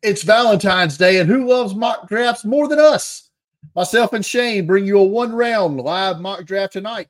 It's 0.00 0.22
Valentine's 0.22 0.96
Day, 0.96 1.18
and 1.18 1.28
who 1.28 1.48
loves 1.48 1.74
mock 1.74 2.08
drafts 2.08 2.44
more 2.44 2.68
than 2.68 2.78
us? 2.78 3.30
Myself 3.74 4.12
and 4.12 4.24
Shane 4.24 4.64
bring 4.64 4.86
you 4.86 4.98
a 4.98 5.02
one 5.02 5.32
round 5.32 5.80
live 5.80 6.20
mock 6.20 6.44
draft 6.44 6.74
tonight, 6.74 7.08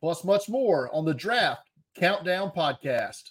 plus 0.00 0.22
much 0.22 0.48
more 0.48 0.88
on 0.94 1.04
the 1.04 1.14
Draft 1.14 1.68
Countdown 1.96 2.52
podcast. 2.56 3.30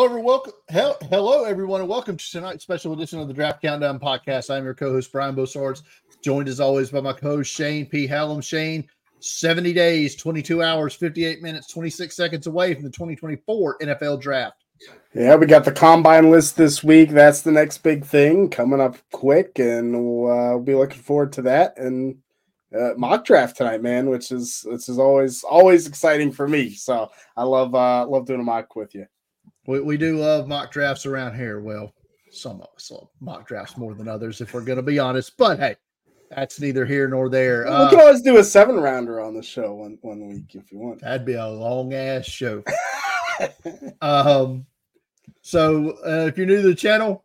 Hello, 0.00 0.08
everyone. 0.08 0.40
Hello, 1.10 1.44
everyone, 1.44 1.82
and 1.82 1.90
welcome 1.90 2.16
to 2.16 2.30
tonight's 2.30 2.62
special 2.62 2.94
edition 2.94 3.20
of 3.20 3.28
the 3.28 3.34
Draft 3.34 3.60
Countdown 3.60 4.00
podcast. 4.00 4.48
I'm 4.48 4.64
your 4.64 4.72
co-host 4.72 5.12
Brian 5.12 5.34
Bosards, 5.36 5.82
joined 6.24 6.48
as 6.48 6.58
always 6.58 6.90
by 6.90 7.02
my 7.02 7.12
co-host 7.12 7.52
Shane 7.52 7.84
P. 7.84 8.06
Hallam. 8.06 8.40
Shane, 8.40 8.88
70 9.18 9.74
days, 9.74 10.16
22 10.16 10.62
hours, 10.62 10.94
58 10.94 11.42
minutes, 11.42 11.66
26 11.66 12.16
seconds 12.16 12.46
away 12.46 12.72
from 12.72 12.84
the 12.84 12.88
2024 12.88 13.76
NFL 13.80 14.22
Draft. 14.22 14.64
Yeah, 15.12 15.36
we 15.36 15.44
got 15.44 15.66
the 15.66 15.72
combine 15.72 16.30
list 16.30 16.56
this 16.56 16.82
week. 16.82 17.10
That's 17.10 17.42
the 17.42 17.52
next 17.52 17.82
big 17.82 18.02
thing 18.02 18.48
coming 18.48 18.80
up 18.80 18.96
quick, 19.12 19.58
and 19.58 19.92
we'll 19.92 20.30
uh, 20.30 20.58
be 20.60 20.74
looking 20.74 21.02
forward 21.02 21.34
to 21.34 21.42
that. 21.42 21.76
And 21.76 22.16
uh, 22.74 22.94
mock 22.96 23.26
draft 23.26 23.58
tonight, 23.58 23.82
man, 23.82 24.08
which 24.08 24.32
is 24.32 24.62
which 24.64 24.88
is 24.88 24.98
always 24.98 25.44
always 25.44 25.86
exciting 25.86 26.32
for 26.32 26.48
me. 26.48 26.70
So 26.70 27.10
I 27.36 27.42
love 27.42 27.74
uh, 27.74 28.06
love 28.06 28.24
doing 28.24 28.40
a 28.40 28.44
mock 28.44 28.74
with 28.74 28.94
you. 28.94 29.04
We, 29.70 29.80
we 29.80 29.96
do 29.96 30.18
love 30.18 30.48
mock 30.48 30.72
drafts 30.72 31.06
around 31.06 31.36
here. 31.36 31.60
Well, 31.60 31.94
some 32.32 32.60
of 32.60 32.66
us 32.74 32.90
love 32.90 33.08
mock 33.20 33.46
drafts 33.46 33.76
more 33.76 33.94
than 33.94 34.08
others, 34.08 34.40
if 34.40 34.52
we're 34.52 34.62
going 34.62 34.78
to 34.78 34.82
be 34.82 34.98
honest. 34.98 35.36
But 35.36 35.60
hey, 35.60 35.76
that's 36.28 36.60
neither 36.60 36.84
here 36.84 37.06
nor 37.06 37.28
there. 37.28 37.62
we 37.66 37.88
can 37.88 38.00
always 38.00 38.20
do 38.20 38.38
a 38.38 38.44
seven 38.44 38.80
rounder 38.80 39.20
on 39.20 39.32
the 39.32 39.42
show 39.44 39.74
one 39.74 39.96
one 40.02 40.26
week 40.26 40.56
if 40.56 40.72
you 40.72 40.78
want. 40.78 41.02
That'd 41.02 41.24
be 41.24 41.34
a 41.34 41.46
long 41.46 41.94
ass 41.94 42.24
show. 42.24 42.64
um, 44.00 44.66
so 45.40 45.96
uh, 46.04 46.26
if 46.26 46.36
you're 46.36 46.46
new 46.46 46.62
to 46.62 46.68
the 46.68 46.74
channel, 46.74 47.24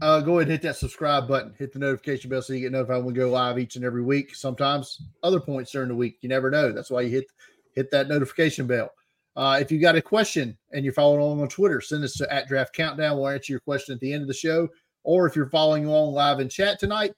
uh, 0.00 0.22
go 0.22 0.38
ahead 0.38 0.44
and 0.44 0.52
hit 0.52 0.62
that 0.62 0.76
subscribe 0.76 1.28
button, 1.28 1.54
hit 1.58 1.74
the 1.74 1.78
notification 1.78 2.30
bell 2.30 2.40
so 2.40 2.54
you 2.54 2.60
get 2.60 2.72
notified 2.72 2.96
when 2.96 3.08
we 3.08 3.12
go 3.12 3.28
live 3.28 3.58
each 3.58 3.76
and 3.76 3.84
every 3.84 4.02
week. 4.02 4.34
Sometimes 4.34 5.02
other 5.22 5.38
points 5.38 5.70
during 5.70 5.90
the 5.90 5.94
week, 5.94 6.16
you 6.22 6.30
never 6.30 6.50
know. 6.50 6.72
That's 6.72 6.90
why 6.90 7.02
you 7.02 7.10
hit 7.10 7.26
hit 7.74 7.90
that 7.90 8.08
notification 8.08 8.66
bell. 8.66 8.90
Uh, 9.36 9.58
if 9.60 9.72
you 9.72 9.80
got 9.80 9.96
a 9.96 10.02
question 10.02 10.56
and 10.72 10.84
you're 10.84 10.94
following 10.94 11.20
along 11.20 11.40
on 11.40 11.48
Twitter, 11.48 11.80
send 11.80 12.04
us 12.04 12.14
to 12.14 12.32
at 12.32 12.46
Draft 12.46 12.74
Countdown. 12.74 13.16
We'll 13.16 13.28
answer 13.28 13.52
your 13.52 13.60
question 13.60 13.94
at 13.94 14.00
the 14.00 14.12
end 14.12 14.22
of 14.22 14.28
the 14.28 14.34
show. 14.34 14.68
Or 15.02 15.26
if 15.26 15.34
you're 15.36 15.50
following 15.50 15.84
along 15.84 16.14
live 16.14 16.40
in 16.40 16.48
chat 16.48 16.78
tonight, 16.78 17.12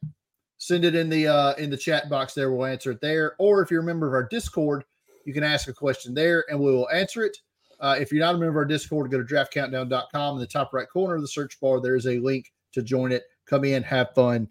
send 0.58 0.84
it 0.84 0.94
in 0.94 1.08
the 1.08 1.28
uh, 1.28 1.54
in 1.54 1.70
the 1.70 1.76
chat 1.76 2.08
box 2.08 2.34
there. 2.34 2.50
We'll 2.50 2.66
answer 2.66 2.90
it 2.92 3.00
there. 3.00 3.36
Or 3.38 3.62
if 3.62 3.70
you're 3.70 3.82
a 3.82 3.84
member 3.84 4.06
of 4.06 4.14
our 4.14 4.26
Discord, 4.28 4.84
you 5.24 5.32
can 5.32 5.44
ask 5.44 5.68
a 5.68 5.72
question 5.72 6.14
there 6.14 6.44
and 6.48 6.58
we 6.58 6.72
will 6.72 6.88
answer 6.90 7.22
it. 7.22 7.36
Uh, 7.78 7.96
if 7.98 8.10
you're 8.10 8.24
not 8.24 8.34
a 8.34 8.38
member 8.38 8.50
of 8.50 8.56
our 8.56 8.64
Discord, 8.64 9.10
go 9.10 9.22
to 9.22 9.24
draftcountdown.com. 9.24 10.34
In 10.34 10.40
the 10.40 10.46
top 10.46 10.72
right 10.72 10.88
corner 10.88 11.16
of 11.16 11.20
the 11.20 11.28
search 11.28 11.60
bar, 11.60 11.80
there 11.80 11.96
is 11.96 12.06
a 12.06 12.18
link 12.18 12.52
to 12.72 12.82
join 12.82 13.12
it. 13.12 13.24
Come 13.44 13.64
in, 13.64 13.82
have 13.82 14.14
fun, 14.14 14.48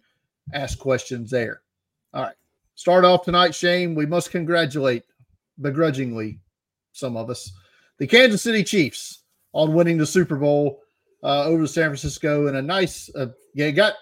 ask 0.53 0.77
questions 0.77 1.31
there. 1.31 1.61
All 2.13 2.23
right. 2.23 2.35
Start 2.75 3.05
off 3.05 3.23
tonight, 3.23 3.55
Shane. 3.55 3.95
We 3.95 4.05
must 4.05 4.31
congratulate 4.31 5.03
begrudgingly 5.61 6.39
some 6.95 7.17
of 7.17 7.29
us, 7.29 7.51
the 7.97 8.07
Kansas 8.07 8.41
City 8.41 8.63
Chiefs 8.63 9.23
on 9.53 9.73
winning 9.73 9.97
the 9.97 10.05
Super 10.05 10.37
Bowl 10.37 10.81
uh, 11.23 11.43
over 11.45 11.61
the 11.61 11.67
San 11.67 11.89
Francisco 11.89 12.47
in 12.47 12.55
a 12.55 12.61
nice, 12.61 13.09
uh, 13.15 13.27
yeah, 13.53 13.69
got 13.71 13.93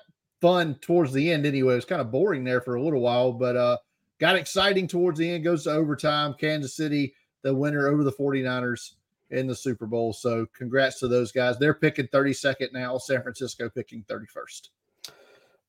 fun 0.42 0.76
towards 0.76 1.14
the 1.14 1.32
end 1.32 1.46
anyway. 1.46 1.74
It 1.74 1.78
was 1.78 1.86
kind 1.86 2.02
of 2.02 2.12
boring 2.12 2.44
there 2.44 2.62
for 2.62 2.76
a 2.76 2.82
little 2.82 3.02
while, 3.02 3.32
but 3.32 3.56
uh, 3.56 3.78
got 4.20 4.36
exciting 4.36 4.88
towards 4.88 5.20
the 5.20 5.30
end, 5.30 5.44
goes 5.44 5.64
to 5.64 5.72
overtime. 5.72 6.36
Kansas 6.40 6.76
City, 6.76 7.14
the 7.42 7.54
winner 7.54 7.88
over 7.88 8.04
the 8.04 8.12
49ers 8.12 8.92
in 9.32 9.48
the 9.48 9.56
Super 9.56 9.86
Bowl. 9.86 10.14
So 10.14 10.46
congrats 10.56 11.00
to 11.00 11.08
those 11.08 11.32
guys. 11.32 11.58
They're 11.58 11.74
picking 11.74 12.08
32nd 12.08 12.74
now, 12.74 12.98
San 12.98 13.22
Francisco 13.22 13.70
picking 13.70 14.04
31st. 14.04 14.70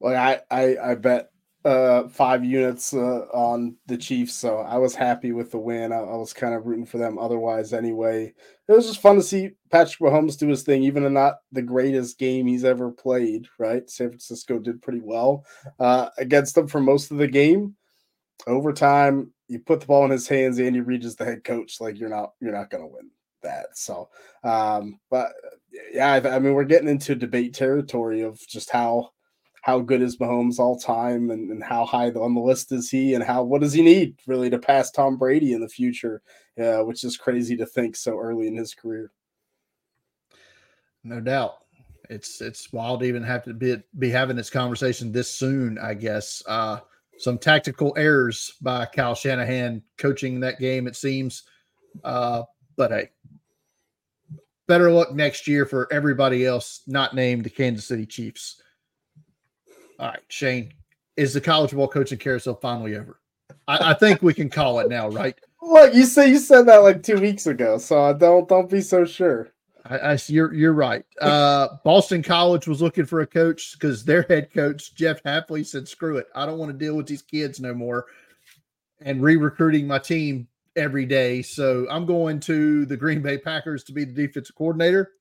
Well, 0.01 0.17
I, 0.17 0.41
I, 0.51 0.77
I 0.91 0.95
bet 0.97 1.31
uh, 1.65 2.09
five 2.09 2.45
units 2.45 2.93
uh, 2.93 3.27
on 3.33 3.77
the 3.87 3.97
Chiefs, 3.97 4.35
so 4.35 4.59
I 4.59 4.77
was 4.77 4.95
happy 4.95 5.33
with 5.33 5.51
the 5.51 5.59
win. 5.59 5.93
I, 5.93 5.97
I, 5.97 6.17
was 6.17 6.35
kind 6.35 6.55
of 6.55 6.67
rooting 6.67 6.85
for 6.85 6.99
them 6.99 7.19
otherwise 7.19 7.73
anyway. 7.73 8.35
It 8.69 8.73
was 8.73 8.87
just 8.87 9.01
fun 9.01 9.17
to 9.17 9.23
see 9.23 9.53
Patrick 9.71 9.99
Mahomes 10.01 10.39
do 10.39 10.49
his 10.49 10.63
thing, 10.63 10.83
even 10.83 11.05
in 11.05 11.15
not 11.15 11.37
the 11.53 11.63
greatest 11.63 12.19
game 12.19 12.47
he's 12.47 12.65
ever 12.65 12.91
played. 12.91 13.47
Right, 13.59 13.89
San 13.89 14.11
Francisco 14.11 14.59
did 14.59 14.83
pretty 14.83 15.01
well 15.03 15.47
uh, 15.81 16.11
against 16.19 16.55
them 16.55 16.69
for 16.69 16.81
most 16.81 17.11
of 17.11 17.17
the 17.17 17.29
game. 17.29 17.75
Overtime, 18.47 19.33
you 19.49 19.59
put 19.59 19.81
the 19.81 19.87
ball 19.87 20.05
in 20.05 20.11
his 20.11 20.29
hands, 20.29 20.59
Andy 20.59 20.81
Reid 20.81 21.05
is 21.05 21.17
the 21.17 21.25
head 21.25 21.45
coach. 21.45 21.81
Like 21.81 21.99
you're 21.99 22.11
not 22.11 22.33
you're 22.41 22.53
not 22.53 22.71
to 22.71 22.79
win 22.87 23.11
that. 23.43 23.79
So, 23.79 24.11
um, 24.43 24.99
but 25.11 25.33
yeah, 25.93 26.13
I, 26.13 26.37
I 26.37 26.39
mean, 26.41 26.53
we're 26.53 26.65
getting 26.65 26.89
into 26.89 27.15
debate 27.15 27.55
territory 27.55 28.21
of 28.21 28.39
just 28.49 28.69
how 28.69 29.13
how 29.65 29.79
good 29.79 30.03
is 30.03 30.19
Mahomes 30.19 30.59
all 30.59 30.79
time 30.79 31.31
and, 31.31 31.51
and 31.51 31.65
how 31.65 31.87
high 31.87 32.11
on 32.11 32.35
the 32.35 32.41
list 32.41 32.71
is 32.71 32.91
he 32.91 33.15
and 33.15 33.25
how 33.25 33.43
what 33.43 33.63
does 33.63 33.73
he 33.73 33.81
need 33.81 34.15
really 34.27 34.51
to 34.51 34.59
pass 34.59 34.91
Tom 34.91 35.17
Brady 35.17 35.55
in 35.55 35.63
the 35.63 35.69
future, 35.71 36.21
uh, 36.63 36.81
which 36.81 37.03
is 37.03 37.17
crazy 37.17 37.57
to 37.57 37.65
think 37.65 37.97
so 37.97 38.19
early 38.19 38.47
in 38.47 38.55
his 38.55 38.75
career. 38.75 39.11
No 41.03 41.19
doubt. 41.19 41.55
It's 42.11 42.43
it's 42.43 42.75
wild 42.75 43.01
to 43.01 43.07
even 43.07 43.23
have 43.23 43.43
to 43.45 43.55
be 43.55 43.77
be 43.99 44.11
having 44.11 44.37
this 44.37 44.51
conversation 44.51 45.13
this 45.13 45.31
soon, 45.31 45.79
I 45.79 45.95
guess. 45.95 46.43
Uh 46.47 46.81
some 47.17 47.39
tactical 47.39 47.95
errors 47.97 48.53
by 48.61 48.85
Kyle 48.85 49.15
Shanahan 49.15 49.83
coaching 49.97 50.41
that 50.41 50.59
game, 50.59 50.87
it 50.87 50.97
seems. 50.97 51.45
Uh, 52.03 52.43
but 52.77 52.91
hey, 52.91 53.11
better 54.67 54.91
luck 54.91 55.15
next 55.15 55.49
year 55.49 55.65
for 55.65 55.91
everybody 55.91 56.45
else 56.45 56.83
not 56.87 57.15
named 57.15 57.45
the 57.45 57.51
Kansas 57.51 57.87
City 57.87 58.05
Chiefs. 58.05 58.61
All 59.99 60.09
right, 60.09 60.23
Shane, 60.29 60.73
is 61.17 61.35
the 61.35 61.41
college 61.41 61.73
ball 61.73 61.89
coaching 61.89 62.19
carousel 62.19 62.55
finally 62.57 62.97
over? 62.97 63.21
I, 63.69 63.91
I 63.91 63.95
think 63.95 64.23
we 64.23 64.35
can 64.35 64.51
call 64.51 64.81
it 64.81 64.89
now, 64.89 65.09
right? 65.09 65.39
Look, 65.63 65.95
you 65.95 66.05
say 66.05 66.29
you 66.29 66.39
said 66.39 66.67
that 66.67 66.83
like 66.83 67.03
two 67.03 67.19
weeks 67.19 67.47
ago, 67.47 67.79
so 67.79 68.13
don't 68.13 68.49
don't 68.49 68.69
be 68.69 68.81
so 68.81 69.05
sure. 69.05 69.51
I, 69.87 69.99
I 69.99 70.19
you're 70.27 70.53
you're 70.53 70.73
right. 70.73 71.05
Uh, 71.21 71.69
Boston 71.85 72.23
College 72.23 72.67
was 72.67 72.83
looking 72.83 73.07
for 73.07 73.21
a 73.21 73.27
coach 73.27 73.73
because 73.73 74.05
their 74.05 74.23
head 74.23 74.53
coach 74.53 74.95
Jeff 74.95 75.23
Hafley 75.23 75.65
said, 75.65 75.89
"Screw 75.89 76.19
it, 76.19 76.27
I 76.35 76.45
don't 76.45 76.59
want 76.59 76.73
to 76.73 76.79
deal 76.79 76.97
with 76.97 77.07
these 77.07 77.23
kids 77.23 77.61
no 77.61 77.73
more," 77.73 78.07
and 79.01 79.23
re-recruiting 79.23 79.87
my 79.87 79.99
team 79.99 80.49
every 80.77 81.07
day. 81.07 81.41
So 81.41 81.87
I'm 81.91 82.05
going 82.05 82.41
to 82.41 82.85
the 82.87 82.97
Green 82.97 83.23
Bay 83.23 83.39
Packers 83.39 83.85
to 83.85 83.93
be 83.93 84.05
the 84.05 84.13
defensive 84.13 84.57
coordinator. 84.57 85.13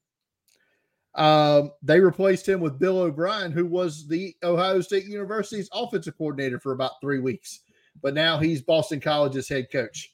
Um, 1.15 1.71
they 1.81 1.99
replaced 1.99 2.47
him 2.49 2.59
with 2.59 2.79
Bill 2.79 2.99
O'Brien, 2.99 3.51
who 3.51 3.65
was 3.65 4.07
the 4.07 4.35
Ohio 4.43 4.81
State 4.81 5.05
University's 5.05 5.69
offensive 5.71 6.17
coordinator 6.17 6.59
for 6.59 6.71
about 6.71 6.93
three 7.01 7.19
weeks, 7.19 7.59
but 8.01 8.13
now 8.13 8.39
he's 8.39 8.61
Boston 8.61 8.99
College's 8.99 9.47
head 9.47 9.67
coach. 9.71 10.11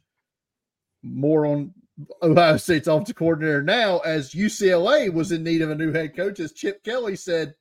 More 1.02 1.46
on 1.46 1.74
Ohio 2.22 2.58
State's 2.58 2.88
offensive 2.88 3.16
coordinator 3.16 3.64
now, 3.64 4.00
as 4.00 4.32
UCLA 4.32 5.12
was 5.12 5.32
in 5.32 5.44
need 5.44 5.62
of 5.62 5.70
a 5.70 5.76
new 5.76 5.94
head 5.94 6.16
coach, 6.16 6.40
as 6.40 6.52
Chip 6.52 6.84
Kelly 6.84 7.16
said, 7.16 7.54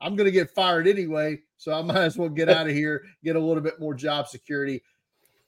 I'm 0.00 0.14
going 0.14 0.26
to 0.26 0.32
get 0.32 0.50
fired 0.50 0.86
anyway, 0.86 1.40
so 1.56 1.72
I 1.72 1.82
might 1.82 2.02
as 2.02 2.18
well 2.18 2.28
get 2.28 2.50
out 2.50 2.68
of 2.68 2.74
here, 2.74 3.02
get 3.24 3.36
a 3.36 3.40
little 3.40 3.62
bit 3.62 3.80
more 3.80 3.94
job 3.94 4.28
security. 4.28 4.82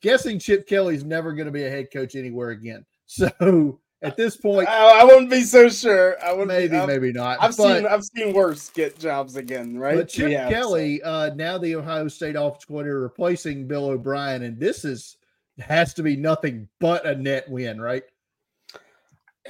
Guessing 0.01 0.39
Chip 0.39 0.67
Kelly's 0.67 1.05
never 1.05 1.35
going 1.35 1.47
to 1.47 1.53
be 1.53 1.65
a 1.65 1.71
head 1.71 1.89
coach 1.93 2.15
anywhere 2.15 2.51
again. 2.51 2.87
So 3.13 3.81
at 4.03 4.17
this 4.17 4.37
point, 4.37 4.69
I, 4.69 5.01
I 5.01 5.05
wouldn't 5.05 5.31
be 5.31 5.43
so 5.43 5.69
sure. 5.69 6.17
I 6.25 6.33
would 6.33 6.49
maybe, 6.49 6.79
be, 6.79 6.87
maybe 6.87 7.13
not. 7.13 7.39
I've 7.41 7.57
but, 7.57 7.77
seen 7.77 7.87
I've 7.87 8.05
seen 8.05 8.33
worse 8.33 8.71
get 8.71 8.99
jobs 8.99 9.37
again, 9.37 9.77
right? 9.79 9.97
But 9.97 10.09
Chip 10.09 10.31
Yeah, 10.31 10.49
so- 10.49 10.55
Kelly, 10.55 11.03
uh, 11.03 11.35
now 11.35 11.59
the 11.59 11.77
Ohio 11.77 12.09
State 12.09 12.37
offensive 12.37 12.69
coordinator, 12.69 13.01
replacing 13.01 13.67
Bill 13.67 13.87
O'Brien, 13.91 14.43
and 14.43 14.59
this 14.59 14.85
is 14.85 15.17
has 15.59 15.93
to 15.95 16.03
be 16.03 16.17
nothing 16.17 16.69
but 16.79 17.05
a 17.05 17.15
net 17.15 17.49
win, 17.51 17.81
right? 17.81 18.05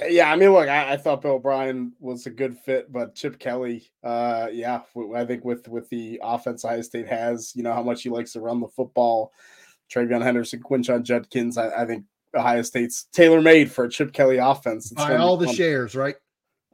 Yeah, 0.07 0.31
I 0.31 0.35
mean, 0.35 0.51
look, 0.51 0.67
I, 0.67 0.93
I 0.93 0.97
thought 0.97 1.21
Bill 1.21 1.33
O'Brien 1.33 1.93
was 1.99 2.25
a 2.25 2.29
good 2.29 2.57
fit, 2.57 2.91
but 2.91 3.13
Chip 3.13 3.37
Kelly, 3.39 3.91
uh, 4.03 4.47
yeah, 4.51 4.81
w- 4.95 5.15
I 5.15 5.25
think 5.25 5.45
with 5.45 5.67
with 5.67 5.89
the 5.89 6.19
offense 6.23 6.65
Ohio 6.65 6.81
State 6.81 7.07
has, 7.07 7.53
you 7.55 7.63
know 7.63 7.73
how 7.73 7.83
much 7.83 8.01
he 8.03 8.09
likes 8.09 8.33
to 8.33 8.41
run 8.41 8.59
the 8.59 8.67
football. 8.69 9.31
TreVeyon 9.93 10.23
Henderson, 10.23 10.63
Quinshon 10.63 11.03
Judkins, 11.03 11.57
I, 11.57 11.81
I 11.81 11.85
think 11.85 12.05
Ohio 12.35 12.61
State's 12.61 13.03
tailor 13.11 13.41
made 13.41 13.71
for 13.71 13.85
a 13.85 13.89
Chip 13.89 14.13
Kelly 14.13 14.37
offense. 14.37 14.91
It's 14.91 15.01
Buy 15.01 15.17
all 15.17 15.37
the 15.37 15.47
fun. 15.47 15.55
shares, 15.55 15.95
right? 15.95 16.15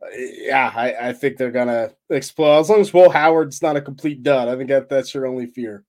Uh, 0.01 0.07
Yeah, 0.15 0.71
I, 0.75 1.09
I 1.09 1.13
think 1.13 1.37
they're 1.37 1.51
gonna 1.51 1.91
explode 2.09 2.59
as 2.59 2.69
long 2.69 2.81
as 2.81 2.93
Will 2.93 3.09
Howard's 3.09 3.61
not 3.61 3.75
a 3.75 3.81
complete 3.81 4.23
dud. 4.23 4.47
I 4.47 4.55
think 4.55 4.69
that 4.69 4.89
that's 4.89 5.13
your 5.13 5.25
only 5.25 5.47
fear. 5.47 5.83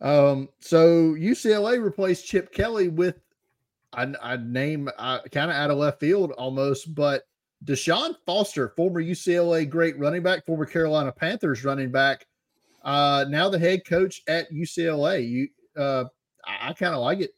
Um, 0.00 0.48
so 0.60 1.14
UCLA 1.14 1.82
replaced 1.82 2.26
Chip 2.26 2.52
Kelly 2.52 2.88
with 2.88 3.20
a, 3.94 4.12
a 4.22 4.36
name 4.36 4.88
uh, 4.98 5.20
kind 5.30 5.50
of 5.50 5.56
out 5.56 5.70
of 5.70 5.78
left 5.78 6.00
field 6.00 6.32
almost, 6.32 6.94
but 6.94 7.22
Deshaun 7.64 8.14
Foster, 8.26 8.70
former 8.70 9.00
UCLA 9.00 9.68
great 9.68 9.98
running 9.98 10.22
back, 10.22 10.44
former 10.44 10.66
Carolina 10.66 11.12
Panthers 11.12 11.64
running 11.64 11.92
back, 11.92 12.26
uh, 12.84 13.24
now 13.28 13.48
the 13.48 13.58
head 13.58 13.84
coach 13.86 14.22
at 14.26 14.50
UCLA. 14.52 15.28
You, 15.28 15.48
uh, 15.76 16.04
I, 16.44 16.70
I 16.70 16.72
kind 16.72 16.94
of 16.94 17.00
like 17.00 17.20
it. 17.20 17.30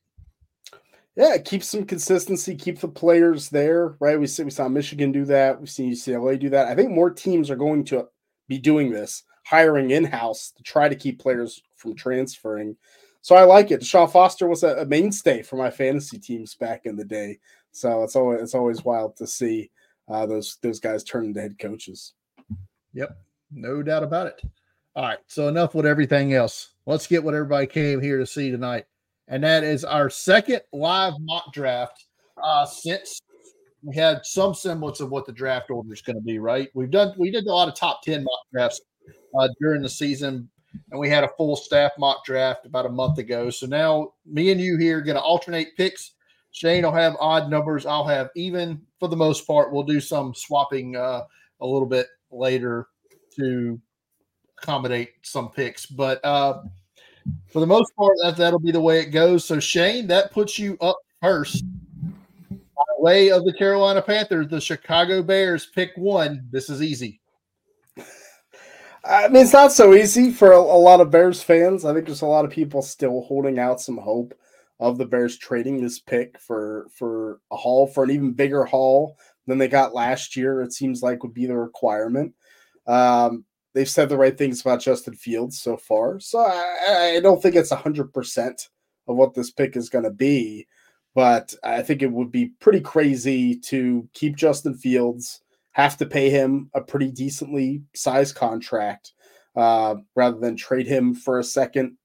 Yeah, 1.17 1.39
keep 1.39 1.63
some 1.63 1.85
consistency, 1.85 2.57
keep 2.57 2.81
the 2.81 2.89
players 2.89 3.49
there, 3.49 3.97
right? 4.01 4.19
We 4.19 4.27
see 4.27 4.43
we 4.43 4.51
saw 4.51 4.69
Michigan 4.69 5.13
do 5.13 5.25
that, 5.27 5.61
we've 5.61 5.71
seen 5.71 5.93
UCLA 5.93 6.39
do 6.39 6.51
that. 6.51 6.67
I 6.67 6.75
think 6.75 6.91
more 6.91 7.11
teams 7.11 7.51
are 7.51 7.57
going 7.57 7.85
to 7.87 8.09
be 8.49 8.59
doing 8.59 8.91
this, 8.91 9.23
hiring 9.45 9.91
in-house 9.91 10.53
to 10.57 10.63
try 10.63 10.89
to 10.89 10.97
keep 10.97 11.21
players 11.21 11.63
from 11.77 11.95
transferring. 11.95 12.77
So 13.23 13.37
I 13.37 13.45
like 13.45 13.71
it. 13.71 13.81
Deshaun 13.81 14.11
Foster 14.11 14.49
was 14.49 14.65
a, 14.65 14.77
a 14.79 14.87
mainstay 14.87 15.43
for 15.43 15.57
my 15.57 15.71
fantasy 15.71 16.19
teams 16.19 16.57
back 16.57 16.85
in 16.85 16.97
the 16.97 17.05
day. 17.05 17.39
So 17.71 18.03
it's 18.03 18.17
always 18.17 18.43
it's 18.43 18.55
always 18.55 18.85
wild 18.85 19.17
to 19.17 19.27
see 19.27 19.71
uh, 20.09 20.27
those 20.27 20.59
those 20.63 20.81
guys 20.81 21.05
turn 21.05 21.25
into 21.25 21.41
head 21.41 21.59
coaches. 21.59 22.15
Yep, 22.93 23.17
no 23.51 23.83
doubt 23.83 24.03
about 24.03 24.27
it. 24.27 24.43
All 24.97 25.05
right, 25.05 25.19
so 25.27 25.49
enough 25.49 25.75
with 25.75 25.87
everything 25.87 26.35
else. 26.35 26.71
Let's 26.87 27.07
get 27.07 27.25
what 27.25 27.35
everybody 27.35 27.67
came 27.67 28.01
here 28.01 28.19
to 28.19 28.27
see 28.27 28.51
tonight, 28.51 28.85
and 29.29 29.43
that 29.45 29.65
is 29.65 29.85
our 29.85 30.11
second 30.11 30.61
live 30.73 31.15
mock 31.21 31.53
draft 31.53 32.07
uh, 32.43 32.67
since 32.67 33.21
we 33.83 33.95
had 33.95 34.25
some 34.25 34.55
semblance 34.55 35.01
of 35.01 35.11
what 35.11 35.27
the 35.27 35.33
draft 35.33 35.71
order 35.71 35.93
is 35.93 36.03
going 36.03 36.17
to 36.17 36.23
be. 36.23 36.39
Right, 36.39 36.69
we've 36.75 36.91
done 36.91 37.15
we 37.19 37.31
did 37.31 37.47
a 37.47 37.53
lot 37.53 37.69
of 37.69 37.75
top 37.75 38.03
ten 38.03 38.25
mock 38.25 38.41
drafts 38.53 38.81
uh, 39.39 39.49
during 39.61 39.83
the 39.83 39.89
season, 39.89 40.49
and 40.91 41.01
we 41.01 41.09
had 41.09 41.25
a 41.25 41.31
full 41.37 41.57
staff 41.57 41.93
mock 41.99 42.25
draft 42.25 42.67
about 42.67 42.87
a 42.87 42.91
month 42.91 43.19
ago. 43.19 43.51
So 43.51 43.67
now 43.67 44.13
me 44.27 44.51
and 44.53 44.61
you 44.61 44.77
here 44.79 44.99
are 44.99 45.03
going 45.03 45.17
to 45.17 45.23
alternate 45.23 45.77
picks. 45.77 46.13
Shane 46.53 46.85
will 46.85 46.93
have 46.93 47.17
odd 47.19 47.51
numbers. 47.51 47.85
I'll 47.85 48.07
have 48.07 48.31
even 48.37 48.81
for 49.01 49.09
the 49.09 49.17
most 49.17 49.47
part. 49.47 49.73
We'll 49.73 49.83
do 49.83 50.01
some 50.01 50.35
swapping 50.35 50.95
uh, 50.95 51.23
a 51.61 51.67
little 51.67 51.89
bit 51.89 52.07
later 52.31 52.87
to 53.37 53.81
accommodate 54.59 55.11
some 55.23 55.51
picks. 55.51 55.85
But 55.87 56.25
uh, 56.25 56.63
for 57.53 57.61
the 57.61 57.67
most 57.67 57.95
part, 57.97 58.15
that, 58.23 58.37
that'll 58.37 58.59
be 58.59 58.73
the 58.73 58.81
way 58.81 59.01
it 59.01 59.11
goes. 59.11 59.45
So, 59.45 59.61
Shane, 59.61 60.07
that 60.09 60.33
puts 60.33 60.59
you 60.59 60.77
up 60.81 60.99
first. 61.23 61.65
By 62.51 62.85
way 62.99 63.31
of 63.31 63.45
the 63.45 63.53
Carolina 63.53 64.03
Panthers, 64.03 64.49
the 64.49 64.61
Chicago 64.61 65.23
Bears 65.23 65.67
pick 65.67 65.91
one. 65.97 66.47
This 66.51 66.69
is 66.69 66.83
easy. 66.83 67.21
I 69.05 69.29
mean, 69.29 69.43
it's 69.43 69.53
not 69.53 69.73
so 69.73 69.95
easy 69.95 70.31
for 70.31 70.53
a, 70.53 70.59
a 70.59 70.61
lot 70.61 71.01
of 71.01 71.11
Bears 71.11 71.43
fans. 71.43 71.85
I 71.85 71.93
think 71.93 72.07
there's 72.07 72.23
a 72.23 72.27
lot 72.27 72.45
of 72.45 72.51
people 72.51 72.81
still 72.81 73.21
holding 73.23 73.59
out 73.59 73.81
some 73.81 73.99
hope 73.99 74.35
of 74.81 74.99
the 74.99 75.05
Bears 75.05 75.37
trading 75.39 75.81
this 75.81 75.99
pick 75.99 76.39
for 76.41 76.87
for 76.95 77.41
a 77.53 77.57
haul 77.57 77.87
for 77.87 78.05
an 78.05 78.11
even 78.11 78.33
bigger 78.33 78.65
haul 78.65 79.19
than 79.47 79.59
they 79.59 79.69
got 79.69 79.95
last 79.95 80.37
year. 80.37 80.63
It 80.63 80.73
seems 80.73 81.03
like 81.03 81.23
would 81.23 81.35
be 81.35 81.47
the 81.47 81.57
requirement. 81.57 82.35
Um, 82.87 83.45
they've 83.75 83.89
said 83.89 84.09
the 84.09 84.17
right 84.17 84.37
things 84.37 84.61
about 84.61 84.81
Justin 84.81 85.15
Fields 85.15 85.61
so 85.61 85.77
far, 85.77 86.21
so 86.21 86.39
I, 86.39 87.15
I 87.17 87.21
don't 87.21 87.43
think 87.43 87.57
it's 87.57 87.73
hundred 87.73 88.13
percent 88.13 88.69
of 89.07 89.17
what 89.17 89.35
this 89.35 89.51
pick 89.51 89.77
is 89.77 89.91
going 89.91 90.05
to 90.05 90.11
be. 90.11 90.67
But 91.15 91.55
I 91.63 91.83
think 91.83 92.03
it 92.03 92.11
would 92.11 92.33
be 92.33 92.53
pretty 92.61 92.81
crazy 92.81 93.57
to 93.57 94.09
keep 94.15 94.37
Justin 94.37 94.75
Fields 94.75 95.43
have 95.73 95.97
to 95.99 96.07
pay 96.07 96.31
him 96.31 96.71
a 96.75 96.81
pretty 96.81 97.11
decently 97.11 97.83
sized 97.95 98.35
contract 98.37 99.13
uh, 99.57 99.97
rather 100.15 100.39
than 100.39 100.57
trade 100.57 100.87
him 100.87 101.15
for 101.15 101.39
a 101.39 101.45
second 101.45 101.97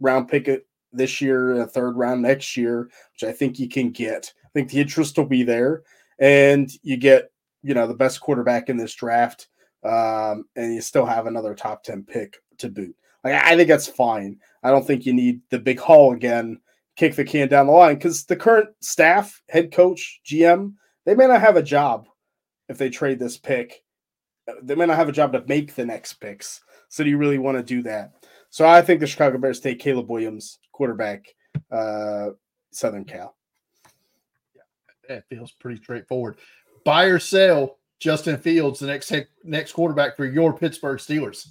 round 0.00 0.28
pick 0.28 0.66
this 0.92 1.20
year 1.20 1.52
and 1.52 1.60
a 1.60 1.66
third 1.66 1.96
round 1.96 2.22
next 2.22 2.56
year, 2.56 2.90
which 3.12 3.28
I 3.28 3.32
think 3.32 3.58
you 3.58 3.68
can 3.68 3.90
get. 3.90 4.32
I 4.44 4.48
think 4.54 4.70
the 4.70 4.80
interest 4.80 5.16
will 5.16 5.26
be 5.26 5.42
there, 5.42 5.82
and 6.18 6.70
you 6.82 6.96
get 6.96 7.30
you 7.62 7.74
know 7.74 7.86
the 7.86 7.94
best 7.94 8.20
quarterback 8.20 8.68
in 8.68 8.76
this 8.76 8.94
draft, 8.94 9.48
um, 9.86 10.44
and 10.56 10.74
you 10.74 10.80
still 10.80 11.06
have 11.06 11.26
another 11.26 11.54
top 11.54 11.82
ten 11.82 12.02
pick 12.02 12.36
to 12.58 12.68
boot. 12.68 12.94
Like 13.24 13.34
I 13.34 13.56
think 13.56 13.68
that's 13.68 13.86
fine. 13.86 14.38
I 14.62 14.70
don't 14.70 14.86
think 14.86 15.06
you 15.06 15.12
need 15.12 15.40
the 15.50 15.58
big 15.58 15.78
haul 15.78 16.12
again, 16.12 16.60
kick 16.96 17.14
the 17.14 17.24
can 17.24 17.48
down 17.48 17.66
the 17.66 17.72
line 17.72 17.94
because 17.94 18.24
the 18.24 18.36
current 18.36 18.70
staff, 18.80 19.42
head 19.48 19.72
coach, 19.72 20.20
GM, 20.26 20.74
they 21.04 21.14
may 21.14 21.26
not 21.26 21.40
have 21.40 21.56
a 21.56 21.62
job 21.62 22.08
if 22.68 22.78
they 22.78 22.90
trade 22.90 23.18
this 23.18 23.36
pick. 23.36 23.84
They 24.62 24.74
may 24.74 24.86
not 24.86 24.96
have 24.96 25.08
a 25.08 25.12
job 25.12 25.32
to 25.32 25.44
make 25.46 25.74
the 25.74 25.84
next 25.84 26.14
picks. 26.14 26.60
So 26.88 27.04
do 27.04 27.10
you 27.10 27.18
really 27.18 27.38
want 27.38 27.56
to 27.58 27.62
do 27.62 27.82
that? 27.82 28.12
So 28.50 28.66
I 28.66 28.80
think 28.80 29.00
the 29.00 29.06
Chicago 29.06 29.38
Bears 29.38 29.60
take 29.60 29.80
Caleb 29.80 30.08
Williams, 30.08 30.58
quarterback, 30.72 31.26
uh, 31.70 32.28
Southern 32.70 33.04
Cal. 33.04 33.36
Yeah, 34.54 34.62
that 35.08 35.28
feels 35.28 35.52
pretty 35.52 35.82
straightforward. 35.82 36.38
Buy 36.84 37.04
or 37.04 37.18
sell 37.18 37.78
Justin 37.98 38.36
Fields, 38.38 38.80
the 38.80 38.86
next 38.86 39.08
head, 39.08 39.28
next 39.44 39.72
quarterback 39.72 40.16
for 40.16 40.26
your 40.26 40.56
Pittsburgh 40.56 40.98
Steelers. 40.98 41.48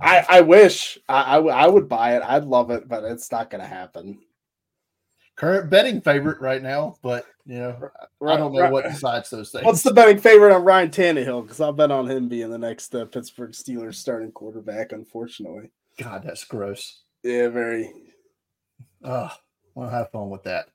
I, 0.00 0.24
I 0.28 0.40
wish 0.40 0.98
I, 1.08 1.32
I, 1.32 1.34
w- 1.36 1.54
I 1.54 1.66
would 1.66 1.88
buy 1.88 2.16
it. 2.16 2.22
I'd 2.22 2.44
love 2.44 2.70
it, 2.70 2.88
but 2.88 3.04
it's 3.04 3.30
not 3.30 3.50
going 3.50 3.60
to 3.60 3.66
happen. 3.68 4.18
Current 5.36 5.70
betting 5.70 6.00
favorite 6.00 6.40
right 6.40 6.62
now, 6.62 6.96
but 7.02 7.24
you 7.46 7.58
know, 7.58 7.90
I 8.26 8.36
don't 8.36 8.52
know 8.52 8.70
what 8.70 8.84
decides 8.84 9.30
those 9.30 9.50
things. 9.50 9.64
What's 9.64 9.82
the 9.82 9.92
betting 9.92 10.18
favorite 10.18 10.54
on 10.54 10.62
Ryan 10.64 10.90
Tannehill? 10.90 11.42
Because 11.42 11.60
I'll 11.60 11.72
bet 11.72 11.90
on 11.90 12.08
him 12.08 12.28
being 12.28 12.50
the 12.50 12.58
next 12.58 12.94
uh, 12.94 13.04
Pittsburgh 13.06 13.52
Steelers 13.52 13.94
starting 13.94 14.30
quarterback. 14.30 14.92
Unfortunately, 14.92 15.70
God, 15.98 16.22
that's 16.24 16.44
gross. 16.44 17.00
yeah, 17.22 17.48
very. 17.48 17.90
Oh, 19.02 19.30
well, 19.74 19.88
have 19.88 20.10
fun 20.12 20.30
with 20.30 20.44
that. 20.44 20.66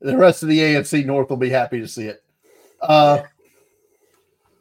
The 0.00 0.16
rest 0.16 0.42
of 0.42 0.48
the 0.48 0.58
AFC 0.58 1.04
North 1.04 1.28
will 1.28 1.36
be 1.36 1.50
happy 1.50 1.80
to 1.80 1.88
see 1.88 2.06
it. 2.06 2.22
Uh, 2.80 3.22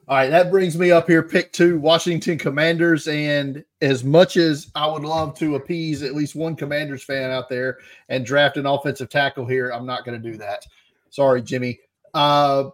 all 0.09 0.15
right, 0.15 0.29
that 0.29 0.51
brings 0.51 0.77
me 0.77 0.89
up 0.89 1.07
here. 1.07 1.21
Pick 1.21 1.51
two, 1.51 1.79
Washington 1.79 2.37
Commanders. 2.37 3.09
And 3.09 3.65
as 3.81 4.05
much 4.05 4.37
as 4.37 4.71
I 4.73 4.87
would 4.87 5.03
love 5.03 5.37
to 5.39 5.55
appease 5.55 6.01
at 6.01 6.15
least 6.15 6.33
one 6.33 6.55
Commanders 6.55 7.03
fan 7.03 7.29
out 7.29 7.49
there 7.49 7.79
and 8.07 8.25
draft 8.25 8.55
an 8.55 8.65
offensive 8.65 9.09
tackle 9.09 9.45
here, 9.45 9.69
I'm 9.69 9.85
not 9.85 10.05
going 10.05 10.21
to 10.21 10.31
do 10.31 10.37
that. 10.37 10.65
Sorry, 11.09 11.41
Jimmy. 11.41 11.79
Uh, 12.13 12.69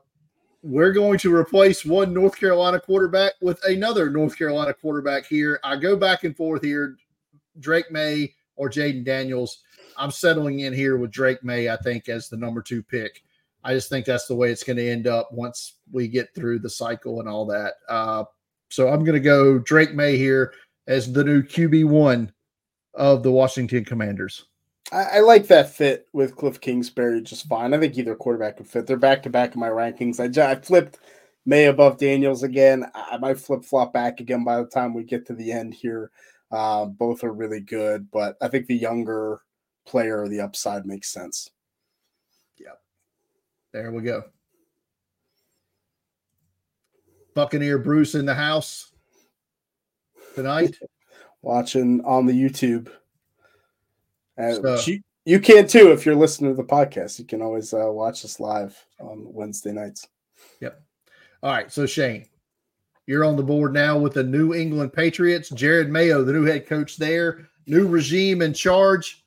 we're 0.61 0.93
going 0.93 1.17
to 1.19 1.35
replace 1.35 1.83
one 1.83 2.13
North 2.13 2.37
Carolina 2.37 2.79
quarterback 2.79 3.33
with 3.41 3.63
another 3.65 4.11
North 4.11 4.37
Carolina 4.37 4.73
quarterback 4.73 5.25
here. 5.25 5.59
I 5.63 5.77
go 5.77 5.95
back 5.95 6.25
and 6.25 6.37
forth 6.37 6.63
here, 6.63 6.97
Drake 7.59 7.91
Maye 7.91 8.35
or 8.57 8.69
Jayden 8.69 9.03
Daniels. 9.03 9.63
I'm 9.97 10.11
settling 10.11 10.59
in 10.61 10.71
here 10.71 10.97
with 10.97 11.09
Drake 11.09 11.43
Maye, 11.43 11.69
I 11.69 11.77
think, 11.77 12.09
as 12.09 12.29
the 12.29 12.37
number 12.37 12.61
two 12.61 12.83
pick. 12.83 13.23
I 13.63 13.73
just 13.73 13.89
think 13.89 14.05
that's 14.05 14.27
the 14.27 14.35
way 14.35 14.51
it's 14.51 14.63
going 14.63 14.77
to 14.77 14.89
end 14.89 15.07
up 15.07 15.29
once 15.31 15.75
we 15.91 16.07
get 16.07 16.33
through 16.35 16.59
the 16.59 16.69
cycle 16.69 17.19
and 17.19 17.29
all 17.29 17.45
that. 17.47 17.73
Uh, 17.87 18.25
so 18.69 18.89
I'm 18.89 19.03
going 19.03 19.13
to 19.13 19.19
go 19.19 19.59
Drake 19.59 19.93
Maye 19.93 20.17
here 20.17 20.53
as 20.87 21.11
the 21.11 21.23
new 21.23 21.41
QB1 21.41 22.31
of 22.93 23.23
the 23.23 23.31
Washington 23.31 23.85
Commanders. 23.85 24.45
I, 24.91 25.03
I 25.03 25.19
like 25.19 25.47
that 25.47 25.69
fit 25.69 26.07
with 26.13 26.35
Cliff 26.35 26.59
Kingsbury 26.59 27.21
just 27.21 27.47
fine. 27.47 27.73
I 27.73 27.79
think 27.79 27.97
either 27.97 28.15
quarterback 28.15 28.57
could 28.57 28.67
fit. 28.67 28.85
They're 28.85 28.97
back 28.97 29.23
to 29.23 29.29
back 29.29 29.53
in 29.53 29.59
my 29.59 29.69
rankings. 29.69 30.19
I, 30.19 30.51
I 30.51 30.55
flipped 30.55 30.99
Maye 31.45 31.65
above 31.65 31.97
Daniels 31.97 32.43
again. 32.43 32.85
I, 32.93 33.09
I 33.11 33.17
might 33.17 33.39
flip 33.39 33.63
flop 33.63 33.93
back 33.93 34.19
again 34.19 34.43
by 34.43 34.57
the 34.57 34.65
time 34.65 34.93
we 34.93 35.03
get 35.03 35.25
to 35.27 35.33
the 35.33 35.51
end 35.51 35.73
here. 35.73 36.11
Uh, 36.51 36.85
both 36.85 37.23
are 37.23 37.33
really 37.33 37.61
good, 37.61 38.11
but 38.11 38.37
I 38.41 38.47
think 38.47 38.67
the 38.67 38.75
younger 38.75 39.41
player, 39.85 40.27
the 40.27 40.41
upside 40.41 40.85
makes 40.85 41.11
sense. 41.11 41.49
There 43.73 43.91
we 43.91 44.01
go. 44.03 44.23
Buccaneer 47.35 47.79
Bruce 47.79 48.15
in 48.15 48.25
the 48.25 48.33
house. 48.35 48.91
tonight. 50.35 50.77
Watching 51.41 52.03
on 52.05 52.25
the 52.25 52.33
YouTube. 52.33 52.89
Uh, 54.37 54.53
So- 54.77 54.91
you, 54.91 55.01
you 55.25 55.39
can 55.39 55.67
too 55.67 55.91
if 55.91 56.05
you're 56.05 56.15
listening 56.15 56.51
to 56.55 56.61
the 56.61 56.67
podcast. 56.67 57.19
You 57.19 57.25
can 57.25 57.41
always 57.41 57.73
uh, 57.73 57.87
watch 57.91 58.23
us 58.23 58.39
live 58.39 58.77
on 58.99 59.25
Wednesday 59.33 59.71
nights. 59.71 60.07
Yep. 60.61 60.81
All 61.41 61.51
right, 61.51 61.71
so 61.71 61.85
Shane, 61.85 62.25
you're 63.07 63.25
on 63.25 63.35
the 63.35 63.43
board 63.43 63.73
now 63.73 63.97
with 63.97 64.13
the 64.13 64.23
New 64.23 64.53
England 64.53 64.93
Patriots. 64.93 65.49
Jerod 65.49 65.89
Mayo, 65.89 66.23
the 66.23 66.31
new 66.33 66.45
head 66.45 66.65
coach 66.67 66.95
there, 66.97 67.49
new 67.67 67.87
regime 67.87 68.41
in 68.41 68.53
charge. 68.53 69.25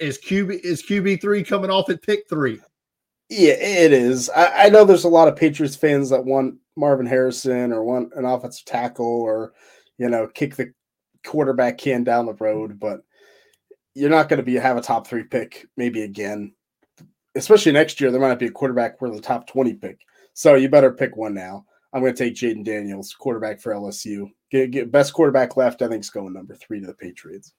Is 0.00 0.18
QB 0.18 0.60
is 0.64 0.82
QB 0.82 1.20
three 1.20 1.44
coming 1.44 1.70
off 1.70 1.88
at 1.90 2.02
pick 2.02 2.28
three? 2.28 2.60
Yeah, 3.34 3.54
it 3.54 3.94
is. 3.94 4.28
I, 4.28 4.64
I 4.64 4.68
know 4.68 4.84
there's 4.84 5.04
a 5.04 5.08
lot 5.08 5.26
of 5.26 5.36
Patriots 5.36 5.74
fans 5.74 6.10
that 6.10 6.26
want 6.26 6.56
Marvin 6.76 7.06
Harrison 7.06 7.72
or 7.72 7.82
want 7.82 8.12
an 8.14 8.26
offensive 8.26 8.66
tackle 8.66 9.06
or, 9.06 9.54
you 9.96 10.10
know, 10.10 10.26
kick 10.26 10.54
the 10.54 10.74
quarterback 11.24 11.78
can 11.78 12.04
down 12.04 12.26
the 12.26 12.34
road, 12.34 12.78
but 12.78 13.00
you're 13.94 14.10
not 14.10 14.28
going 14.28 14.36
to 14.36 14.42
be 14.42 14.56
have 14.56 14.76
a 14.76 14.82
top 14.82 15.06
three 15.06 15.24
pick 15.24 15.66
maybe 15.78 16.02
again. 16.02 16.52
Especially 17.34 17.72
next 17.72 18.02
year, 18.02 18.10
there 18.10 18.20
might 18.20 18.28
not 18.28 18.38
be 18.38 18.48
a 18.48 18.50
quarterback 18.50 18.98
for 18.98 19.08
the 19.08 19.18
top 19.18 19.46
20 19.46 19.74
pick. 19.76 19.98
So 20.34 20.56
you 20.56 20.68
better 20.68 20.92
pick 20.92 21.16
one 21.16 21.32
now. 21.32 21.64
I'm 21.94 22.02
going 22.02 22.14
to 22.14 22.24
take 22.24 22.34
Jayden 22.34 22.66
Daniels, 22.66 23.14
quarterback 23.14 23.62
for 23.62 23.72
LSU. 23.72 24.30
Get, 24.50 24.72
get 24.72 24.92
best 24.92 25.14
quarterback 25.14 25.56
left. 25.56 25.80
I 25.80 25.88
think 25.88 26.04
is 26.04 26.10
going 26.10 26.34
number 26.34 26.54
three 26.54 26.80
to 26.80 26.86
the 26.86 26.94
Patriots. 26.94 27.54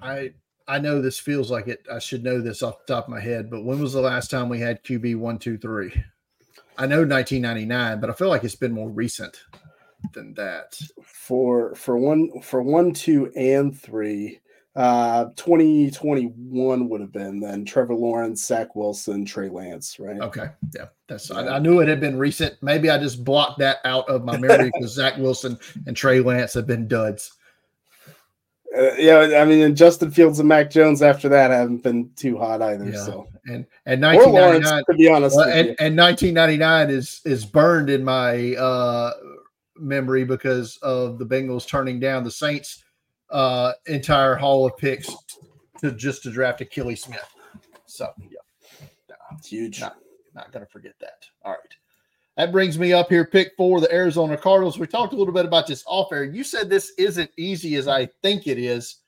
I 0.00 0.34
I 0.68 0.78
know 0.78 1.00
this 1.00 1.18
feels 1.18 1.50
like 1.50 1.66
it. 1.66 1.86
I 1.90 1.98
should 1.98 2.22
know 2.22 2.40
this 2.40 2.62
off 2.62 2.86
the 2.86 2.94
top 2.94 3.04
of 3.04 3.10
my 3.10 3.20
head, 3.20 3.50
but 3.50 3.64
when 3.64 3.80
was 3.80 3.94
the 3.94 4.02
last 4.02 4.30
time 4.30 4.50
we 4.50 4.60
had 4.60 4.84
QB 4.84 5.16
one, 5.16 5.38
two, 5.38 5.56
three? 5.56 5.92
I 6.76 6.86
know 6.86 6.98
1999, 6.98 8.00
but 8.00 8.10
I 8.10 8.12
feel 8.12 8.28
like 8.28 8.44
it's 8.44 8.54
been 8.54 8.72
more 8.72 8.90
recent 8.90 9.40
than 10.12 10.34
that. 10.34 10.78
for 11.02 11.74
for 11.74 11.96
one 11.96 12.40
for 12.42 12.62
one, 12.62 12.92
two, 12.92 13.32
and 13.34 13.78
three. 13.78 14.40
Uh, 14.76 15.30
2021 15.34 16.88
would 16.88 17.00
have 17.00 17.10
been 17.10 17.40
then 17.40 17.64
Trevor 17.64 17.96
Lawrence, 17.96 18.46
Zach 18.46 18.76
Wilson, 18.76 19.24
Trey 19.24 19.48
Lance, 19.48 19.98
right? 19.98 20.20
Okay, 20.20 20.50
yeah, 20.76 20.84
that's. 21.08 21.30
Yeah. 21.30 21.38
I, 21.38 21.56
I 21.56 21.58
knew 21.58 21.80
it 21.80 21.88
had 21.88 21.98
been 21.98 22.16
recent. 22.16 22.54
Maybe 22.62 22.88
I 22.88 22.98
just 22.98 23.24
blocked 23.24 23.58
that 23.58 23.78
out 23.84 24.08
of 24.08 24.24
my 24.24 24.36
memory 24.36 24.70
because 24.74 24.94
Zach 24.94 25.16
Wilson 25.16 25.58
and 25.86 25.96
Trey 25.96 26.20
Lance 26.20 26.54
have 26.54 26.68
been 26.68 26.86
duds. 26.86 27.37
Uh, 28.76 28.92
yeah, 28.94 29.38
I 29.40 29.44
mean, 29.46 29.62
and 29.62 29.76
Justin 29.76 30.10
Fields 30.10 30.38
and 30.38 30.48
Mac 30.48 30.70
Jones 30.70 31.00
after 31.00 31.28
that 31.30 31.50
haven't 31.50 31.82
been 31.82 32.10
too 32.16 32.36
hot 32.36 32.60
either. 32.60 32.84
Yeah. 32.84 33.04
So, 33.04 33.26
And 33.46 33.64
and 33.86 34.02
1999, 34.02 34.84
to 34.90 34.94
be 34.94 35.08
honest, 35.08 35.36
well, 35.36 35.48
and, 35.48 35.68
and 35.80 35.96
1999 35.96 36.90
is 36.90 37.22
is 37.24 37.46
burned 37.46 37.88
in 37.88 38.04
my 38.04 38.54
uh 38.56 39.12
memory 39.76 40.24
because 40.24 40.76
of 40.82 41.18
the 41.18 41.24
Bengals 41.24 41.66
turning 41.66 41.98
down 41.98 42.24
the 42.24 42.30
Saints 42.30 42.84
uh 43.30 43.72
entire 43.86 44.34
haul 44.34 44.66
of 44.66 44.76
picks 44.76 45.14
to 45.80 45.92
just 45.92 46.22
to 46.24 46.30
draft 46.30 46.60
Akili 46.60 46.98
Smith. 46.98 47.34
So 47.86 48.12
yeah, 48.18 49.14
it's 49.32 49.48
huge. 49.48 49.80
not 49.80 49.96
not 50.34 50.52
gonna 50.52 50.66
forget 50.66 50.94
that. 51.00 51.24
All 51.42 51.52
right. 51.52 51.77
That 52.38 52.52
brings 52.52 52.78
me 52.78 52.92
up 52.92 53.08
here, 53.08 53.24
pick 53.24 53.54
four, 53.56 53.80
the 53.80 53.92
Arizona 53.92 54.36
Cardinals. 54.36 54.78
We 54.78 54.86
talked 54.86 55.12
a 55.12 55.16
little 55.16 55.34
bit 55.34 55.44
about 55.44 55.66
this 55.66 55.82
off 55.88 56.12
air. 56.12 56.22
You 56.22 56.44
said 56.44 56.70
this 56.70 56.92
isn't 56.96 57.32
easy 57.36 57.74
as 57.74 57.88
I 57.88 58.06
think 58.22 58.46
it 58.46 58.58
is. 58.58 58.98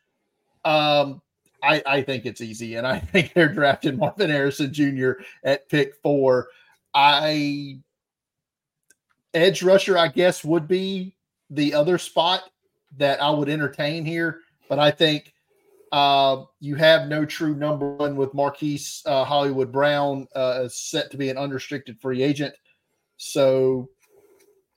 Um, 0.65 1.23
I, 1.63 1.81
I 1.87 2.03
think 2.03 2.27
it's 2.27 2.41
easy, 2.41 2.75
and 2.75 2.85
I 2.85 2.99
think 3.13 3.33
they're 3.33 3.49
drafting 3.49 3.99
Marvin 3.99 4.31
Harrison 4.31 4.73
Jr. 4.73 5.13
at 5.45 5.69
pick 5.69 5.95
four. 6.03 6.49
I 6.93 7.79
edge 9.33 9.63
rusher, 9.63 9.97
I 9.97 10.09
guess, 10.09 10.45
would 10.45 10.67
be 10.67 11.15
the 11.51 11.73
other 11.73 11.99
spot 11.99 12.51
that 12.99 13.23
I 13.23 13.31
would 13.31 13.49
entertain 13.49 14.05
here, 14.05 14.41
but 14.69 14.81
I 14.81 14.91
think 14.91 15.35
uh, 15.93 16.43
you 16.59 16.75
have 16.75 17.07
no 17.07 17.25
true 17.25 17.55
number 17.55 17.93
one 17.93 18.17
with 18.17 18.35
Marquise 18.35 19.05
uh, 19.07 19.23
Hollywood 19.23 19.71
Brown 19.71 20.27
uh, 20.35 20.67
set 20.67 21.13
to 21.13 21.17
be 21.17 21.29
an 21.29 21.39
unrestricted 21.39 22.01
free 22.01 22.25
agent. 22.25 22.55
So, 23.23 23.91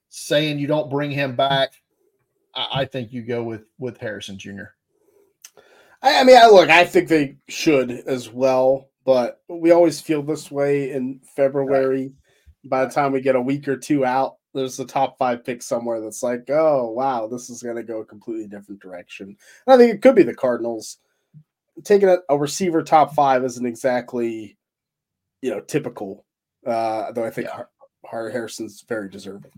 saying 0.10 0.60
you 0.60 0.68
don't 0.68 0.90
bring 0.90 1.12
him 1.12 1.34
back, 1.34 1.72
I, 2.54 2.82
I 2.82 2.86
think 2.86 3.14
you 3.14 3.22
go 3.22 3.42
with 3.42 3.64
with 3.80 3.98
Harrison 3.98 4.38
Jr. 4.38 4.74
I, 6.02 6.20
I 6.20 6.24
mean, 6.26 6.36
I 6.36 6.48
look, 6.48 6.70
I 6.70 6.84
think 6.84 7.08
they 7.08 7.38
should 7.48 7.90
as 7.90 8.30
well, 8.30 8.90
but 9.06 9.42
we 9.48 9.72
always 9.72 10.02
feel 10.02 10.22
this 10.22 10.52
way 10.52 10.92
in 10.92 11.22
February. 11.38 12.12
By 12.66 12.84
the 12.84 12.92
time 12.92 13.14
we 13.14 13.22
get 13.22 13.38
a 13.38 13.42
week 13.42 13.66
or 13.70 13.78
two 13.78 14.04
out, 14.04 14.36
there's 14.54 14.78
a 14.78 14.86
top 14.86 15.18
five 15.18 15.46
pick 15.46 15.62
somewhere 15.62 16.02
that's 16.02 16.22
like, 16.22 16.50
oh 16.50 16.92
wow, 16.92 17.28
this 17.28 17.50
is 17.50 17.64
going 17.64 17.78
to 17.78 17.84
go 17.84 18.02
a 18.02 18.06
completely 18.06 18.48
different 18.48 18.82
direction. 18.82 19.38
And 19.66 19.74
I 19.74 19.78
think 19.78 19.94
it 19.94 20.02
could 20.02 20.16
be 20.16 20.24
the 20.24 20.36
Cardinals 20.36 20.98
taking 21.86 22.10
a, 22.10 22.18
a 22.28 22.38
receiver 22.38 22.84
top 22.84 23.16
five 23.16 23.46
isn't 23.46 23.66
exactly, 23.66 24.58
you 25.42 25.50
know, 25.50 25.62
typical. 25.62 26.26
Uh, 26.68 27.12
though 27.14 27.26
I 27.26 27.30
think 27.30 27.48
Yeah. 27.48 27.64
Har- 28.06 28.24
Har- 28.24 28.30
Harrison's 28.30 28.84
very 28.88 29.10
deserving. 29.10 29.52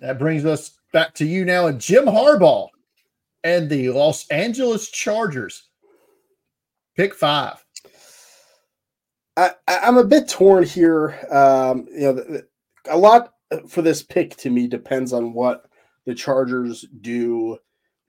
That 0.00 0.18
brings 0.18 0.44
us 0.44 0.78
back 0.92 1.14
to 1.14 1.24
you 1.24 1.44
now, 1.44 1.66
and 1.66 1.80
Jim 1.80 2.04
Harbaugh 2.06 2.68
and 3.42 3.68
the 3.70 3.90
Los 3.90 4.28
Angeles 4.28 4.90
Chargers. 4.90 5.68
Pick 6.96 7.14
five. 7.14 7.64
I, 9.36 9.50
I- 9.66 9.78
I'm 9.78 9.98
a 9.98 10.04
bit 10.04 10.28
torn 10.28 10.64
here. 10.64 11.18
Um, 11.30 11.86
you 11.92 12.00
know, 12.00 12.12
the, 12.12 12.22
the- 12.24 12.46
a 12.90 12.96
lot 12.98 13.32
for 13.68 13.80
this 13.82 14.02
pick 14.02 14.36
to 14.36 14.50
me 14.50 14.66
depends 14.66 15.12
on 15.14 15.32
what 15.32 15.64
the 16.06 16.14
Chargers 16.14 16.84
do 17.00 17.56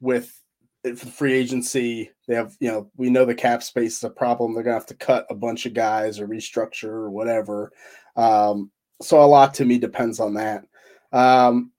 with 0.01 0.25
if 0.25 0.41
the 0.41 0.44
free 0.93 1.33
agency. 1.33 2.11
They 2.27 2.35
have, 2.35 2.55
you 2.59 2.69
know, 2.69 2.89
we 2.95 3.09
know 3.09 3.25
the 3.25 3.35
cap 3.35 3.63
space 3.63 3.97
is 3.97 4.03
a 4.03 4.09
problem. 4.09 4.53
They're 4.53 4.63
gonna 4.63 4.75
have 4.75 4.85
to 4.87 4.95
cut 4.95 5.25
a 5.29 5.35
bunch 5.35 5.65
of 5.65 5.73
guys 5.73 6.19
or 6.19 6.27
restructure 6.27 6.89
or 6.89 7.09
whatever. 7.09 7.71
Um, 8.15 8.71
so 9.01 9.23
a 9.23 9.25
lot 9.25 9.53
to 9.55 9.65
me 9.65 9.77
depends 9.77 10.19
on 10.19 10.33
that. 10.35 10.65
Um, 11.11 11.71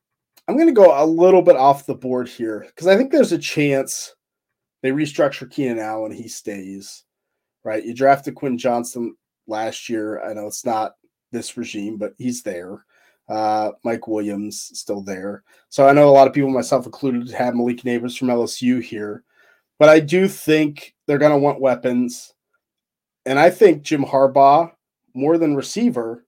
I'm 0.49 0.57
gonna 0.57 0.73
go 0.73 1.03
a 1.03 1.05
little 1.05 1.43
bit 1.43 1.57
off 1.57 1.87
the 1.87 1.95
board 1.95 2.29
here 2.29 2.65
because 2.67 2.87
I 2.87 2.97
think 2.97 3.11
there's 3.13 3.33
a 3.33 3.39
chance 3.39 4.15
they 4.83 4.91
restructure 4.91 5.51
Keenan 5.51 5.79
Allen, 5.79 6.13
he 6.13 6.29
stays. 6.29 7.05
Right, 7.65 7.85
you 7.85 7.95
drafted 7.95 8.37
Quentin 8.37 8.59
Johnston 8.59 9.17
last 9.49 9.89
year. 9.89 10.23
I 10.23 10.33
know 10.33 10.47
it's 10.47 10.65
not 10.65 10.93
this 11.33 11.57
regime, 11.57 11.97
but 11.97 12.15
he's 12.17 12.43
there. 12.43 12.85
Uh, 13.29 13.73
Mike 13.83 14.07
Williams 14.07 14.71
still 14.79 15.01
there. 15.01 15.43
So 15.69 15.89
I 15.89 15.93
know 15.93 16.09
a 16.09 16.13
lot 16.13 16.29
of 16.29 16.33
people, 16.33 16.51
myself 16.51 16.87
included, 16.87 17.31
have 17.33 17.55
Malik 17.55 17.83
Nabers 17.83 18.17
from 18.17 18.29
LSU 18.29 18.83
here. 18.83 19.25
But 19.79 19.89
I 19.89 20.01
do 20.01 20.29
think 20.29 20.95
they're 21.07 21.19
going 21.19 21.33
to 21.33 21.39
want 21.39 21.61
weapons. 21.61 22.33
And 23.25 23.39
I 23.39 23.51
think 23.51 23.83
Jim 23.83 24.05
Harbaugh, 24.05 24.71
more 25.15 25.39
than 25.39 25.57
receiver, 25.57 26.25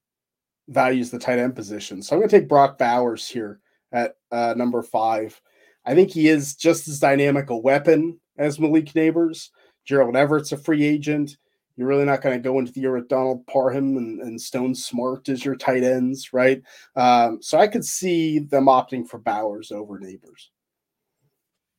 values 0.69 1.11
the 1.11 1.19
tight 1.19 1.39
end 1.39 1.55
position. 1.55 2.03
So 2.03 2.15
I'm 2.15 2.21
going 2.21 2.29
to 2.29 2.41
take 2.41 2.49
Brock 2.49 2.79
Bowers 2.79 3.27
here 3.27 3.61
at 3.93 4.17
uh, 4.31 4.55
number 4.57 4.83
five. 4.83 5.41
I 5.87 5.95
think 5.95 6.11
he 6.11 6.29
is 6.29 6.55
just 6.55 6.89
as 6.89 7.01
dynamic 7.01 7.51
a 7.51 7.57
weapon 7.57 8.21
as 8.37 8.61
Malik 8.61 8.93
Nabers. 8.93 9.49
Gerald 9.85 10.17
Everett's 10.17 10.53
a 10.53 10.57
free 10.57 10.85
agent. 10.85 11.39
You're 11.79 11.87
really 11.87 12.05
not 12.05 12.23
going 12.23 12.37
to 12.37 12.43
go 12.43 12.59
into 12.59 12.73
the 12.73 12.81
year 12.81 12.93
with 12.93 13.07
Donald 13.07 13.47
Parham 13.47 13.97
and, 13.99 14.21
and 14.21 14.41
Stone 14.41 14.75
Smartt 14.75 15.29
as 15.29 15.45
your 15.45 15.55
tight 15.55 15.85
ends, 15.85 16.33
right? 16.33 16.61
Um, 16.97 17.39
so 17.41 17.57
I 17.57 17.69
could 17.69 17.85
see 17.85 18.41
them 18.41 18.67
opting 18.67 19.07
for 19.07 19.19
Bowers 19.19 19.71
over 19.71 20.01
Nabers. 20.01 20.49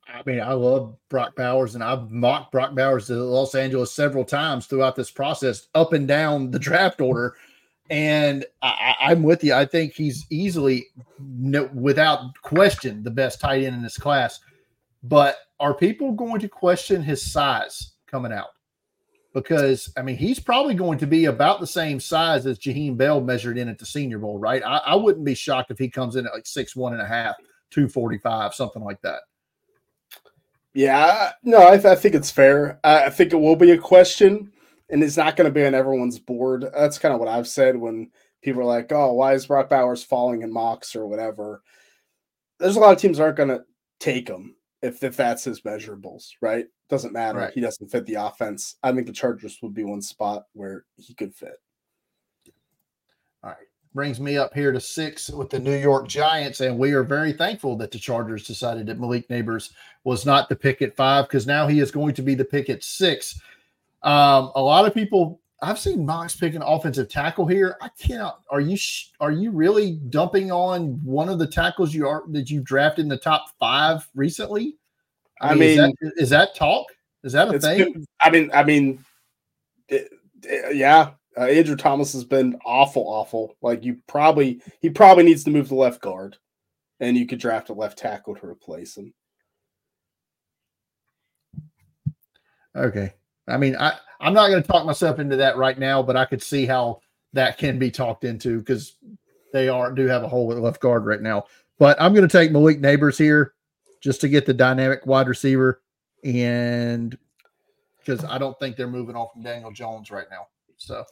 I 0.08 0.22
mean, 0.26 0.40
I 0.40 0.54
love 0.54 0.96
Brock 1.10 1.36
Bowers, 1.36 1.76
and 1.76 1.84
I've 1.84 2.10
mocked 2.12 2.54
Brock 2.54 2.76
Bowers 2.76 3.08
to 3.08 3.16
Los 3.16 3.56
Angeles 3.56 3.92
several 3.92 4.24
times 4.24 4.68
throughout 4.68 4.96
this 4.96 5.12
process, 5.12 5.68
up 5.76 5.92
and 5.92 6.08
down 6.08 6.50
the 6.50 6.60
draft 6.60 7.02
order. 7.02 7.36
And 7.90 8.46
I, 8.62 8.96
I'm 9.02 9.22
with 9.22 9.44
you. 9.44 9.54
I 9.54 9.66
think 9.66 9.94
he's 9.94 10.26
easily, 10.30 10.86
no, 11.20 11.70
without 11.74 12.42
question, 12.42 13.04
the 13.04 13.12
best 13.12 13.42
tight 13.42 13.64
end 13.64 13.76
in 13.76 13.84
this 13.84 13.98
class. 13.98 14.40
But 15.04 15.36
are 15.60 15.74
people 15.74 16.14
going 16.14 16.40
to 16.40 16.48
question 16.48 17.04
his 17.04 17.22
size 17.22 17.92
coming 18.08 18.32
out? 18.32 18.52
Because 19.34 19.92
I 19.96 20.02
mean, 20.02 20.18
he's 20.18 20.40
probably 20.40 20.74
going 20.74 20.98
to 21.00 21.08
be 21.08 21.26
about 21.26 21.60
the 21.60 21.68
same 21.68 22.00
size 22.00 22.46
as 22.46 22.58
Jaheim 22.58 22.98
Bell 22.98 23.22
measured 23.22 23.58
in 23.58 23.70
at 23.70 23.78
the 23.78 23.86
Senior 23.86 24.18
Bowl, 24.18 24.40
right? 24.40 24.64
I, 24.64 24.78
I 24.78 24.96
wouldn't 24.96 25.26
be 25.26 25.36
shocked 25.36 25.70
if 25.72 25.78
he 25.78 25.90
comes 25.90 26.16
in 26.16 26.26
at 26.26 26.34
like 26.34 26.48
six 26.48 26.76
one 26.76 26.94
and 26.94 27.02
a 27.02 27.06
half, 27.06 27.36
two 27.70 27.88
forty 27.88 28.18
five, 28.18 28.56
something 28.56 28.84
like 28.84 29.02
that. 29.02 29.22
Yeah, 30.74 31.32
no, 31.44 31.68
I, 31.68 31.76
th- 31.76 31.86
I 31.86 31.96
think 31.96 32.16
it's 32.16 32.32
fair. 32.32 32.80
I, 32.84 33.06
I 33.06 33.10
think 33.10 33.34
it 33.34 33.38
will 33.38 33.56
be 33.56 33.72
a 33.72 33.78
question, 33.78 34.52
and 34.90 35.04
it's 35.04 35.18
not 35.18 35.36
going 35.36 35.46
to 35.46 35.54
be 35.54 35.66
on 35.66 35.74
everyone's 35.74 36.20
board. 36.20 36.66
That's 36.74 37.00
kind 37.00 37.14
of 37.14 37.20
what 37.20 37.30
I've 37.30 37.48
said 37.48 37.76
when 37.76 38.12
people 38.42 38.62
are 38.62 38.66
like, 38.66 38.92
"Oh, 38.92 39.14
why 39.14 39.34
is 39.34 39.46
Brock 39.46 39.70
Bowers 39.70 40.04
falling 40.04 40.42
in 40.42 40.52
mocks 40.52 40.96
or 40.96 41.08
whatever?" 41.08 41.62
There's 42.60 42.76
a 42.76 42.80
lot 42.80 42.94
of 42.94 43.00
teams 43.00 43.20
aren't 43.20 43.38
going 43.38 43.50
to 43.50 43.64
take 44.00 44.28
him 44.28 44.56
if 44.82 45.04
if 45.04 45.16
that's 45.16 45.44
his 45.44 45.62
measurables, 45.62 46.30
right? 46.42 46.68
Doesn't 46.90 47.14
matter. 47.14 47.40
Right. 47.40 47.54
He 47.54 47.62
doesn't 47.62 47.90
fit 47.90 48.06
the 48.06 48.16
offense. 48.16 48.78
I 48.82 48.92
think 48.92 49.08
the 49.08 49.14
Chargers 49.14 49.60
would 49.62 49.74
be 49.74 49.84
one 49.84 50.02
spot 50.02 50.46
where 50.54 50.86
he 50.98 51.14
could 51.14 51.36
fit. 51.36 51.62
All 53.44 53.52
right. 53.52 53.58
brings 53.94 54.20
me 54.20 54.38
up 54.38 54.54
here 54.54 54.72
to 54.72 54.80
six 54.80 55.30
with 55.30 55.50
the 55.50 55.60
New 55.60 55.78
York 55.78 56.08
Giants, 56.08 56.62
and 56.62 56.78
we 56.78 56.94
are 56.94 57.04
very 57.04 57.34
thankful 57.34 57.76
that 57.78 57.92
the 57.92 58.00
Chargers 58.00 58.46
decided 58.46 58.88
that 58.88 59.00
Malik 59.00 59.28
Nabers 59.30 59.72
was 60.04 60.26
not 60.26 60.50
the 60.50 60.56
pick 60.56 60.82
at 60.82 60.96
five 60.96 61.26
because 61.26 61.48
now 61.48 61.68
he 61.68 61.80
is 61.80 61.92
going 61.92 62.14
to 62.16 62.22
be 62.22 62.36
the 62.36 62.46
pick 62.46 62.70
at 62.70 62.84
six. 62.84 63.40
Um, 64.02 64.52
a 64.56 64.62
lot 64.62 64.86
of 64.86 64.94
people 64.94 65.39
I've 65.62 65.80
seen 65.80 66.06
Mox 66.06 66.36
picking 66.36 66.62
offensive 66.62 67.10
tackle 67.10 67.46
here. 67.46 67.76
I 67.82 67.90
cannot. 68.00 68.42
Are 68.50 68.62
you 68.62 68.78
are 69.20 69.32
you 69.32 69.52
really 69.52 70.00
dumping 70.10 70.52
on 70.52 71.00
one 71.04 71.28
of 71.28 71.40
the 71.40 71.48
tackles 71.48 71.94
you 71.94 72.08
are 72.08 72.24
that 72.30 72.50
you 72.50 72.62
drafted 72.62 73.04
in 73.04 73.10
the 73.10 73.18
top 73.18 73.46
five 73.60 74.08
recently? 74.16 74.78
I, 75.42 75.50
I 75.50 75.56
mean, 75.56 75.70
is, 75.70 75.78
that, 75.78 76.14
is 76.18 76.30
that 76.30 76.56
talk? 76.56 76.86
Is 77.24 77.34
that 77.34 77.54
a 77.54 77.60
thing? 77.60 78.06
I 78.22 78.30
mean, 78.30 78.50
I 78.54 78.64
mean, 78.64 79.04
it, 79.88 80.10
it, 80.44 80.76
yeah. 80.76 81.12
Uh, 81.38 81.44
Andrew 81.44 81.76
Thomas 81.76 82.14
has 82.14 82.24
been 82.24 82.58
awful, 82.66 83.04
awful. 83.04 83.56
Like 83.62 83.84
you 83.84 83.98
probably 84.08 84.62
he 84.82 84.90
probably 84.90 85.24
needs 85.24 85.44
to 85.44 85.52
move 85.52 85.68
to 85.70 85.76
left 85.76 86.02
guard, 86.02 86.38
and 87.00 87.18
you 87.18 87.28
could 87.28 87.40
draft 87.40 87.70
a 87.70 87.74
left 87.74 87.98
tackle 87.98 88.36
to 88.36 88.46
replace 88.46 88.98
him. 88.98 89.14
Okay, 92.76 93.14
I 93.50 93.58
mean, 93.58 93.76
I 93.76 93.94
I'm 94.20 94.34
not 94.34 94.50
going 94.50 94.62
to 94.62 94.68
talk 94.68 94.86
myself 94.86 95.20
into 95.20 95.38
that 95.38 95.58
right 95.58 95.78
now, 95.78 96.04
but 96.04 96.18
I 96.18 96.26
could 96.26 96.44
see 96.44 96.66
how 96.66 97.02
that 97.34 97.58
can 97.58 97.80
be 97.80 97.92
talked 97.92 98.24
into 98.24 98.60
because 98.60 98.96
they 99.54 99.70
are 99.70 99.92
do 99.92 100.08
have 100.08 100.24
a 100.24 100.28
hole 100.28 100.52
at 100.52 100.60
left 100.60 100.82
guard 100.82 101.06
right 101.06 101.22
now. 101.22 101.46
But 101.78 102.00
I'm 102.02 102.14
going 102.14 102.28
to 102.28 102.38
take 102.38 102.52
Malik 102.52 102.82
Nabers 102.82 103.18
here 103.18 103.54
just 104.02 104.22
to 104.22 104.30
get 104.30 104.46
the 104.46 104.54
dynamic 104.54 105.06
wide 105.06 105.28
receiver, 105.28 105.82
and 106.24 107.18
because 108.00 108.26
I 108.26 108.38
don't 108.38 108.58
think 108.60 108.76
they're 108.76 108.88
moving 108.88 109.16
off 109.16 109.34
from 109.34 109.44
Daniel 109.44 109.72
Jones 109.72 110.12
right 110.12 110.28
now. 110.30 110.48
So 110.78 111.06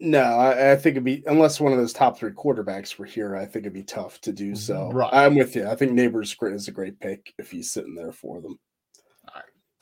no, 0.00 0.22
I, 0.22 0.72
I, 0.72 0.76
think 0.76 0.94
it'd 0.94 1.04
be 1.04 1.22
unless 1.26 1.60
one 1.60 1.72
of 1.72 1.78
those 1.78 1.92
top 1.92 2.18
three 2.18 2.30
quarterbacks 2.30 2.98
were 2.98 3.04
here. 3.04 3.36
I 3.36 3.44
think 3.44 3.64
it'd 3.64 3.74
be 3.74 3.82
tough 3.82 4.20
to 4.22 4.32
do 4.32 4.54
so. 4.54 4.90
Right. 4.90 5.12
I'm 5.12 5.34
with 5.34 5.54
you. 5.54 5.68
I 5.68 5.74
think 5.74 5.92
Nabers 5.92 6.36
is 6.54 6.68
a 6.68 6.72
great 6.72 6.98
pick 6.98 7.34
if 7.38 7.50
he's 7.50 7.70
sitting 7.70 7.94
there 7.94 8.12
for 8.12 8.40
them. 8.40 8.58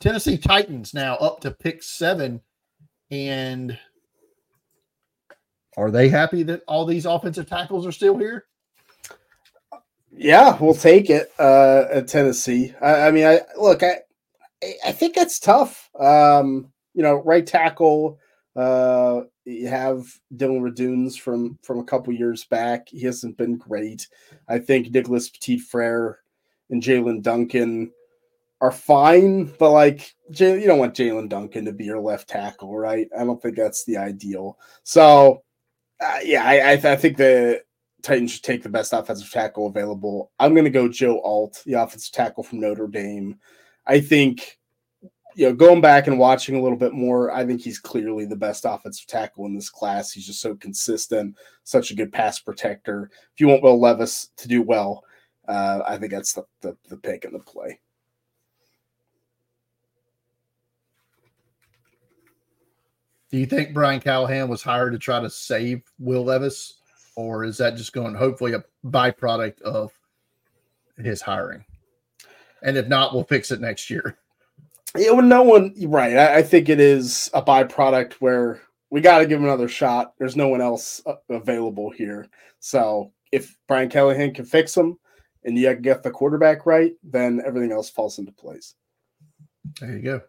Tennessee 0.05 0.37
Titans 0.37 0.93
now 0.93 1.15
up 1.15 1.39
to 1.39 1.49
pick 1.49 1.81
seven. 1.81 2.39
And 3.09 3.75
are 5.75 5.89
they 5.89 6.09
happy 6.09 6.43
that 6.43 6.61
all 6.67 6.85
these 6.85 7.07
offensive 7.07 7.49
tackles 7.49 7.87
are 7.87 7.91
still 7.91 8.15
here? 8.15 8.45
Yeah, 10.11 10.57
we'll 10.59 10.75
take 10.75 11.09
it 11.09 11.31
uh, 11.39 11.85
at 11.91 12.07
Tennessee. 12.07 12.71
I, 12.79 13.07
I, 13.07 13.11
mean, 13.11 13.25
I 13.25 13.39
look, 13.59 13.81
I 13.81 14.01
I 14.85 14.91
think 14.91 15.15
that's 15.15 15.39
tough. 15.39 15.89
Um, 15.99 16.71
you 16.93 17.01
know, 17.01 17.23
right 17.23 17.45
tackle. 17.45 18.19
Uh, 18.55 19.21
you 19.45 19.67
have 19.67 20.05
Dillon 20.35 20.61
Radunz 20.61 21.19
from 21.19 21.57
from 21.63 21.79
a 21.79 21.83
couple 21.83 22.13
years 22.13 22.45
back. 22.45 22.89
He 22.89 23.01
hasn't 23.01 23.37
been 23.37 23.57
great. 23.57 24.07
I 24.47 24.59
think 24.59 24.91
Nicholas 24.91 25.29
Petit 25.29 25.57
Frere 25.57 26.19
and 26.69 26.83
Jaelyn 26.83 27.23
Duncan 27.23 27.91
are 28.61 28.71
fine, 28.71 29.53
but 29.59 29.71
like 29.71 30.15
you 30.29 30.65
don't 30.65 30.79
want 30.79 30.95
Jaelyn 30.95 31.29
Duncan 31.29 31.65
to 31.65 31.71
be 31.71 31.85
your 31.85 31.99
left 31.99 32.29
tackle, 32.29 32.77
right? 32.77 33.07
I 33.17 33.23
don't 33.23 33.41
think 33.41 33.55
that's 33.55 33.83
the 33.83 33.97
ideal. 33.97 34.57
So, 34.83 35.43
uh, 36.01 36.19
yeah, 36.23 36.43
I, 36.43 36.71
I, 36.71 36.75
th- 36.75 36.85
I, 36.85 36.95
think 36.95 37.17
the 37.17 37.61
Titans 38.01 38.31
should 38.31 38.43
take 38.43 38.63
the 38.63 38.69
best 38.69 38.93
offensive 38.93 39.31
tackle 39.31 39.67
available. 39.67 40.31
I'm 40.39 40.53
going 40.53 40.65
to 40.65 40.69
go 40.69 40.89
Joe 40.89 41.21
Alt, 41.21 41.61
the 41.65 41.73
offensive 41.73 42.11
tackle 42.11 42.43
from 42.43 42.59
Notre 42.59 42.87
Dame. 42.87 43.39
I 43.87 43.99
think, 43.99 44.57
you 45.35 45.47
know, 45.47 45.53
going 45.53 45.81
back 45.81 46.07
and 46.07 46.17
watching 46.17 46.55
a 46.55 46.61
little 46.61 46.77
bit 46.77 46.93
more, 46.93 47.31
I 47.31 47.45
think 47.45 47.61
he's 47.61 47.79
clearly 47.79 48.25
the 48.25 48.35
best 48.35 48.65
offensive 48.65 49.07
tackle 49.07 49.45
in 49.45 49.53
this 49.53 49.69
class. 49.69 50.11
He's 50.11 50.25
just 50.25 50.41
so 50.41 50.55
consistent, 50.55 51.35
such 51.63 51.91
a 51.91 51.95
good 51.95 52.11
pass 52.11 52.39
protector. 52.39 53.11
If 53.33 53.39
you 53.39 53.47
want 53.47 53.63
Will 53.63 53.79
Levis 53.79 54.29
to 54.37 54.47
do 54.47 54.61
well, 54.61 55.03
uh, 55.47 55.81
I 55.87 55.97
think 55.97 56.11
that's 56.11 56.33
the, 56.33 56.45
the, 56.61 56.77
the 56.89 56.97
pick 56.97 57.25
and 57.25 57.35
the 57.35 57.39
play. 57.39 57.79
Do 63.35 63.41
you 63.41 63.47
think 63.47 63.73
Brian 63.73 63.99
Callahan 63.99 64.47
was 64.47 64.63
hired 64.63 64.93
to 64.93 64.97
try 64.97 65.19
to 65.19 65.29
save 65.29 65.81
Will 65.99 66.23
Levis, 66.23 66.75
or 67.17 67.43
is 67.43 67.57
that 67.57 67.75
just 67.75 67.91
going 67.91 68.15
hopefully 68.15 68.53
a 68.53 68.63
byproduct 68.87 69.61
of 69.61 69.91
his 70.97 71.21
hiring? 71.21 71.65
And 72.63 72.77
if 72.77 72.87
not, 72.87 73.13
we'll 73.13 73.25
fix 73.25 73.51
it 73.51 73.59
next 73.59 73.89
year. 73.89 74.17
Yeah, 74.97 75.11
well, 75.11 75.21
no 75.21 75.43
one 75.43 75.75
right. 75.85 76.15
I, 76.15 76.37
I 76.37 76.43
think 76.43 76.69
it 76.69 76.79
is 76.79 77.29
a 77.33 77.41
byproduct 77.41 78.13
where 78.21 78.61
we 78.89 79.01
got 79.01 79.19
to 79.19 79.25
give 79.25 79.39
him 79.39 79.43
another 79.43 79.67
shot. 79.67 80.13
There's 80.17 80.37
no 80.37 80.47
one 80.47 80.61
else 80.61 81.01
uh, 81.05 81.15
available 81.29 81.89
here. 81.89 82.29
So 82.61 83.11
if 83.33 83.57
Brian 83.67 83.89
Callahan 83.89 84.33
can 84.33 84.45
fix 84.45 84.77
him 84.77 84.97
and 85.43 85.57
you 85.57 85.75
get 85.75 86.03
the 86.03 86.09
quarterback 86.09 86.65
right, 86.65 86.93
then 87.03 87.41
everything 87.45 87.73
else 87.73 87.89
falls 87.89 88.17
into 88.17 88.31
place. 88.31 88.75
There 89.81 89.91
you 89.91 90.01
go. 90.01 90.21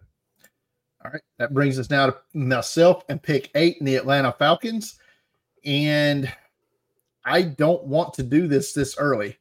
All 1.06 1.12
right. 1.12 1.22
That 1.38 1.54
brings 1.54 1.78
us 1.78 1.88
now 1.88 2.06
to 2.06 2.16
myself 2.34 3.04
and 3.08 3.22
pick 3.22 3.50
eight 3.54 3.76
in 3.78 3.86
the 3.86 3.94
Atlanta 3.94 4.32
Falcons. 4.32 4.98
And 5.64 6.32
I 7.24 7.42
don't 7.42 7.84
want 7.84 8.12
to 8.14 8.24
do 8.24 8.48
this 8.48 8.72
this 8.72 8.96
early 8.98 9.36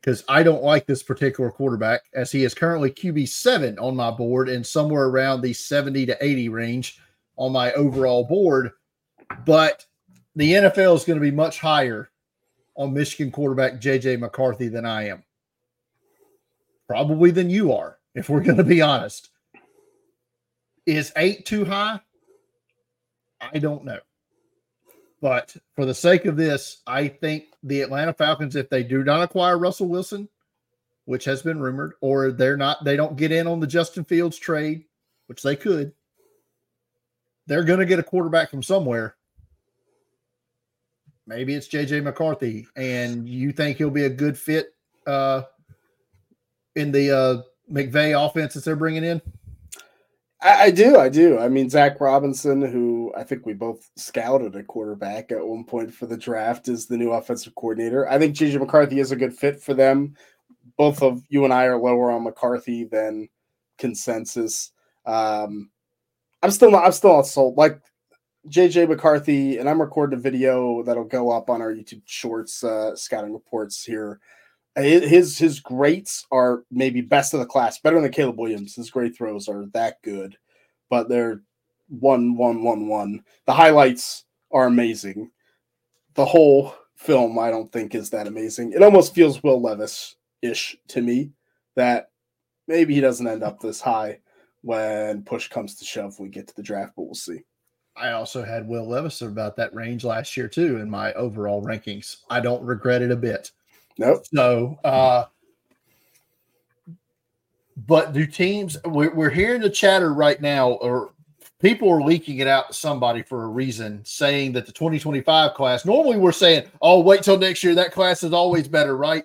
because 0.00 0.22
I 0.28 0.44
don't 0.44 0.62
like 0.62 0.86
this 0.86 1.02
particular 1.02 1.50
quarterback 1.50 2.02
as 2.14 2.30
he 2.30 2.44
is 2.44 2.54
currently 2.54 2.92
QB 2.92 3.28
seven 3.28 3.76
on 3.80 3.96
my 3.96 4.12
board 4.12 4.48
and 4.48 4.64
somewhere 4.64 5.06
around 5.06 5.40
the 5.40 5.52
70 5.52 6.06
to 6.06 6.24
80 6.24 6.48
range 6.50 7.00
on 7.36 7.50
my 7.50 7.72
overall 7.72 8.22
board. 8.22 8.70
But 9.44 9.84
the 10.36 10.52
NFL 10.52 10.94
is 10.94 11.04
going 11.04 11.18
to 11.18 11.24
be 11.24 11.32
much 11.32 11.58
higher 11.58 12.08
on 12.76 12.94
Michigan 12.94 13.32
quarterback 13.32 13.80
JJ 13.80 14.20
McCarthy 14.20 14.68
than 14.68 14.86
I 14.86 15.08
am. 15.08 15.24
Probably 16.86 17.32
than 17.32 17.50
you 17.50 17.72
are, 17.72 17.98
if 18.14 18.28
we're 18.28 18.44
going 18.44 18.58
to 18.58 18.64
be 18.64 18.80
honest. 18.80 19.30
Is 20.86 21.12
eight 21.16 21.46
too 21.46 21.64
high? 21.64 22.00
I 23.40 23.58
don't 23.58 23.84
know. 23.84 24.00
But 25.20 25.56
for 25.76 25.86
the 25.86 25.94
sake 25.94 26.24
of 26.24 26.36
this, 26.36 26.82
I 26.86 27.06
think 27.06 27.44
the 27.62 27.82
Atlanta 27.82 28.12
Falcons, 28.12 28.56
if 28.56 28.68
they 28.68 28.82
do 28.82 29.04
not 29.04 29.22
acquire 29.22 29.56
Russell 29.56 29.88
Wilson, 29.88 30.28
which 31.04 31.24
has 31.24 31.42
been 31.42 31.60
rumored, 31.60 31.92
or 32.00 32.32
they're 32.32 32.56
not, 32.56 32.84
they 32.84 32.96
don't 32.96 33.16
get 33.16 33.30
in 33.30 33.46
on 33.46 33.60
the 33.60 33.66
Justin 33.66 34.04
Fields 34.04 34.36
trade, 34.36 34.84
which 35.26 35.42
they 35.42 35.54
could, 35.54 35.92
they're 37.46 37.64
going 37.64 37.78
to 37.78 37.86
get 37.86 38.00
a 38.00 38.04
quarterback 38.04 38.50
from 38.50 38.62
somewhere. 38.62 39.16
Maybe 41.26 41.54
it's 41.54 41.68
JJ 41.68 42.02
McCarthy, 42.02 42.66
and 42.74 43.28
you 43.28 43.52
think 43.52 43.76
he'll 43.76 43.90
be 43.90 44.04
a 44.04 44.10
good 44.10 44.36
fit 44.36 44.74
uh, 45.06 45.42
in 46.74 46.90
the 46.90 47.16
uh, 47.16 47.42
McVay 47.70 48.26
offense 48.26 48.54
that 48.54 48.64
they're 48.64 48.74
bringing 48.74 49.04
in? 49.04 49.22
I, 50.42 50.64
I, 50.64 50.70
do, 50.70 50.96
I 50.98 51.08
do. 51.08 51.38
I 51.38 51.48
mean, 51.48 51.70
Zach 51.70 52.00
Robinson, 52.00 52.62
who 52.62 53.12
I 53.16 53.22
think 53.22 53.46
we 53.46 53.52
both 53.52 53.88
scouted 53.96 54.56
a 54.56 54.62
quarterback 54.62 55.30
at 55.30 55.46
one 55.46 55.64
point 55.64 55.94
for 55.94 56.06
the 56.06 56.16
draft, 56.16 56.68
is 56.68 56.86
the 56.86 56.96
new 56.96 57.12
offensive 57.12 57.54
coordinator. 57.54 58.08
I 58.08 58.18
think 58.18 58.34
JJ 58.34 58.58
McCarthy 58.58 58.98
is 58.98 59.12
a 59.12 59.16
good 59.16 59.32
fit 59.32 59.60
for 59.60 59.72
them. 59.72 60.16
Both 60.76 61.02
of 61.02 61.22
you 61.28 61.44
and 61.44 61.52
I 61.52 61.66
are 61.66 61.78
lower 61.78 62.10
on 62.10 62.24
McCarthy 62.24 62.84
than 62.84 63.28
consensus. 63.78 64.72
Um, 65.06 65.70
I'm 66.42 66.50
still 66.50 66.70
not. 66.70 66.84
I'm 66.84 66.92
still 66.92 67.14
not 67.14 67.26
sold. 67.26 67.56
Like 67.56 67.80
JJ 68.48 68.88
McCarthy, 68.88 69.58
and 69.58 69.68
I'm 69.68 69.80
recording 69.80 70.18
a 70.18 70.22
video 70.22 70.82
that'll 70.82 71.04
go 71.04 71.30
up 71.30 71.50
on 71.50 71.62
our 71.62 71.72
YouTube 71.72 72.02
Shorts 72.06 72.64
uh, 72.64 72.96
scouting 72.96 73.32
reports 73.32 73.84
here 73.84 74.18
his 74.76 75.38
his 75.38 75.60
greats 75.60 76.26
are 76.30 76.64
maybe 76.70 77.00
best 77.00 77.34
of 77.34 77.40
the 77.40 77.46
class, 77.46 77.78
better 77.78 78.00
than 78.00 78.10
Caleb 78.10 78.38
Williams. 78.38 78.74
His 78.74 78.90
great 78.90 79.16
throws 79.16 79.48
are 79.48 79.66
that 79.72 80.00
good, 80.02 80.36
but 80.88 81.08
they're 81.08 81.42
one 81.88 82.36
one 82.36 82.62
one 82.62 82.88
one. 82.88 83.24
The 83.46 83.52
highlights 83.52 84.24
are 84.50 84.66
amazing. 84.66 85.30
The 86.14 86.24
whole 86.24 86.74
film, 86.96 87.38
I 87.38 87.50
don't 87.50 87.70
think, 87.72 87.94
is 87.94 88.10
that 88.10 88.26
amazing. 88.26 88.72
It 88.72 88.82
almost 88.82 89.14
feels 89.14 89.42
Will 89.42 89.60
Levis 89.60 90.16
ish 90.40 90.76
to 90.88 91.00
me 91.00 91.32
that 91.74 92.10
maybe 92.68 92.94
he 92.94 93.00
doesn't 93.00 93.26
end 93.26 93.42
up 93.42 93.60
this 93.60 93.80
high 93.80 94.20
when 94.62 95.22
push 95.22 95.48
comes 95.48 95.74
to 95.76 95.84
shove. 95.84 96.18
We 96.18 96.28
get 96.28 96.48
to 96.48 96.56
the 96.56 96.62
draft, 96.62 96.94
but 96.96 97.02
we'll 97.02 97.14
see. 97.14 97.40
I 97.96 98.12
also 98.12 98.42
had 98.42 98.66
Will 98.66 98.88
Levis 98.88 99.20
about 99.20 99.56
that 99.56 99.74
range 99.74 100.04
last 100.04 100.36
year 100.36 100.48
too 100.48 100.78
in 100.78 100.88
my 100.88 101.12
overall 101.12 101.62
rankings. 101.62 102.18
I 102.30 102.40
don't 102.40 102.64
regret 102.64 103.02
it 103.02 103.10
a 103.10 103.16
bit. 103.16 103.50
Nope. 103.98 104.24
So, 104.32 104.78
uh, 104.84 105.24
but 107.76 108.12
do 108.12 108.26
teams? 108.26 108.76
We're, 108.84 109.14
we're 109.14 109.30
hearing 109.30 109.60
the 109.60 109.70
chatter 109.70 110.12
right 110.14 110.40
now, 110.40 110.72
or 110.72 111.12
people 111.60 111.90
are 111.90 112.02
leaking 112.02 112.38
it 112.38 112.46
out 112.46 112.68
to 112.68 112.74
somebody 112.74 113.22
for 113.22 113.44
a 113.44 113.48
reason, 113.48 114.04
saying 114.04 114.52
that 114.52 114.66
the 114.66 114.72
2025 114.72 115.54
class. 115.54 115.84
Normally, 115.84 116.18
we're 116.18 116.32
saying, 116.32 116.64
"Oh, 116.80 117.00
wait 117.00 117.22
till 117.22 117.38
next 117.38 117.62
year. 117.64 117.74
That 117.74 117.92
class 117.92 118.22
is 118.22 118.32
always 118.32 118.68
better, 118.68 118.96
right?" 118.96 119.24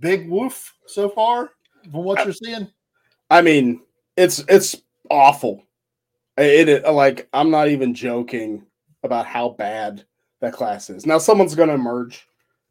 Big 0.00 0.28
woof 0.28 0.74
so 0.86 1.08
far 1.08 1.50
from 1.90 2.04
what 2.04 2.24
you're 2.24 2.34
seeing. 2.34 2.68
I 3.30 3.42
mean, 3.42 3.82
it's 4.16 4.44
it's 4.48 4.76
awful. 5.10 5.64
It, 6.36 6.68
it 6.68 6.88
like 6.88 7.28
I'm 7.32 7.50
not 7.50 7.68
even 7.68 7.94
joking 7.94 8.64
about 9.02 9.26
how 9.26 9.50
bad 9.50 10.04
that 10.40 10.52
class 10.52 10.90
is. 10.90 11.06
Now, 11.06 11.18
someone's 11.18 11.54
going 11.54 11.68
to 11.68 11.74
emerge. 11.74 12.26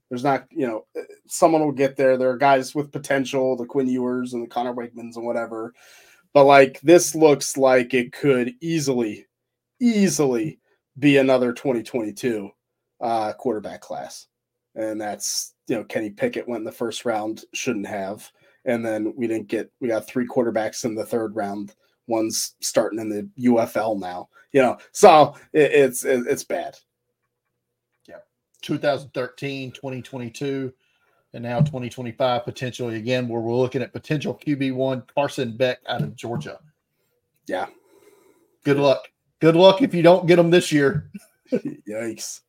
There's 0.09 0.23
not, 0.23 0.47
you 0.51 0.67
know, 0.67 0.85
eh, 0.95 1.03
someone 1.27 1.63
will 1.63 1.71
get 1.71 1.95
there. 1.95 2.17
There 2.17 2.29
are 2.29 2.37
guys 2.37 2.73
with 2.73 2.91
potential, 2.91 3.55
the 3.55 3.65
Quinn 3.65 3.87
Ewers 3.87 4.33
and 4.33 4.43
the 4.43 4.47
Conner 4.47 4.73
Weigmans 4.73 5.15
and 5.15 5.25
whatever. 5.25 5.73
But 6.33 6.45
like 6.45 6.79
this 6.81 7.15
looks 7.15 7.57
like 7.57 7.93
it 7.93 8.11
could 8.11 8.53
easily, 8.61 9.25
easily 9.79 10.59
be 10.97 11.17
another 11.17 11.53
2022 11.53 12.49
uh, 13.01 13.33
quarterback 13.33 13.81
class. 13.81 14.27
And 14.75 14.99
that's, 14.99 15.53
you 15.67 15.75
know, 15.75 15.83
Kenny 15.83 16.09
Pickett 16.09 16.47
went 16.47 16.61
in 16.61 16.65
the 16.65 16.71
first 16.71 17.05
round, 17.05 17.43
shouldn't 17.53 17.87
have. 17.87 18.29
And 18.65 18.85
then 18.85 19.13
we 19.15 19.27
didn't 19.27 19.47
get, 19.47 19.71
we 19.79 19.87
got 19.87 20.07
three 20.07 20.27
quarterbacks 20.27 20.85
in 20.85 20.95
the 20.95 21.05
third 21.05 21.35
round. 21.35 21.75
One's 22.07 22.55
starting 22.61 22.99
in 22.99 23.09
the 23.09 23.29
UFL 23.49 23.99
now, 23.99 24.29
you 24.51 24.61
know, 24.61 24.77
so 24.91 25.35
it, 25.53 25.71
it's, 25.71 26.05
it, 26.05 26.25
it's 26.27 26.43
bad. 26.43 26.75
2013, 28.61 29.71
2022, 29.71 30.73
and 31.33 31.43
now 31.43 31.59
2025 31.59 32.43
potentially 32.43 32.95
again, 32.95 33.27
where 33.27 33.41
we're 33.41 33.55
looking 33.55 33.81
at 33.81 33.93
potential 33.93 34.39
QB1 34.45 35.07
Carson 35.13 35.55
Beck 35.55 35.79
out 35.87 36.01
of 36.01 36.15
Georgia. 36.15 36.59
Yeah. 37.47 37.67
Good 38.63 38.77
luck. 38.77 39.09
Good 39.39 39.55
luck 39.55 39.81
if 39.81 39.93
you 39.93 40.01
don't 40.01 40.27
get 40.27 40.35
them 40.35 40.49
this 40.49 40.71
year. 40.71 41.09
Yikes. 41.51 42.41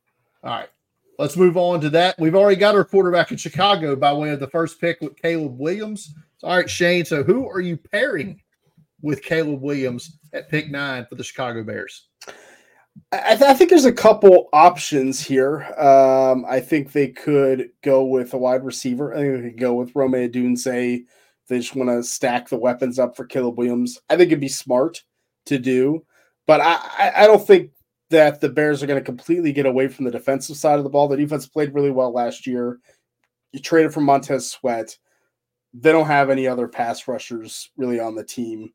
All 0.43 0.51
right. 0.51 0.69
Let's 1.17 1.37
move 1.37 1.55
on 1.55 1.81
to 1.81 1.89
that. 1.91 2.17
We've 2.19 2.35
already 2.35 2.59
got 2.59 2.75
our 2.75 2.83
quarterback 2.83 3.31
in 3.31 3.37
Chicago 3.37 3.95
by 3.95 4.11
way 4.11 4.31
of 4.31 4.39
the 4.39 4.47
first 4.47 4.81
pick 4.81 4.99
with 5.01 5.15
Caleb 5.21 5.59
Williams. 5.59 6.13
All 6.43 6.55
right, 6.55 6.69
Shane. 6.69 7.05
So 7.05 7.23
who 7.23 7.47
are 7.47 7.59
you 7.59 7.77
pairing 7.77 8.41
with 9.01 9.21
Caleb 9.21 9.61
Williams 9.61 10.17
at 10.33 10.49
pick 10.49 10.71
nine 10.71 11.05
for 11.07 11.15
the 11.15 11.23
Chicago 11.23 11.63
Bears? 11.63 12.07
I, 13.13 13.35
th- 13.35 13.49
I, 13.49 13.53
think 13.53 13.69
there's 13.69 13.83
a 13.83 13.91
couple 13.91 14.47
options 14.53 15.19
here. 15.19 15.63
Um, 15.77 16.45
I 16.47 16.61
think 16.61 16.91
they 16.91 17.09
could 17.09 17.69
go 17.83 18.05
with 18.05 18.33
a 18.33 18.37
wide 18.37 18.63
receiver. 18.63 19.13
I 19.13 19.17
think 19.17 19.33
they 19.33 19.49
could 19.49 19.59
go 19.59 19.73
with 19.73 19.93
Rome 19.95 20.13
Odunze. 20.13 20.63
They 20.63 21.57
just 21.57 21.75
want 21.75 21.89
to 21.89 22.03
stack 22.03 22.47
the 22.47 22.57
weapons 22.57 22.99
up 22.99 23.17
for 23.17 23.25
Caleb 23.25 23.57
Williams. 23.57 23.99
I 24.09 24.15
think 24.15 24.27
it'd 24.27 24.39
be 24.39 24.47
smart 24.47 25.03
to 25.47 25.59
do, 25.59 26.05
but 26.47 26.61
I, 26.61 26.75
I, 26.97 27.11
I 27.23 27.27
don't 27.27 27.45
think 27.45 27.71
that 28.11 28.39
the 28.39 28.47
Bears 28.47 28.81
are 28.81 28.87
going 28.87 28.99
to 28.99 29.05
completely 29.05 29.51
get 29.51 29.65
away 29.65 29.89
from 29.89 30.05
the 30.05 30.11
defensive 30.11 30.55
side 30.55 30.77
of 30.77 30.85
the 30.85 30.89
ball. 30.89 31.09
The 31.09 31.17
defense 31.17 31.47
played 31.47 31.73
really 31.73 31.91
well 31.91 32.13
last 32.13 32.47
year. 32.47 32.79
You 33.51 33.59
traded 33.59 33.93
for 33.93 33.99
Montez 33.99 34.49
Sweat. 34.49 34.97
They 35.73 35.91
don't 35.91 36.07
have 36.07 36.29
any 36.29 36.47
other 36.47 36.67
pass 36.69 37.05
rushers 37.09 37.71
really 37.75 37.99
on 37.99 38.15
the 38.15 38.23
team 38.23 38.71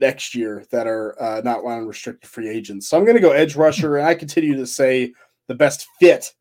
next 0.00 0.34
year 0.34 0.64
that 0.70 0.86
are 0.86 1.20
uh, 1.20 1.40
not 1.44 1.64
unrestricted 1.64 2.28
free 2.28 2.48
agents. 2.48 2.88
So 2.88 2.96
I'm 2.96 3.04
going 3.04 3.16
to 3.16 3.22
go 3.22 3.32
edge 3.32 3.56
rusher, 3.56 3.96
and 3.96 4.06
I 4.06 4.14
continue 4.14 4.56
to 4.56 4.66
say 4.66 5.12
the 5.46 5.54
best 5.54 5.86
fit 5.98 6.32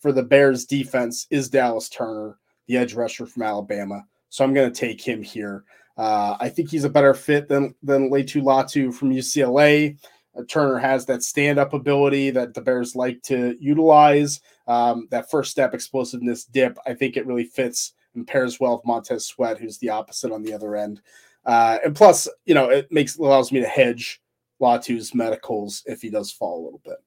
for 0.00 0.12
the 0.12 0.22
Bears 0.22 0.64
defense 0.64 1.26
is 1.30 1.48
Dallas 1.48 1.88
Turner, 1.88 2.38
the 2.66 2.76
edge 2.76 2.94
rusher 2.94 3.26
from 3.26 3.42
Alabama. 3.42 4.04
So 4.28 4.44
I'm 4.44 4.54
going 4.54 4.70
to 4.72 4.80
take 4.80 5.00
him 5.00 5.22
here. 5.22 5.64
Uh, 5.96 6.36
I 6.38 6.48
think 6.48 6.70
he's 6.70 6.84
a 6.84 6.90
better 6.90 7.14
fit 7.14 7.48
than 7.48 7.74
than 7.82 8.10
Laiatu 8.10 8.42
Latu 8.42 8.94
from 8.94 9.10
UCLA. 9.10 9.98
Uh, 10.38 10.42
Turner 10.48 10.78
has 10.78 11.04
that 11.06 11.24
stand 11.24 11.58
up 11.58 11.72
ability 11.72 12.30
that 12.30 12.54
the 12.54 12.60
Bears 12.60 12.94
like 12.94 13.20
to 13.22 13.56
utilize. 13.58 14.40
Um, 14.68 15.08
that 15.10 15.30
first 15.30 15.50
step 15.50 15.74
explosiveness 15.74 16.44
dip, 16.44 16.78
I 16.86 16.94
think 16.94 17.16
it 17.16 17.26
really 17.26 17.44
fits 17.44 17.94
and 18.14 18.26
pairs 18.26 18.60
well 18.60 18.76
with 18.76 18.86
Montez 18.86 19.26
Sweat, 19.26 19.58
who's 19.58 19.78
the 19.78 19.90
opposite 19.90 20.30
on 20.30 20.42
the 20.42 20.52
other 20.52 20.76
end. 20.76 21.00
Uh, 21.48 21.78
and 21.82 21.96
plus, 21.96 22.28
you 22.44 22.54
know, 22.54 22.68
it 22.68 22.92
makes 22.92 23.16
allows 23.16 23.50
me 23.50 23.58
to 23.58 23.66
hedge 23.66 24.20
Latu's 24.60 25.14
medicals 25.14 25.82
if 25.86 26.02
he 26.02 26.10
does 26.10 26.30
fall 26.30 26.62
a 26.62 26.64
little 26.64 26.82
bit. 26.84 26.98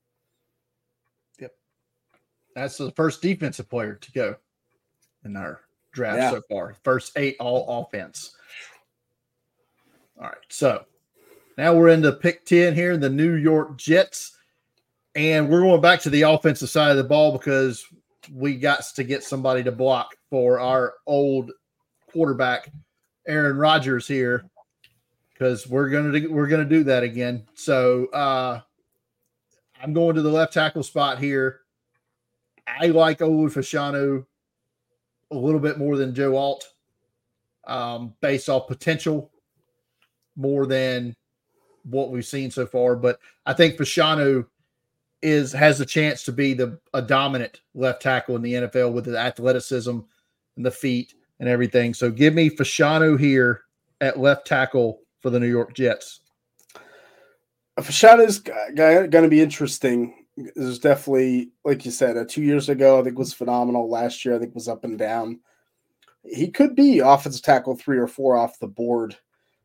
Yep. 1.39 1.51
That's 2.55 2.75
the 2.75 2.91
first 2.93 3.21
defensive 3.21 3.69
player 3.69 3.95
to 3.95 4.11
go 4.11 4.35
in 5.23 5.37
our 5.37 5.61
draft 5.91 6.17
yeah. 6.17 6.31
so 6.31 6.41
far. 6.49 6.75
First 6.83 7.11
eight 7.17 7.35
all 7.39 7.83
offense. 7.83 8.35
All 10.19 10.27
right. 10.27 10.37
So 10.49 10.85
now 11.55 11.75
we're 11.75 11.89
into 11.89 12.11
pick 12.11 12.43
10 12.45 12.73
here, 12.73 12.97
the 12.97 13.09
New 13.11 13.35
York 13.35 13.77
Jets. 13.77 14.39
And 15.13 15.49
we're 15.49 15.61
going 15.61 15.81
back 15.81 15.99
to 16.01 16.09
the 16.09 16.23
offensive 16.23 16.69
side 16.69 16.89
of 16.89 16.97
the 16.97 17.03
ball 17.03 17.31
because 17.33 17.85
we 18.33 18.55
got 18.55 18.83
to 18.95 19.03
get 19.03 19.23
somebody 19.23 19.61
to 19.61 19.71
block 19.71 20.15
for 20.31 20.59
our 20.59 20.95
old 21.05 21.51
quarterback 22.11 22.71
Aaron 23.27 23.57
Rodgers 23.57 24.07
here 24.07 24.45
because 25.33 25.67
we're 25.67 25.89
gonna 25.89 26.29
we're 26.29 26.47
gonna 26.47 26.65
do 26.65 26.83
that 26.83 27.03
again. 27.03 27.47
So 27.53 28.07
uh, 28.07 28.61
I'm 29.81 29.93
going 29.93 30.15
to 30.15 30.21
the 30.21 30.29
left 30.29 30.53
tackle 30.53 30.83
spot 30.83 31.19
here. 31.19 31.61
I 32.67 32.87
like 32.87 33.19
Olu 33.19 33.51
Fashanu 33.51 34.25
a 35.31 35.35
little 35.35 35.59
bit 35.59 35.77
more 35.77 35.97
than 35.97 36.13
Joe 36.13 36.35
Alt, 36.35 36.67
um, 37.65 38.13
based 38.21 38.49
off 38.49 38.67
potential 38.67 39.31
more 40.35 40.65
than 40.65 41.15
what 41.83 42.11
we've 42.11 42.25
seen 42.25 42.51
so 42.51 42.65
far. 42.65 42.95
But 42.95 43.19
I 43.45 43.53
think 43.53 43.77
Fashanu 43.77 44.45
is 45.21 45.51
has 45.53 45.79
a 45.79 45.85
chance 45.85 46.23
to 46.23 46.31
be 46.31 46.53
the 46.53 46.79
a 46.93 47.01
dominant 47.01 47.61
left 47.73 48.01
tackle 48.01 48.35
in 48.35 48.41
the 48.41 48.53
NFL 48.53 48.93
with 48.93 49.05
the 49.05 49.17
athleticism 49.17 49.99
and 50.57 50.65
the 50.65 50.71
feet 50.71 51.13
and 51.41 51.49
everything. 51.49 51.93
So 51.93 52.09
give 52.09 52.35
me 52.35 52.49
Fashanu 52.49 53.19
here 53.19 53.63
at 53.99 54.19
left 54.19 54.45
tackle 54.47 55.01
for 55.19 55.31
the 55.31 55.39
New 55.39 55.49
York 55.49 55.73
Jets. 55.73 56.21
Fashanu's 57.79 58.39
going 58.39 59.11
to 59.11 59.27
be 59.27 59.41
interesting. 59.41 60.25
There's 60.55 60.77
definitely, 60.79 61.51
like 61.65 61.83
you 61.83 61.89
said, 61.91 62.15
uh, 62.15 62.25
two 62.27 62.43
years 62.43 62.69
ago, 62.69 62.99
I 62.99 63.03
think 63.03 63.17
was 63.17 63.33
phenomenal. 63.33 63.89
Last 63.89 64.23
year, 64.23 64.35
I 64.35 64.39
think 64.39 64.53
was 64.53 64.67
up 64.67 64.83
and 64.83 64.99
down. 64.99 65.39
He 66.23 66.47
could 66.47 66.75
be 66.75 66.99
offensive 66.99 67.41
tackle 67.41 67.75
three 67.75 67.97
or 67.97 68.07
four 68.07 68.37
off 68.37 68.59
the 68.59 68.67
board. 68.67 69.17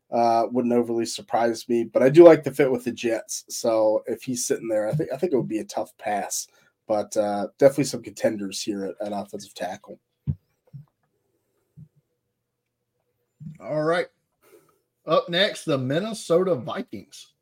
Uh, 0.09 0.47
wouldn't 0.51 0.73
overly 0.73 1.05
surprise 1.05 1.69
me, 1.69 1.83
but 1.83 2.01
I 2.01 2.09
do 2.09 2.23
like 2.23 2.43
the 2.43 2.51
fit 2.51 2.71
with 2.71 2.85
the 2.85 2.91
Jets. 2.91 3.45
So 3.49 4.03
if 4.07 4.23
he's 4.23 4.45
sitting 4.45 4.67
there, 4.67 4.87
I 4.87 4.93
think 4.93 5.11
I 5.13 5.17
think 5.17 5.33
it 5.33 5.37
would 5.37 5.49
be 5.49 5.59
a 5.59 5.65
tough 5.65 5.95
pass, 5.97 6.47
but 6.87 7.15
uh, 7.17 7.49
definitely 7.59 7.83
some 7.83 8.01
contenders 8.01 8.61
here 8.61 8.85
at, 8.85 8.95
at 9.05 9.13
offensive 9.13 9.53
tackle. 9.53 9.99
All 13.59 13.83
right. 13.83 14.07
Up 15.05 15.29
next, 15.29 15.65
the 15.65 15.77
Minnesota 15.77 16.55
Vikings. 16.55 17.33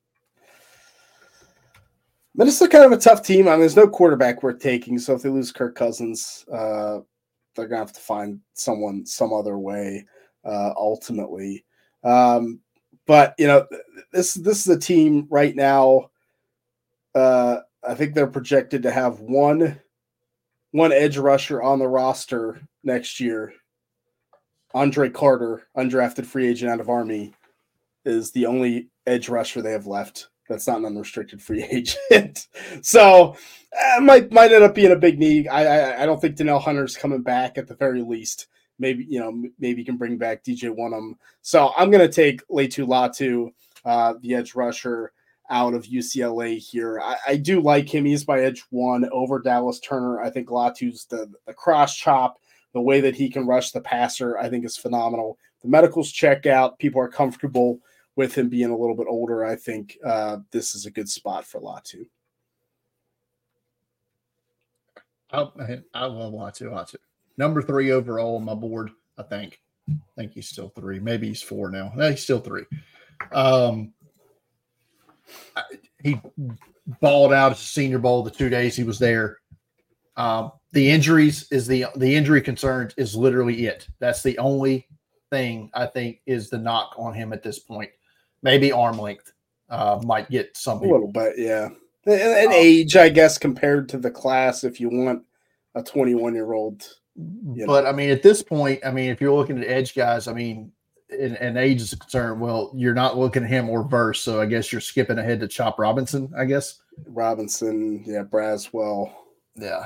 Minnesota 2.35 2.71
kind 2.71 2.85
of 2.85 2.91
a 2.91 3.01
tough 3.01 3.21
team. 3.23 3.47
I 3.47 3.51
mean, 3.51 3.61
there's 3.61 3.75
no 3.75 3.87
quarterback 3.87 4.43
worth 4.43 4.59
taking. 4.59 4.99
So 4.99 5.13
if 5.15 5.21
they 5.21 5.29
lose 5.29 5.51
Kirk 5.51 5.75
Cousins, 5.75 6.45
uh, 6.51 6.99
they're 7.55 7.67
gonna 7.67 7.79
have 7.79 7.93
to 7.93 7.99
find 7.99 8.39
someone 8.53 9.05
some 9.05 9.33
other 9.33 9.57
way. 9.57 10.05
Uh, 10.43 10.73
ultimately, 10.77 11.65
um, 12.03 12.59
but 13.07 13.33
you 13.39 13.47
know, 13.47 13.65
this 14.11 14.35
this 14.35 14.59
is 14.59 14.67
a 14.67 14.79
team 14.79 15.27
right 15.31 15.55
now. 15.55 16.11
Uh, 17.15 17.61
I 17.87 17.95
think 17.95 18.13
they're 18.13 18.27
projected 18.27 18.83
to 18.83 18.91
have 18.91 19.21
one 19.21 19.81
one 20.71 20.91
edge 20.91 21.17
rusher 21.17 21.63
on 21.63 21.79
the 21.79 21.87
roster 21.87 22.61
next 22.83 23.19
year 23.19 23.53
Andre 24.75 25.09
Carter, 25.09 25.63
undrafted 25.77 26.25
free 26.25 26.47
agent 26.47 26.69
out 26.69 26.81
of 26.81 26.89
Army, 26.89 27.33
is 28.03 28.31
the 28.31 28.45
only 28.45 28.89
edge 29.07 29.29
rusher 29.29 29.61
they 29.61 29.71
have 29.71 29.87
left. 29.87 30.27
That's 30.49 30.67
not 30.67 30.79
an 30.79 30.85
unrestricted 30.85 31.41
free 31.41 31.63
agent. 31.71 32.47
so 32.81 33.35
uh, 33.73 34.01
might 34.01 34.31
might 34.31 34.51
end 34.51 34.65
up 34.65 34.75
being 34.75 34.91
a 34.91 34.97
big 34.97 35.17
need. 35.17 35.47
I, 35.47 35.63
I, 35.63 36.03
I 36.03 36.05
don't 36.05 36.19
think 36.19 36.35
Danielle 36.35 36.59
Hunter's 36.59 36.97
coming 36.97 37.21
back 37.21 37.57
at 37.57 37.67
the 37.67 37.75
very 37.75 38.01
least. 38.01 38.47
Maybe 38.77 39.05
you 39.05 39.19
know 39.19 39.31
maybe 39.57 39.79
you 39.79 39.85
can 39.85 39.97
bring 39.97 40.17
back 40.17 40.43
DJ 40.43 40.75
Wonnum. 40.75 41.13
So 41.41 41.71
I'm 41.77 41.89
gonna 41.89 42.09
take 42.09 42.45
Laiatu 42.49 42.85
Latu, 42.85 43.53
uh, 43.85 44.15
the 44.21 44.35
edge 44.35 44.55
rusher 44.55 45.13
out 45.49 45.73
of 45.73 45.85
UCLA 45.85 46.57
here. 46.57 46.99
I, 46.99 47.17
I, 47.27 47.37
do 47.37 47.61
like 47.61 47.87
him. 47.87 48.03
He's 48.03 48.27
my 48.27 48.39
edge 48.39 48.63
one 48.71 49.07
over 49.11 49.39
Dallas 49.39 49.79
Turner. 49.79 50.19
I 50.19 50.31
think 50.31 50.49
Latu's 50.49 51.05
the, 51.05 51.31
the 51.45 51.53
cross 51.53 51.95
chop 51.95 52.39
the 52.75 52.81
way 52.81 52.99
that 52.99 53.15
he 53.15 53.29
can 53.29 53.47
rush 53.47 53.71
the 53.71 53.79
passer, 53.79 54.37
I 54.37 54.49
think, 54.49 54.65
is 54.65 54.75
phenomenal. 54.75 55.39
The 55.63 55.69
medicals 55.69 56.11
check 56.11 56.45
out. 56.45 56.77
People 56.77 56.99
are 56.99 57.07
comfortable 57.07 57.79
with 58.17 58.35
him 58.35 58.49
being 58.49 58.69
a 58.69 58.77
little 58.77 58.97
bit 58.97 59.07
older. 59.09 59.45
I 59.45 59.55
think 59.55 59.97
uh, 60.05 60.39
this 60.51 60.75
is 60.75 60.85
a 60.85 60.91
good 60.91 61.07
spot 61.07 61.45
for 61.45 61.61
Latu. 61.61 62.05
I, 65.31 65.79
I 65.93 66.05
love 66.05 66.33
Latu. 66.33 66.63
Latu. 66.63 66.97
Number 67.37 67.61
three 67.61 67.91
overall 67.91 68.35
on 68.35 68.43
my 68.43 68.53
board, 68.53 68.91
I 69.17 69.23
think. 69.23 69.61
I 69.89 69.93
think 70.17 70.33
he's 70.33 70.49
still 70.49 70.67
three. 70.67 70.99
Maybe 70.99 71.29
he's 71.29 71.41
four 71.41 71.71
now. 71.71 71.93
No, 71.95 72.09
he's 72.09 72.23
still 72.23 72.39
three. 72.39 72.65
Um, 73.31 73.93
he 76.03 76.19
balled 76.99 77.31
out 77.31 77.53
at 77.53 77.57
the 77.57 77.63
Senior 77.63 77.99
Bowl 77.99 78.21
the 78.21 78.31
two 78.31 78.49
days 78.49 78.75
he 78.75 78.83
was 78.83 78.99
there. 78.99 79.37
Um, 80.17 80.51
the 80.75 80.91
injuries 80.91 81.47
is 81.51 81.65
the 81.65 81.85
the 81.95 82.13
injury 82.13 82.41
concerns 82.41 82.93
is 82.97 83.15
literally 83.15 83.65
it. 83.65 83.87
That's 83.99 84.21
the 84.21 84.37
only 84.37 84.87
thing 85.31 85.71
I 85.73 85.85
think 85.85 86.19
is 86.25 86.49
the 86.49 86.57
knock 86.57 86.93
on 86.97 87.13
him 87.13 87.31
at 87.31 87.41
this 87.41 87.59
point. 87.59 87.89
Maybe 88.43 88.73
arm 88.73 88.99
length 88.99 89.31
uh, 89.69 90.01
might 90.03 90.29
get 90.29 90.55
some 90.55 90.79
a 90.79 90.81
little 90.81 91.11
bit, 91.11 91.35
yeah. 91.37 91.69
An 92.05 92.47
Um, 92.47 92.53
age, 92.53 92.95
I 92.97 93.09
guess, 93.09 93.37
compared 93.37 93.89
to 93.89 93.97
the 93.97 94.11
class, 94.11 94.63
if 94.63 94.79
you 94.79 94.89
want 94.89 95.23
a 95.73 95.81
21 95.81 96.35
year 96.35 96.53
old. 96.53 96.87
You 97.15 97.65
But 97.65 97.87
I 97.87 97.93
mean, 97.93 98.09
at 98.09 98.21
this 98.21 98.43
point, 98.43 98.81
I 98.85 98.91
mean, 98.91 99.09
if 99.09 99.21
you're 99.21 99.33
looking 99.33 99.57
at 99.57 99.67
edge 99.67 99.95
guys, 99.95 100.27
I 100.27 100.33
mean, 100.33 100.73
and, 101.09 101.37
and 101.37 101.57
age 101.57 101.81
is 101.81 101.95
concerned, 101.95 102.41
well, 102.41 102.73
you're 102.75 102.93
not 102.93 103.17
looking 103.17 103.43
at 103.45 103.49
him 103.49 103.69
or 103.69 103.87
Verse, 103.87 104.19
so 104.19 104.41
I 104.41 104.45
guess 104.45 104.73
you're 104.73 104.81
skipping 104.81 105.19
ahead 105.19 105.39
to 105.39 105.47
Chop 105.47 105.79
Robinson, 105.79 106.31
I 106.37 106.43
guess. 106.43 106.81
Robinson, 107.07 108.03
yeah, 108.05 108.23
Braswell. 108.23 109.13
Yeah. 109.55 109.85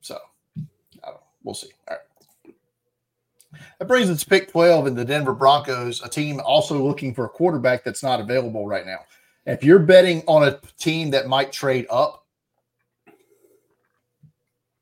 So, 0.00 0.18
I 0.56 1.06
don't 1.06 1.14
know. 1.14 1.20
We'll 1.42 1.54
see. 1.54 1.70
All 1.88 1.96
right. 1.96 2.54
That 3.78 3.88
brings 3.88 4.10
us 4.10 4.20
to 4.22 4.26
pick 4.28 4.52
12 4.52 4.86
in 4.86 4.94
the 4.94 5.04
Denver 5.04 5.34
Broncos, 5.34 6.02
a 6.02 6.08
team 6.08 6.40
also 6.40 6.82
looking 6.82 7.14
for 7.14 7.24
a 7.24 7.28
quarterback 7.28 7.82
that's 7.82 8.02
not 8.02 8.20
available 8.20 8.66
right 8.66 8.86
now. 8.86 9.00
If 9.46 9.64
you're 9.64 9.78
betting 9.78 10.22
on 10.26 10.44
a 10.44 10.60
team 10.78 11.10
that 11.10 11.26
might 11.26 11.50
trade 11.50 11.86
up 11.90 12.26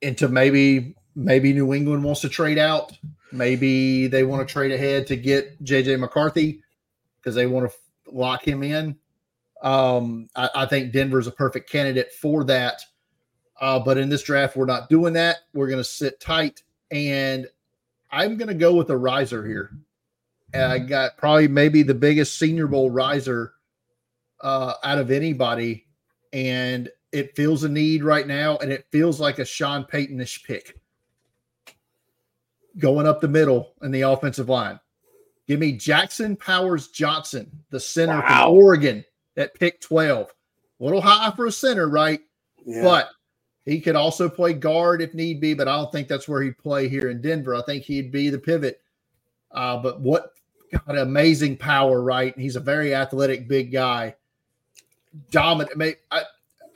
into 0.03 0.29
maybe 0.29 0.95
maybe 1.15 1.53
New 1.53 1.75
England 1.75 2.05
wants 2.05 2.21
to 2.21 2.29
trade 2.29 2.59
out, 2.59 2.93
maybe 3.33 4.07
they 4.07 4.25
want 4.25 4.47
to 4.47 4.53
trade 4.53 4.73
ahead 4.73 5.07
to 5.09 5.17
get 5.17 5.63
JJ 5.65 5.99
McCarthy 5.99 6.63
because 7.17 7.35
they 7.35 7.47
want 7.47 7.71
to 7.71 7.77
lock 8.13 8.47
him 8.47 8.63
in. 8.63 8.97
Um, 9.63 10.29
I, 10.37 10.51
I 10.55 10.67
think 10.67 10.93
Denver's 10.93 11.27
a 11.27 11.33
perfect 11.33 11.71
candidate 11.71 12.13
for 12.13 12.45
that. 12.45 12.83
Uh, 13.61 13.79
but 13.79 13.99
in 13.99 14.09
this 14.09 14.23
draft, 14.23 14.57
we're 14.57 14.67
not 14.67 14.89
doing 14.89 15.13
that. 15.15 15.39
We're 15.53 15.67
going 15.67 15.79
to 15.81 15.85
sit 15.85 16.21
tight, 16.21 16.63
and 16.91 17.47
I'm 18.11 18.37
going 18.37 18.49
to 18.49 18.55
go 18.55 18.75
with 18.75 18.91
a 18.91 18.97
riser 18.97 19.45
here. 19.47 19.73
And 20.55 20.63
I 20.73 20.79
got 20.79 21.17
probably 21.19 21.47
maybe 21.49 21.83
the 21.83 21.95
biggest 21.95 22.39
Senior 22.39 22.69
Bowl 22.69 22.91
riser 22.91 23.53
uh, 24.41 24.75
out 24.83 24.99
of 24.99 25.11
anybody, 25.11 25.87
and 26.33 26.89
it 27.13 27.35
feels 27.37 27.65
a 27.65 27.69
need 27.69 28.03
right 28.05 28.27
now, 28.27 28.57
and 28.59 28.73
it 28.73 28.87
feels 28.91 29.21
like 29.21 29.39
a 29.41 29.45
Sean 29.45 29.85
Paytonish 29.85 30.45
pick 30.45 30.79
going 32.79 33.07
up 33.07 33.21
the 33.21 33.29
middle 33.29 33.73
in 33.83 33.91
the 33.91 34.03
offensive 34.03 34.49
line. 34.49 34.79
Give 35.47 35.59
me 35.59 35.73
Jackson 35.73 36.37
Powers 36.37 36.89
Johnson, 36.89 37.51
the 37.71 37.81
center 37.81 38.21
Wow. 38.21 38.47
from 38.47 38.57
Oregon 38.57 39.05
at 39.37 39.55
pick 39.55 39.81
12. 39.81 40.29
A 40.81 40.85
little 40.85 41.01
high 41.01 41.31
for 41.33 41.47
a 41.47 41.53
center, 41.53 41.89
right? 41.89 42.21
Yeah. 42.65 42.83
But 42.83 43.11
he 43.69 43.81
could 43.81 43.97
also 43.97 44.31
play 44.31 44.55
guard 44.55 45.03
if 45.03 45.13
need 45.13 45.41
be, 45.41 45.53
but 45.53 45.69
I 45.69 45.77
don't 45.77 45.93
think 45.93 46.09
that's 46.09 46.27
where 46.27 46.41
he'd 46.41 46.57
play 46.57 46.89
here 46.89 47.11
in 47.11 47.21
Denver. 47.21 47.55
I 47.55 47.63
think 47.63 47.85
he'd 47.85 48.11
be 48.11 48.31
the 48.31 48.39
pivot. 48.39 48.81
Uh, 49.51 49.77
but 49.77 50.01
what 50.01 50.33
got 50.73 50.97
amazing 50.97 51.59
power, 51.59 52.01
right? 52.01 52.37
He's 52.39 52.57
a 52.57 52.61
very 52.61 52.95
athletic, 52.95 53.47
big 53.47 53.71
guy. 53.71 54.15
Dominant. 55.31 55.99
I, 56.11 56.23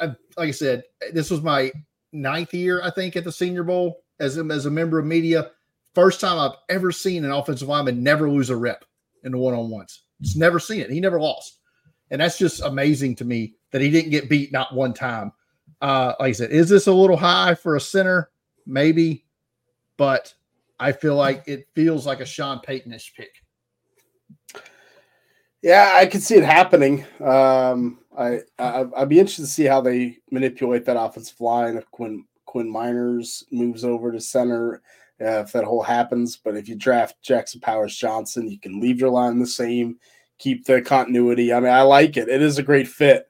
I, 0.00 0.06
like 0.36 0.48
I 0.48 0.50
said, 0.50 0.84
this 1.12 1.30
was 1.30 1.40
my 1.40 1.72
ninth 2.12 2.52
year, 2.52 2.82
I 2.82 2.90
think, 2.90 3.16
at 3.16 3.24
the 3.24 3.32
Senior 3.32 3.62
Bowl 3.62 4.02
as 4.20 4.36
a, 4.36 4.44
as 4.44 4.66
a 4.66 4.70
member 4.70 4.98
of 4.98 5.06
media. 5.06 5.50
First 5.94 6.20
time 6.20 6.38
I've 6.38 6.58
ever 6.68 6.92
seen 6.92 7.24
an 7.24 7.32
offensive 7.32 7.68
lineman 7.68 8.02
never 8.02 8.28
lose 8.28 8.50
a 8.50 8.56
rep 8.56 8.84
in 9.24 9.32
the 9.32 9.38
one 9.38 9.54
on 9.54 9.70
ones. 9.70 10.02
Just 10.20 10.36
never 10.36 10.58
seen 10.58 10.80
it. 10.80 10.90
He 10.90 11.00
never 11.00 11.20
lost. 11.20 11.58
And 12.10 12.20
that's 12.20 12.36
just 12.36 12.60
amazing 12.60 13.16
to 13.16 13.24
me 13.24 13.54
that 13.70 13.80
he 13.80 13.90
didn't 13.90 14.10
get 14.10 14.28
beat 14.28 14.52
not 14.52 14.74
one 14.74 14.92
time. 14.92 15.32
Uh, 15.82 16.14
like 16.20 16.28
I 16.28 16.32
said, 16.32 16.52
is 16.52 16.68
this 16.68 16.86
a 16.86 16.92
little 16.92 17.16
high 17.16 17.54
for 17.54 17.74
a 17.74 17.80
center? 17.80 18.30
Maybe, 18.64 19.26
but 19.96 20.32
I 20.78 20.92
feel 20.92 21.16
like 21.16 21.42
it 21.46 21.66
feels 21.74 22.06
like 22.06 22.20
a 22.20 22.24
Sean 22.24 22.60
Paytonish 22.60 23.14
pick. 23.16 23.32
Yeah, 25.60 25.90
I 25.94 26.06
could 26.06 26.22
see 26.22 26.36
it 26.36 26.44
happening. 26.44 27.04
Um, 27.20 27.98
I, 28.16 28.40
I 28.60 28.84
I'd 28.96 29.08
be 29.08 29.18
interested 29.18 29.42
to 29.42 29.48
see 29.48 29.64
how 29.64 29.80
they 29.80 30.18
manipulate 30.30 30.84
that 30.84 31.00
offensive 31.00 31.40
line 31.40 31.76
if 31.76 31.90
Quinn 31.90 32.24
Quinn 32.46 32.72
Meinerz 32.72 33.42
moves 33.50 33.84
over 33.84 34.12
to 34.12 34.20
center, 34.20 34.82
uh, 35.20 35.40
if 35.40 35.52
that 35.52 35.64
whole 35.64 35.82
happens. 35.82 36.36
But 36.36 36.56
if 36.56 36.68
you 36.68 36.76
draft 36.76 37.20
Jackson 37.22 37.60
Powers 37.60 37.96
Johnson, 37.96 38.48
you 38.48 38.58
can 38.60 38.80
leave 38.80 39.00
your 39.00 39.10
line 39.10 39.40
the 39.40 39.46
same, 39.46 39.98
keep 40.38 40.64
the 40.64 40.80
continuity. 40.80 41.52
I 41.52 41.58
mean, 41.58 41.72
I 41.72 41.82
like 41.82 42.16
it. 42.16 42.28
It 42.28 42.40
is 42.40 42.58
a 42.58 42.62
great 42.62 42.86
fit. 42.86 43.28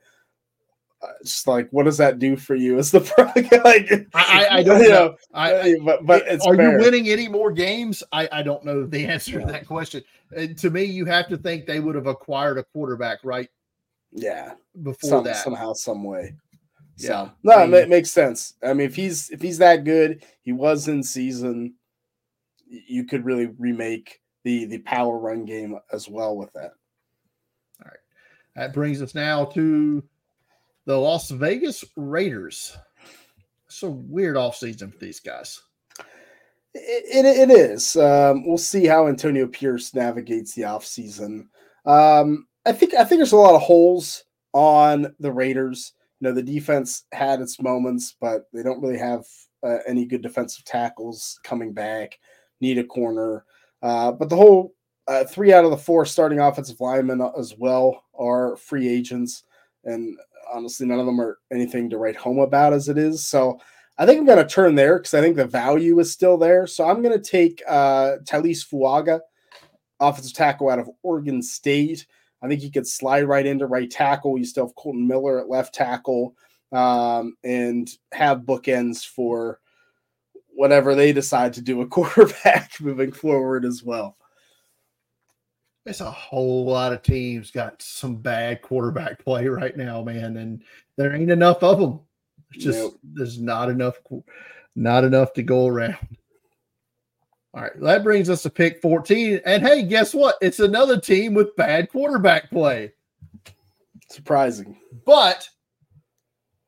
Just 1.25 1.47
like, 1.49 1.69
what 1.71 1.85
does 1.85 1.97
that 1.99 2.19
do 2.19 2.37
for 2.37 2.55
you? 2.55 2.79
Is 2.79 2.91
the 2.93 3.01
pro- 3.01 3.25
like 3.65 3.93
I, 4.15 4.47
I, 4.51 4.57
I 4.59 4.63
don't 4.63 4.81
you 4.83 4.89
know. 4.89 5.17
I, 5.35 5.61
I, 5.61 5.75
but 5.85 6.07
but 6.07 6.23
it's 6.27 6.47
are 6.47 6.57
fair. 6.57 6.73
you 6.73 6.79
winning 6.79 7.09
any 7.09 7.29
more 7.29 7.51
games? 7.53 8.03
I, 8.13 8.29
I 8.31 8.43
don't 8.43 8.65
know 8.65 8.87
the 8.87 9.07
answer 9.09 9.41
to 9.41 9.47
that 9.47 9.67
question. 9.67 10.03
And 10.37 10.57
to 10.59 10.71
me, 10.71 10.85
you 10.85 11.05
have 11.07 11.29
to 11.29 11.37
think 11.37 11.67
they 11.67 11.81
would 11.81 11.95
have 11.95 12.07
acquired 12.07 12.59
a 12.59 12.65
quarterback 12.65 13.19
right 13.25 13.49
Yeah, 14.13 14.53
before 14.83 15.11
some, 15.11 15.25
that. 15.25 15.37
somehow, 15.37 15.73
some 15.73 16.05
way. 16.05 16.35
So 16.97 17.09
Yeah. 17.09 17.29
no, 17.43 17.53
I 17.55 17.65
it 17.65 17.69
mean- 17.71 17.81
ma- 17.83 17.87
makes 17.89 18.11
sense. 18.11 18.55
I 18.63 18.73
mean, 18.73 18.87
if 18.87 18.95
he's 18.95 19.29
if 19.31 19.43
he's 19.43 19.59
that 19.59 19.85
good, 19.85 20.25
he 20.43 20.53
was 20.53 20.89
in 20.89 21.03
season. 21.03 21.75
You 22.69 23.05
could 23.05 23.25
really 23.25 23.47
remake 23.59 24.21
the 24.45 24.65
the 24.67 24.79
power 24.79 25.19
run 25.19 25.45
game 25.45 25.79
as 25.93 26.09
well 26.09 26.37
with 26.37 26.53
that. 26.55 26.73
All 27.83 27.87
right 27.87 27.99
that 28.55 28.73
brings 28.75 29.01
us 29.03 29.15
now 29.15 29.45
to 29.47 30.03
the 30.87 30.97
Las 30.97 31.31
Vegas 31.31 31.85
Raiders. 31.97 32.77
A 33.83 33.89
weird 33.89 34.37
offseason 34.37 34.93
for 34.93 34.99
these 34.99 35.19
guys. 35.19 35.61
It, 36.75 37.25
it, 37.25 37.51
it 37.51 37.51
is. 37.51 37.97
Um, 37.97 38.47
we'll 38.47 38.59
see 38.59 38.87
how 38.87 39.09
Antonio 39.09 39.47
Pierce 39.47 39.95
navigates 39.95 40.55
the 40.55 40.63
offseason. 40.63 41.47
Um, 41.85 42.47
I 42.65 42.73
think 42.73 42.95
I 42.95 43.05
think 43.05 43.19
there's 43.19 43.33
a 43.33 43.37
lot 43.37 43.57
of 43.57 43.63
holes 43.63 44.25
on 44.53 45.15
the 45.19 45.33
Raiders. 45.33 45.95
You 46.21 46.29
know, 46.29 46.35
the 46.35 46.43
defense 46.43 47.05
had 47.13 47.41
its 47.41 47.61
moments, 47.61 48.15
but 48.21 48.43
they 48.53 48.63
don't 48.63 48.81
really 48.81 48.99
have 48.99 49.25
uh, 49.65 49.79
any 49.87 50.05
good 50.05 50.23
defensive 50.23 50.65
tackles 50.65 51.41
coming 51.43 51.73
back. 51.73 52.19
Need 52.61 52.79
a 52.79 52.85
corner, 52.85 53.45
uh, 53.83 54.13
but 54.13 54.29
the 54.29 54.37
whole 54.37 54.75
uh, 55.09 55.25
three 55.25 55.53
out 55.53 55.65
of 55.65 55.73
the 55.73 55.77
four 55.77 56.07
starting 56.07 56.39
offensive 56.39 56.81
linemen 56.81 57.21
as 57.37 57.57
well 57.59 58.05
are 58.15 58.57
free 58.57 58.89
agents, 58.89 59.43
and 59.85 60.17
honestly, 60.53 60.87
none 60.87 61.01
of 61.01 61.07
them 61.07 61.21
are 61.21 61.39
anything 61.53 61.89
to 61.91 61.99
write 61.99 62.17
home 62.17 62.39
about 62.39 62.73
as 62.73 62.89
it 62.89 62.99
is. 62.99 63.27
So 63.27 63.59
I 63.99 64.07
think 64.07 64.19
I'm 64.19 64.27
going 64.27 64.39
to 64.39 64.55
turn 64.55 64.75
there 64.75 64.99
because 64.99 65.15
I 65.15 65.21
think 65.21 65.37
the 65.37 65.47
value 65.47 65.99
is 65.99 66.13
still 66.13 66.37
there. 66.37 66.67
So 66.67 66.85
I'm 66.85 67.03
going 67.03 67.19
to 67.19 67.31
take 67.31 67.63
uh, 67.69 68.17
Taliese 68.25 68.67
Fuaga, 68.69 69.21
offensive 70.01 70.35
tackle 70.35 70.71
out 70.71 70.79
of 70.79 70.91
Oregon 71.03 71.43
State. 71.43 72.07
I 72.43 72.49
think 72.49 72.61
he 72.61 72.71
could 72.71 72.87
slide 72.87 73.23
right 73.23 73.47
into 73.47 73.67
right 73.67 73.91
tackle. 73.91 74.39
You 74.39 74.45
still 74.45 74.67
have 74.67 74.75
Colton 74.75 75.07
Miller 75.07 75.41
at 75.41 75.49
left 75.49 75.75
tackle 75.75 76.35
um, 76.73 77.37
and 77.45 77.89
have 78.13 78.41
bookends 78.41 79.07
for 79.07 79.61
whatever 80.49 80.95
they 80.95 81.13
decide 81.13 81.53
to 81.55 81.63
do 81.63 81.81
a 81.83 81.87
quarterback 81.89 82.73
moving 82.81 83.13
forward 83.13 83.65
as 83.65 83.83
well. 83.83 84.17
It's 85.85 86.01
a 86.01 86.11
whole 86.11 86.65
lot 86.67 86.93
of 86.93 87.03
teams 87.03 87.51
got 87.51 87.83
some 87.83 88.17
bad 88.17 88.63
quarterback 88.63 89.19
play 89.25 89.49
right 89.49 89.77
now, 89.77 90.03
man, 90.03 90.37
and 90.37 90.63
there 90.97 91.15
ain't 91.15 91.31
enough 91.31 91.63
of 91.63 91.81
them. 91.81 92.01
It's 92.53 92.65
just 92.65 92.79
Nope. 92.79 93.01
there's 93.03 93.41
not 93.41 93.69
enough, 93.69 93.97
not 94.77 95.03
enough 95.05 95.33
to 95.35 95.43
go 95.43 95.67
around. 95.67 95.97
All 97.55 97.63
right, 97.63 97.81
that 97.81 98.03
brings 98.05 98.31
us 98.31 98.43
to 98.45 98.51
pick 98.51 98.81
14. 98.81 99.41
And 99.45 99.63
hey, 99.63 99.83
guess 99.83 100.15
what? 100.15 100.37
It's 100.41 100.61
another 100.61 100.99
team 100.99 101.35
with 101.35 101.55
bad 101.57 101.91
quarterback 101.91 102.51
play. 102.51 102.93
Surprising. 104.09 104.79
But 105.05 105.49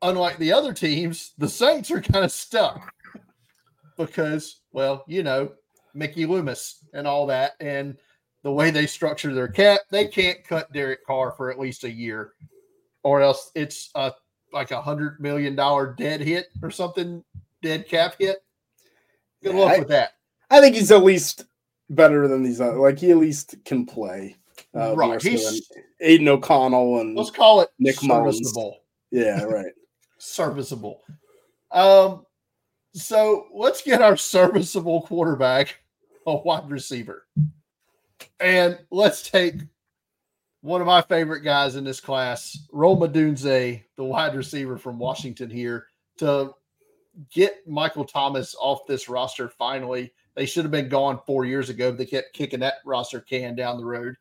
unlike 0.02 0.38
the 0.38 0.52
other 0.52 0.72
teams, 0.74 1.32
the 1.38 1.48
Saints 1.48 1.90
are 1.90 2.02
kind 2.02 2.24
of 2.24 2.32
stuck 2.32 2.92
because, 3.96 4.60
well, 4.72 5.04
you 5.06 5.22
know, 5.22 5.52
Mickey 5.94 6.26
Loomis 6.26 6.84
and 6.92 7.06
all 7.06 7.26
that, 7.28 7.52
and 7.60 7.96
the 8.44 8.52
way 8.52 8.70
they 8.70 8.86
structure 8.86 9.34
their 9.34 9.48
cap, 9.48 9.80
they 9.90 10.06
can't 10.06 10.44
cut 10.44 10.72
Derek 10.72 11.04
Carr 11.04 11.32
for 11.32 11.50
at 11.50 11.58
least 11.58 11.82
a 11.84 11.90
year, 11.90 12.34
or 13.02 13.20
else 13.22 13.50
it's 13.56 13.90
a 13.96 14.12
like 14.52 14.70
a 14.70 14.80
hundred 14.80 15.18
million 15.18 15.56
dollar 15.56 15.92
dead 15.94 16.20
hit 16.20 16.46
or 16.62 16.70
something, 16.70 17.24
dead 17.62 17.88
cap 17.88 18.14
hit. 18.18 18.44
Good 19.42 19.54
Yeah, 19.56 19.60
luck 19.62 19.72
I- 19.72 19.78
with 19.80 19.88
that. 19.88 20.10
I 20.50 20.60
think 20.60 20.76
he's 20.76 20.92
at 20.92 21.02
least 21.02 21.46
better 21.90 22.28
than 22.28 22.42
these 22.44 22.60
other. 22.60 22.76
Like 22.76 22.98
he 22.98 23.10
at 23.10 23.16
least 23.16 23.56
can 23.64 23.84
play. 23.86 24.36
Uh, 24.76 24.94
Right, 24.94 25.20
he's- 25.20 25.62
Aidan 26.00 26.28
O'Connell 26.28 27.00
and 27.00 27.16
Let's 27.16 27.30
call 27.30 27.62
it 27.62 27.70
Nick 27.78 27.96
Mullens. 28.02 28.36
serviceable. 28.36 28.80
yeah, 29.10 29.42
right. 29.44 29.72
serviceable. 30.18 31.02
Um, 31.72 32.24
so 32.92 33.46
let's 33.54 33.82
get 33.82 34.02
our 34.02 34.16
serviceable 34.18 35.02
quarterback, 35.02 35.80
a 36.26 36.36
wide 36.36 36.70
receiver, 36.70 37.26
and 38.40 38.78
let's 38.90 39.28
take 39.28 39.54
one 40.60 40.80
of 40.80 40.86
my 40.86 41.02
favorite 41.02 41.40
guys 41.40 41.76
in 41.76 41.84
this 41.84 42.00
class, 42.00 42.66
Rome 42.72 43.00
Odunze, 43.00 43.82
the 43.96 44.04
wide 44.04 44.34
receiver 44.34 44.78
from 44.78 44.98
Washington 44.98 45.50
here, 45.50 45.88
to 46.18 46.54
get 47.30 47.66
Michael 47.68 48.04
Thomas 48.04 48.56
off 48.58 48.86
this 48.86 49.08
roster 49.08 49.48
finally. 49.48 50.12
They 50.34 50.46
should 50.46 50.64
have 50.64 50.72
been 50.72 50.88
gone 50.88 51.20
four 51.26 51.44
years 51.44 51.68
ago. 51.68 51.92
They 51.92 52.06
kept 52.06 52.32
kicking 52.32 52.60
that 52.60 52.76
roster 52.84 53.20
can 53.20 53.54
down 53.54 53.76
the 53.76 53.84
road. 53.84 54.16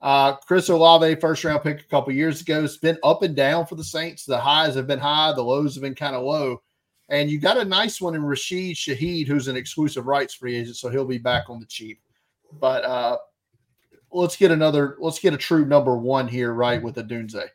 Uh, 0.00 0.36
Chris 0.36 0.68
Olave, 0.68 1.16
first 1.16 1.42
round 1.42 1.62
pick 1.62 1.80
a 1.80 1.84
couple 1.84 2.12
years 2.12 2.40
ago, 2.40 2.62
has 2.62 2.76
been 2.76 2.98
up 3.02 3.22
and 3.22 3.34
down 3.34 3.66
for 3.66 3.74
the 3.74 3.82
Saints. 3.82 4.24
The 4.24 4.38
highs 4.38 4.74
have 4.76 4.86
been 4.86 5.00
high, 5.00 5.32
the 5.32 5.42
lows 5.42 5.74
have 5.74 5.82
been 5.82 5.94
kind 5.94 6.14
of 6.14 6.22
low. 6.22 6.62
And 7.08 7.30
you 7.30 7.40
got 7.40 7.56
a 7.56 7.64
nice 7.64 8.00
one 8.00 8.14
in 8.14 8.22
Rashid 8.22 8.76
Shaheed, 8.76 9.26
who's 9.26 9.48
an 9.48 9.56
exclusive 9.56 10.06
rights 10.06 10.34
free 10.34 10.56
agent, 10.56 10.76
so 10.76 10.90
he'll 10.90 11.06
be 11.06 11.18
back 11.18 11.48
on 11.48 11.58
the 11.58 11.66
cheap. 11.66 12.00
But 12.60 12.84
uh, 12.84 13.16
let's 14.12 14.36
get 14.36 14.50
another, 14.50 14.96
let's 14.98 15.18
get 15.18 15.34
a 15.34 15.38
true 15.38 15.64
number 15.64 15.96
one 15.96 16.28
here, 16.28 16.52
right, 16.52 16.82
with 16.82 16.96
Odunze. 16.96 17.48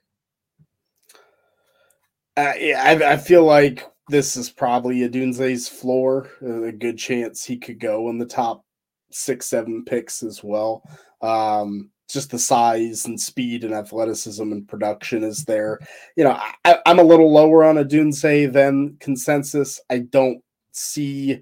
Uh, 2.36 2.54
yeah, 2.58 2.84
I, 2.84 3.14
I, 3.14 3.18
feel 3.18 3.44
like 3.44 3.86
this 4.10 4.36
is 4.36 4.50
probably 4.50 5.08
Odunze's 5.08 5.68
floor. 5.68 6.30
A 6.42 6.72
good 6.72 6.98
chance 6.98 7.46
he 7.46 7.58
could 7.58 7.80
go 7.80 8.10
in 8.10 8.18
the 8.18 8.26
top 8.26 8.66
six, 9.12 9.46
seven 9.46 9.86
picks 9.86 10.24
as 10.24 10.44
well. 10.44 10.82
Um, 11.22 11.92
just 12.10 12.32
the 12.32 12.40
size 12.40 13.06
and 13.06 13.20
speed 13.20 13.64
and 13.64 13.74
athleticism 13.74 14.52
and 14.52 14.68
production 14.68 15.24
is 15.24 15.46
there. 15.46 15.80
You 16.16 16.26
know, 16.26 16.40
I, 16.66 16.80
am 16.86 17.00
a 17.00 17.04
little 17.04 17.32
lower 17.32 17.64
on 17.64 17.76
Odunze 17.76 18.52
than 18.52 18.98
consensus. 19.00 19.80
I 19.90 20.00
don't 20.00 20.42
see 20.72 21.40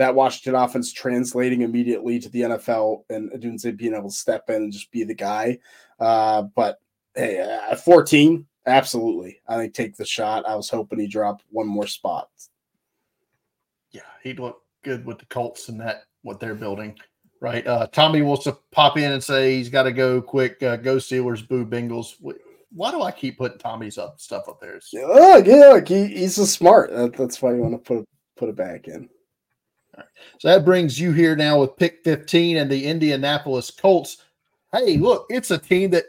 that 0.00 0.14
Washington 0.14 0.54
offense 0.54 0.94
translating 0.94 1.60
immediately 1.60 2.18
to 2.18 2.30
the 2.30 2.40
NFL 2.40 3.04
and 3.10 3.30
Odunze 3.32 3.76
being 3.76 3.94
able 3.94 4.08
to 4.08 4.14
step 4.14 4.48
in 4.48 4.56
and 4.56 4.72
just 4.72 4.90
be 4.90 5.04
the 5.04 5.14
guy. 5.14 5.58
Uh, 5.98 6.42
but 6.56 6.78
hey, 7.14 7.38
at 7.38 7.84
14, 7.84 8.46
absolutely. 8.66 9.40
I 9.46 9.58
think 9.58 9.74
take 9.74 9.98
the 9.98 10.06
shot. 10.06 10.48
I 10.48 10.56
was 10.56 10.70
hoping 10.70 10.98
he 10.98 11.06
dropped 11.06 11.44
one 11.50 11.66
more 11.66 11.86
spot. 11.86 12.30
Yeah, 13.90 14.00
he'd 14.22 14.40
look 14.40 14.62
good 14.82 15.04
with 15.04 15.18
the 15.18 15.26
Colts 15.26 15.68
and 15.68 15.78
that 15.82 16.04
what 16.22 16.40
they're 16.40 16.54
building 16.54 16.96
right? 17.40 17.66
Uh, 17.66 17.86
Tommy 17.86 18.20
wants 18.22 18.44
to 18.44 18.56
pop 18.70 18.98
in 18.98 19.12
and 19.12 19.24
say 19.24 19.56
he's 19.56 19.70
got 19.70 19.84
to 19.84 19.92
go 19.92 20.20
quick. 20.20 20.62
Uh, 20.62 20.76
go 20.76 20.96
Steelers, 20.96 21.46
boo 21.46 21.64
Bengals. 21.64 22.16
Why 22.72 22.90
do 22.90 23.00
I 23.00 23.10
keep 23.10 23.38
putting 23.38 23.56
Tommy's 23.56 23.96
up 23.96 24.20
stuff 24.20 24.46
up 24.46 24.60
there? 24.60 24.78
Yeah, 24.92 25.06
oh, 25.06 25.42
yeah, 25.44 25.68
like 25.68 25.88
he, 25.88 26.06
he's 26.06 26.36
so 26.36 26.44
smart. 26.44 26.90
That, 26.90 27.14
that's 27.14 27.40
why 27.40 27.54
you 27.54 27.62
want 27.62 27.72
to 27.72 27.78
put 27.78 28.06
put 28.36 28.50
it 28.50 28.56
back 28.56 28.88
in. 28.88 29.08
Right. 30.00 30.08
So 30.38 30.48
that 30.48 30.64
brings 30.64 30.98
you 30.98 31.12
here 31.12 31.36
now 31.36 31.60
with 31.60 31.76
pick 31.76 32.02
15 32.04 32.56
and 32.56 32.70
the 32.70 32.86
Indianapolis 32.86 33.70
Colts. 33.70 34.18
Hey, 34.72 34.96
look, 34.96 35.26
it's 35.28 35.50
a 35.50 35.58
team 35.58 35.90
that 35.90 36.04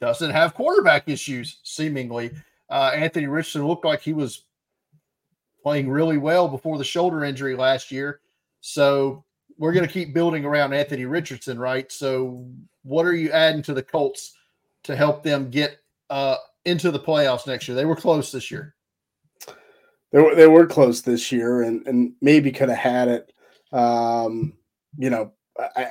doesn't 0.00 0.30
have 0.30 0.54
quarterback 0.54 1.08
issues, 1.08 1.60
seemingly. 1.62 2.30
Uh, 2.70 2.92
Anthony 2.94 3.26
Richardson 3.26 3.66
looked 3.66 3.84
like 3.84 4.02
he 4.02 4.12
was 4.12 4.44
playing 5.62 5.88
really 5.88 6.18
well 6.18 6.48
before 6.48 6.78
the 6.78 6.84
shoulder 6.84 7.24
injury 7.24 7.56
last 7.56 7.90
year. 7.90 8.20
So 8.60 9.24
we're 9.56 9.72
going 9.72 9.86
to 9.86 9.92
keep 9.92 10.14
building 10.14 10.44
around 10.44 10.72
Anthony 10.72 11.04
Richardson, 11.04 11.58
right? 11.58 11.90
So, 11.90 12.46
what 12.82 13.06
are 13.06 13.14
you 13.14 13.30
adding 13.32 13.62
to 13.62 13.74
the 13.74 13.82
Colts 13.82 14.34
to 14.84 14.94
help 14.94 15.22
them 15.22 15.50
get 15.50 15.78
uh, 16.10 16.36
into 16.64 16.90
the 16.90 17.00
playoffs 17.00 17.46
next 17.46 17.68
year? 17.68 17.74
They 17.74 17.84
were 17.84 17.96
close 17.96 18.30
this 18.30 18.50
year. 18.50 18.74
They 20.12 20.20
were, 20.20 20.34
they 20.34 20.46
were 20.46 20.66
close 20.66 21.02
this 21.02 21.30
year, 21.30 21.62
and 21.62 21.86
and 21.86 22.12
maybe 22.20 22.50
could 22.50 22.68
have 22.68 22.78
had 22.78 23.08
it. 23.08 23.32
Um, 23.72 24.54
you 24.96 25.10
know, 25.10 25.32
I, 25.58 25.82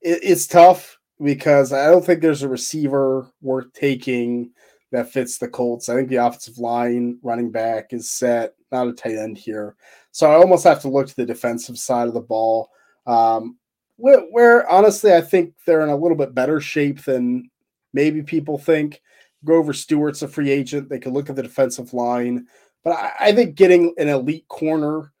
it, 0.00 0.20
it's 0.22 0.46
tough 0.46 0.98
because 1.22 1.72
I 1.72 1.86
don't 1.86 2.04
think 2.04 2.20
there's 2.20 2.42
a 2.42 2.48
receiver 2.48 3.30
worth 3.40 3.72
taking 3.72 4.50
that 4.90 5.12
fits 5.12 5.38
the 5.38 5.48
Colts. 5.48 5.88
I 5.88 5.94
think 5.94 6.08
the 6.08 6.16
offensive 6.16 6.58
line, 6.58 7.18
running 7.22 7.50
back 7.50 7.92
is 7.92 8.10
set, 8.10 8.54
not 8.72 8.88
a 8.88 8.92
tight 8.92 9.16
end 9.16 9.36
here. 9.36 9.76
So 10.12 10.30
I 10.30 10.36
almost 10.36 10.64
have 10.64 10.80
to 10.82 10.88
look 10.88 11.08
to 11.08 11.16
the 11.16 11.26
defensive 11.26 11.78
side 11.78 12.08
of 12.08 12.14
the 12.14 12.20
ball, 12.20 12.70
um, 13.06 13.58
where, 13.96 14.20
where, 14.30 14.70
honestly 14.70 15.12
I 15.12 15.20
think 15.20 15.54
they're 15.66 15.82
in 15.82 15.90
a 15.90 15.96
little 15.96 16.16
bit 16.16 16.34
better 16.34 16.60
shape 16.60 17.04
than 17.04 17.50
maybe 17.92 18.22
people 18.22 18.58
think. 18.58 19.02
Grover 19.44 19.72
Stewart's 19.72 20.22
a 20.22 20.28
free 20.28 20.50
agent. 20.50 20.88
They 20.88 20.98
could 20.98 21.12
look 21.12 21.30
at 21.30 21.36
the 21.36 21.42
defensive 21.42 21.92
line, 21.92 22.46
but 22.84 22.92
I, 22.92 23.12
I 23.20 23.32
think 23.32 23.54
getting 23.54 23.94
an 23.98 24.08
elite 24.08 24.48
corner 24.48 25.12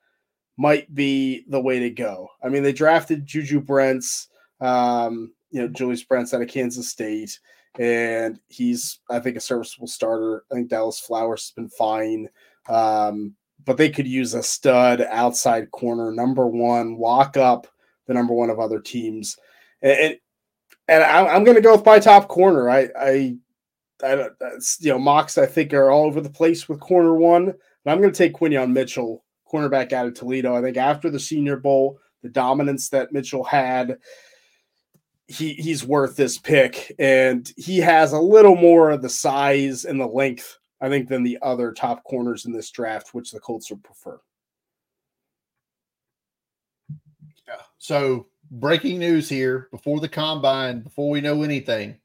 might 0.56 0.92
be 0.94 1.44
the 1.48 1.60
way 1.60 1.78
to 1.78 1.90
go. 1.90 2.28
I 2.42 2.48
mean, 2.48 2.62
they 2.62 2.72
drafted 2.72 3.26
Juju 3.26 3.60
Brents, 3.60 4.28
um, 4.60 5.32
you 5.50 5.62
know, 5.62 5.68
Julius 5.68 6.02
Brents 6.02 6.34
out 6.34 6.42
of 6.42 6.48
Kansas 6.48 6.88
State, 6.88 7.38
and 7.78 8.40
he's, 8.48 9.00
I 9.08 9.20
think, 9.20 9.36
a 9.36 9.40
serviceable 9.40 9.86
starter. 9.86 10.44
I 10.50 10.56
think 10.56 10.70
Dallis 10.70 11.00
Flowers 11.00 11.44
has 11.44 11.52
been 11.52 11.68
fine. 11.68 12.28
Um, 12.68 13.34
but 13.64 13.76
they 13.76 13.90
could 13.90 14.06
use 14.06 14.34
a 14.34 14.42
stud 14.42 15.00
outside 15.02 15.70
corner, 15.70 16.10
number 16.10 16.46
one, 16.46 16.98
lock 16.98 17.36
up 17.36 17.66
the 18.06 18.14
number 18.14 18.34
one 18.34 18.50
of 18.50 18.58
other 18.58 18.80
teams. 18.80 19.36
And, 19.82 20.18
and 20.88 21.04
I'm, 21.04 21.44
going 21.44 21.56
to 21.56 21.60
go 21.60 21.76
with 21.76 21.84
my 21.84 21.98
top 21.98 22.28
corner. 22.28 22.70
I, 22.70 22.88
I, 22.98 23.36
I, 24.02 24.28
you 24.80 24.90
know, 24.90 24.98
mocks 24.98 25.38
I 25.38 25.46
think 25.46 25.72
are 25.74 25.90
all 25.90 26.06
over 26.06 26.20
the 26.20 26.30
place 26.30 26.68
with 26.68 26.80
corner 26.80 27.14
one. 27.14 27.54
But 27.84 27.90
I'm 27.90 28.00
going 28.00 28.12
to 28.12 28.16
take 28.16 28.34
Quinyon 28.34 28.72
Mitchell, 28.72 29.24
cornerback 29.52 29.92
out 29.92 30.06
of 30.06 30.14
Toledo. 30.14 30.54
I 30.54 30.62
think 30.62 30.76
after 30.76 31.10
the 31.10 31.20
Senior 31.20 31.56
Bowl, 31.56 31.98
the 32.22 32.28
dominance 32.28 32.88
that 32.90 33.12
Mitchell 33.12 33.44
had, 33.44 33.98
he 35.26 35.54
he's 35.54 35.84
worth 35.84 36.16
this 36.16 36.38
pick, 36.38 36.94
and 36.98 37.52
he 37.56 37.78
has 37.78 38.12
a 38.12 38.20
little 38.20 38.56
more 38.56 38.90
of 38.90 39.02
the 39.02 39.08
size 39.08 39.84
and 39.84 40.00
the 40.00 40.06
length 40.06 40.58
I 40.80 40.88
think, 40.88 41.08
than 41.08 41.22
the 41.22 41.38
other 41.42 41.72
top 41.72 42.04
corners 42.04 42.44
in 42.46 42.52
this 42.52 42.70
draft, 42.70 43.12
which 43.12 43.30
the 43.30 43.40
Colts 43.40 43.70
would 43.70 43.82
prefer. 43.82 44.20
Yeah. 47.46 47.62
So 47.78 48.26
breaking 48.50 48.98
news 48.98 49.28
here 49.28 49.68
before 49.70 50.00
the 50.00 50.08
combine, 50.08 50.80
before 50.80 51.10
we 51.10 51.20
know 51.20 51.42
anything, 51.42 51.96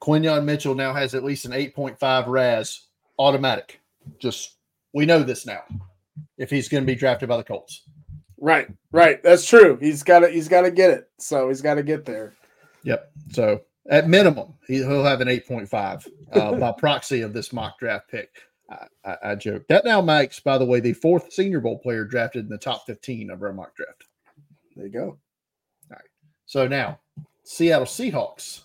Quinyon 0.00 0.44
Mitchell 0.44 0.74
now 0.74 0.92
has 0.94 1.14
at 1.14 1.24
least 1.24 1.44
an 1.44 1.52
8.5 1.52 2.26
RAS 2.26 2.86
automatic. 3.18 3.80
Just 4.18 4.56
we 4.92 5.06
know 5.06 5.22
this 5.22 5.46
now. 5.46 5.62
If 6.38 6.50
he's 6.50 6.68
going 6.68 6.82
to 6.82 6.86
be 6.86 6.94
drafted 6.94 7.28
by 7.28 7.36
the 7.36 7.44
Colts. 7.44 7.82
Right, 8.38 8.68
right. 8.92 9.22
That's 9.22 9.46
true. 9.46 9.76
He's 9.80 10.02
got 10.02 10.20
to 10.20 10.28
he's 10.28 10.48
got 10.48 10.62
to 10.62 10.70
get 10.70 10.90
it. 10.90 11.10
So 11.18 11.48
he's 11.48 11.60
got 11.60 11.74
to 11.74 11.82
get 11.82 12.06
there. 12.06 12.32
Yep. 12.84 13.12
So 13.32 13.60
at 13.90 14.08
minimum, 14.08 14.54
he'll 14.66 15.04
have 15.04 15.20
an 15.20 15.28
8.5 15.28 16.08
uh, 16.32 16.52
by 16.58 16.72
proxy 16.72 17.20
of 17.20 17.32
this 17.32 17.52
mock 17.52 17.78
draft 17.78 18.08
pick. 18.08 18.30
I, 18.70 18.86
I, 19.04 19.16
I, 19.24 19.34
joke. 19.34 19.66
That 19.68 19.84
now 19.84 20.00
makes, 20.00 20.38
by 20.40 20.56
the 20.56 20.64
way, 20.64 20.80
the 20.80 20.92
fourth 20.92 21.32
Senior 21.32 21.60
Bowl 21.60 21.78
player 21.78 22.04
drafted 22.04 22.44
in 22.44 22.48
the 22.48 22.56
top 22.56 22.86
15 22.86 23.30
of 23.30 23.42
our 23.42 23.52
mock 23.52 23.74
draft. 23.74 24.04
There 24.76 24.86
you 24.86 24.92
go. 24.92 25.04
All 25.06 25.18
right. 25.90 26.00
So 26.46 26.68
now, 26.68 27.00
Seattle 27.42 27.86
Seahawks. 27.86 28.62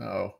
Oh, 0.00 0.34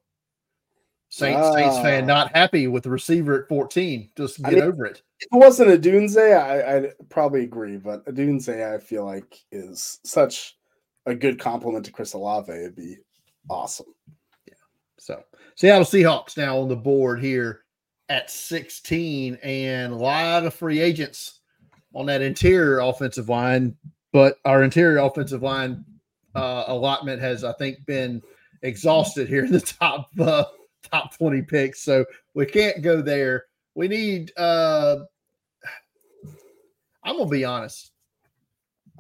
Saints 1.11 1.41
ah. 1.43 1.55
Saints 1.55 1.79
fan 1.79 2.07
not 2.07 2.35
happy 2.37 2.67
with 2.67 2.83
the 2.83 2.91
receiver 2.91 3.43
at 3.43 3.49
14. 3.49 4.11
Just 4.17 4.39
get 4.39 4.47
I 4.47 4.51
mean, 4.55 4.63
over 4.63 4.85
it. 4.85 5.03
If 5.21 5.29
it 5.33 5.37
wasn't 5.37 5.71
Odunze, 5.71 6.17
I, 6.17 6.77
I'd 6.77 6.93
probably 7.09 7.45
agree, 7.45 7.77
but 7.77 8.05
Odunze, 8.07 8.75
I 8.75 8.79
feel 8.79 9.05
like 9.05 9.39
is 9.51 10.01
such 10.05 10.57
a 11.07 11.15
good 11.15 11.41
complement 11.41 11.87
to 11.87 11.93
Chris 11.93 12.13
Olave. 12.13 12.53
It'd 12.53 12.77
be 12.77 12.99
awesome. 13.49 13.87
Yeah. 14.47 14.55
So 14.99 15.23
Seattle 15.55 15.85
Seahawks 15.85 16.37
now 16.37 16.59
on 16.59 16.69
the 16.69 16.77
board 16.77 17.21
here 17.21 17.65
at 18.11 18.31
16 18.31 19.39
and 19.43 19.93
a 19.93 19.97
lot 19.97 20.45
of 20.45 20.55
free 20.55 20.81
agents 20.81 21.41
on 21.95 22.07
that 22.07 22.23
interior 22.23 22.81
offensive 22.81 23.31
line. 23.31 23.75
But 24.13 24.37
our 24.45 24.63
interior 24.63 24.99
offensive 24.99 25.43
line 25.43 25.85
uh, 26.35 26.65
allotment 26.69 27.21
has, 27.23 27.45
I 27.45 27.53
think, 27.55 27.85
been 27.87 28.23
exhausted 28.63 29.29
here 29.29 29.45
in 29.45 29.53
the 29.53 29.61
top 29.61 30.11
uh, 30.21 30.45
top 30.91 31.17
20 31.17 31.43
picks. 31.43 31.83
So 31.83 32.05
we 32.35 32.47
can't 32.47 32.83
go 32.83 33.03
there. 33.03 33.45
We 33.75 33.89
need 33.89 34.33
uh 34.37 34.99
I'm 37.05 37.17
gonna 37.17 37.31
be 37.31 37.45
honest. 37.45 37.93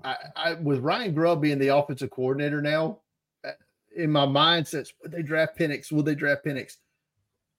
I, 0.04 0.16
I 0.36 0.52
with 0.54 0.80
Ryan 0.80 1.14
Grubb 1.14 1.42
being 1.42 1.58
the 1.58 1.76
offensive 1.76 2.10
coordinator 2.10 2.62
now, 2.62 3.00
uh, 3.44 3.52
in 3.96 4.10
my 4.10 4.26
mind 4.26 4.66
says 4.66 4.92
would 5.02 5.12
they 5.12 5.22
draft 5.22 5.58
Penix? 5.58 5.92
Will 5.92 6.02
they 6.02 6.14
draft 6.14 6.44
Penix? 6.44 6.76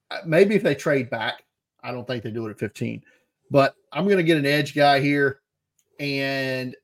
Uh, 0.09 0.19
maybe 0.25 0.55
if 0.55 0.63
they 0.63 0.75
trade 0.75 1.09
back, 1.09 1.43
I 1.83 1.91
don't 1.91 2.07
think 2.07 2.23
they 2.23 2.31
do 2.31 2.47
it 2.47 2.51
at 2.51 2.59
15. 2.59 3.03
But 3.51 3.75
I'm 3.91 4.05
to 4.17 4.23
get 4.23 4.37
an 4.37 4.45
edge 4.45 4.75
guy 4.75 4.99
here, 4.99 5.41
and 5.99 6.75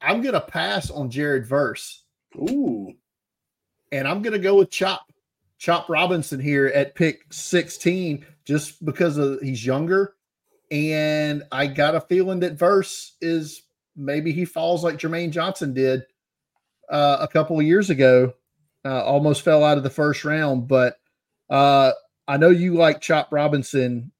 I'm 0.00 0.22
to 0.34 0.40
pass 0.40 0.90
on 0.90 1.10
Jared 1.10 1.46
Verse. 1.46 2.04
Ooh, 2.36 2.81
and 3.92 4.08
I'm 4.08 4.22
going 4.22 4.32
to 4.32 4.38
go 4.38 4.56
with 4.56 4.70
Chop 4.70 5.12
Chop 5.58 5.88
Robinson 5.88 6.40
here 6.40 6.66
at 6.74 6.96
pick 6.96 7.32
16, 7.32 8.26
just 8.44 8.84
because 8.84 9.18
of 9.18 9.40
he's 9.40 9.64
younger, 9.64 10.14
and 10.72 11.44
I 11.52 11.68
got 11.68 11.94
a 11.94 12.00
feeling 12.00 12.40
that 12.40 12.58
Verse 12.58 13.16
is 13.20 13.62
maybe 13.94 14.32
he 14.32 14.44
falls 14.44 14.82
like 14.82 14.96
Jermaine 14.96 15.30
Johnson 15.30 15.74
did 15.74 16.04
uh, 16.88 17.18
a 17.20 17.28
couple 17.28 17.60
of 17.60 17.66
years 17.66 17.90
ago. 17.90 18.32
Uh, 18.84 19.04
almost 19.04 19.42
fell 19.42 19.62
out 19.62 19.78
of 19.78 19.84
the 19.84 19.90
first 19.90 20.24
round, 20.24 20.66
but 20.66 20.96
uh, 21.48 21.92
I 22.26 22.36
know 22.36 22.48
you 22.48 22.74
like 22.74 23.00
Chop 23.00 23.28
Robinson. 23.30 24.10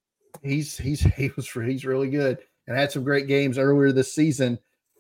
He's 0.43 0.77
he's 0.77 1.01
he 1.17 1.31
was 1.35 1.51
he's 1.51 1.85
really 1.85 2.11
good 2.11 2.39
and 2.67 2.77
had 2.77 2.93
some 2.93 3.03
great 3.03 3.27
games 3.27 3.59
earlier 3.59 3.91
this 3.91 4.15
season. 4.15 4.59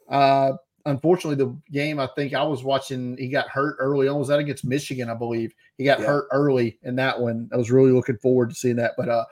Uh, 0.09 0.55
unfortunately, 0.87 1.45
the 1.45 1.57
game 1.71 1.99
I 1.99 2.09
think 2.15 2.35
I 2.35 2.43
was 2.43 2.65
watching, 2.65 3.17
he 3.17 3.29
got 3.29 3.49
hurt 3.49 3.77
early 3.79 4.09
on. 4.09 4.19
Was 4.19 4.29
that 4.29 4.39
against 4.39 4.65
Michigan? 4.65 5.11
I 5.11 5.15
believe 5.15 5.55
he 5.79 5.85
got 5.85 6.01
Yeah. 6.01 6.07
hurt 6.07 6.29
early 6.33 6.79
in 6.83 6.97
that 6.97 7.19
one. 7.19 7.49
I 7.53 7.57
was 7.57 7.71
really 7.71 7.93
looking 7.93 8.19
forward 8.19 8.51
to 8.51 8.57
seeing 8.57 8.77
that. 8.77 8.93
But 8.97 9.09
uh, 9.09 9.25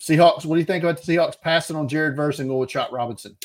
Seahawks, 0.00 0.44
what 0.44 0.56
do 0.56 0.60
you 0.60 0.66
think 0.66 0.84
about 0.84 1.00
the 1.00 1.12
Seahawks 1.12 1.40
passing 1.40 1.76
on 1.76 1.88
Jared 1.88 2.16
Verse 2.16 2.38
and 2.38 2.48
going 2.48 2.60
with 2.60 2.70
Chop 2.70 2.92
Robinson? 2.92 3.36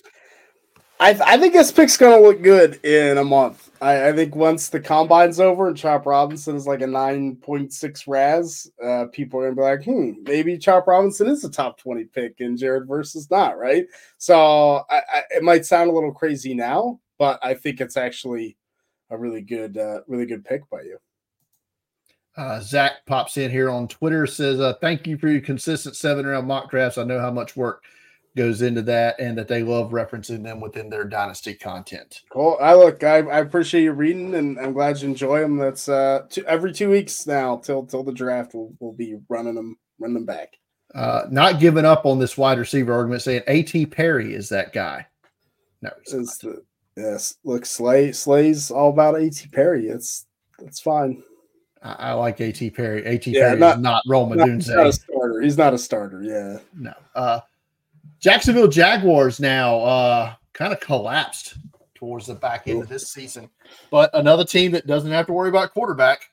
I, 0.99 1.19
I 1.25 1.37
think 1.39 1.53
this 1.53 1.71
pick's 1.71 1.97
gonna 1.97 2.21
look 2.21 2.43
good 2.43 2.79
in 2.85 3.17
a 3.17 3.23
month. 3.23 3.71
I, 3.81 4.09
I 4.09 4.13
think 4.13 4.35
once 4.35 4.69
the 4.69 4.79
combine's 4.79 5.39
over 5.39 5.67
and 5.67 5.75
Chop 5.75 6.05
Robinson 6.05 6.55
is 6.55 6.67
like 6.67 6.81
a 6.81 6.87
nine 6.87 7.37
point 7.37 7.73
six 7.73 8.05
RAS, 8.05 8.69
uh, 8.83 9.05
people 9.11 9.39
are 9.39 9.51
gonna 9.51 9.55
be 9.55 9.61
like, 9.63 9.83
hmm, 9.83 10.21
maybe 10.21 10.59
Chop 10.59 10.85
Robinson 10.85 11.27
is 11.27 11.43
a 11.43 11.49
top 11.49 11.79
twenty 11.79 12.03
pick 12.03 12.39
and 12.39 12.55
Jared 12.55 12.87
Verse's 12.87 13.31
not, 13.31 13.57
right? 13.57 13.87
So 14.19 14.85
I, 14.91 14.97
I, 15.11 15.21
it 15.31 15.41
might 15.41 15.65
sound 15.65 15.89
a 15.89 15.93
little 15.93 16.11
crazy 16.11 16.53
now, 16.53 16.99
but 17.21 17.37
I 17.43 17.53
think 17.53 17.81
it's 17.81 17.97
actually 17.97 18.57
a 19.11 19.17
really 19.17 19.43
good, 19.43 19.77
uh, 19.77 19.99
really 20.07 20.25
good 20.25 20.43
pick 20.43 20.67
by 20.71 20.81
you. 20.81 20.97
Uh, 22.35 22.59
Zach 22.61 23.05
pops 23.05 23.37
in 23.37 23.51
here 23.51 23.69
on 23.69 23.87
Twitter 23.87 24.25
says, 24.25 24.59
uh, 24.59 24.73
"Thank 24.81 25.05
you 25.05 25.19
for 25.19 25.27
your 25.27 25.41
consistent 25.41 25.95
seven 25.95 26.25
round 26.25 26.47
mock 26.47 26.71
drafts. 26.71 26.97
I 26.97 27.03
know 27.03 27.19
how 27.19 27.29
much 27.29 27.55
work 27.55 27.83
goes 28.35 28.63
into 28.63 28.81
that, 28.83 29.19
and 29.19 29.37
that 29.37 29.47
they 29.47 29.61
love 29.61 29.91
referencing 29.91 30.41
them 30.41 30.59
within 30.59 30.89
their 30.89 31.03
dynasty 31.03 31.53
content." 31.53 32.21
Cool. 32.31 32.57
I 32.59 32.73
look, 32.73 33.03
I, 33.03 33.17
I 33.17 33.37
appreciate 33.41 33.83
you 33.83 33.91
reading, 33.91 34.33
and 34.33 34.59
I'm 34.59 34.73
glad 34.73 34.99
you 34.99 35.07
enjoy 35.07 35.41
them. 35.41 35.57
That's 35.57 35.87
uh, 35.87 36.23
two, 36.27 36.43
every 36.47 36.73
two 36.73 36.89
weeks 36.89 37.27
now 37.27 37.57
till 37.57 37.85
till 37.85 38.01
the 38.03 38.11
draft. 38.11 38.55
We'll, 38.55 38.73
we'll 38.79 38.93
be 38.93 39.19
running 39.29 39.53
them, 39.53 39.77
running 39.99 40.15
them 40.15 40.25
back. 40.25 40.57
Uh, 40.95 41.27
not 41.29 41.59
giving 41.59 41.85
up 41.85 42.07
on 42.07 42.17
this 42.17 42.35
wide 42.35 42.57
receiver 42.57 42.93
argument, 42.93 43.21
saying 43.21 43.43
A.T. 43.45 43.85
Perry 43.85 44.33
is 44.33 44.49
that 44.49 44.73
guy. 44.73 45.05
No, 45.83 45.91
he's 46.03 46.15
not. 46.15 46.39
The 46.39 46.63
yes. 46.95 47.35
Look, 47.43 47.65
Slay 47.65 48.11
Slay's 48.11 48.71
all 48.71 48.89
about 48.89 49.19
A.T. 49.19 49.47
Perry. 49.49 49.87
It's 49.87 50.25
that's 50.59 50.79
fine. 50.79 51.23
I, 51.81 51.93
I 51.93 52.13
like 52.13 52.39
A.T. 52.39 52.69
Perry. 52.71 53.05
A.T. 53.05 53.31
Yeah, 53.31 53.49
Perry 53.49 53.59
not- 53.59 53.77
is 53.77 53.81
not 53.81 54.03
Roma 54.07 54.35
Not, 54.35 54.49
he's 54.49 54.67
not 54.67 54.87
a 54.87 54.93
starter. 54.93 55.41
He's 55.41 55.57
not 55.57 55.73
a 55.73 55.77
starter. 55.77 56.21
Yeah. 56.21 56.59
No. 56.75 56.93
Uh, 57.15 57.39
Jacksonville 58.19 58.67
Jaguars 58.67 59.39
now 59.39 59.79
uh, 59.79 60.33
kind 60.53 60.71
of 60.71 60.79
collapsed 60.79 61.55
towards 61.95 62.27
the 62.27 62.35
back 62.35 62.67
end 62.67 62.81
of 62.81 62.89
this 62.89 63.11
season, 63.11 63.49
but 63.89 64.09
another 64.13 64.45
team 64.45 64.71
that 64.71 64.87
doesn't 64.87 65.11
have 65.11 65.25
to 65.27 65.33
worry 65.33 65.49
about 65.49 65.71
quarterback. 65.73 66.29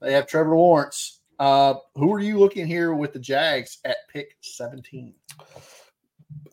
They 0.00 0.12
have 0.12 0.26
Trevor 0.26 0.56
Lawrence. 0.56 1.20
Uh, 1.38 1.74
who 1.94 2.12
are 2.12 2.20
you 2.20 2.38
looking 2.38 2.66
here 2.66 2.94
with 2.94 3.12
the 3.12 3.18
Jags 3.18 3.78
at 3.84 3.96
pick 4.10 4.36
17? 4.40 5.14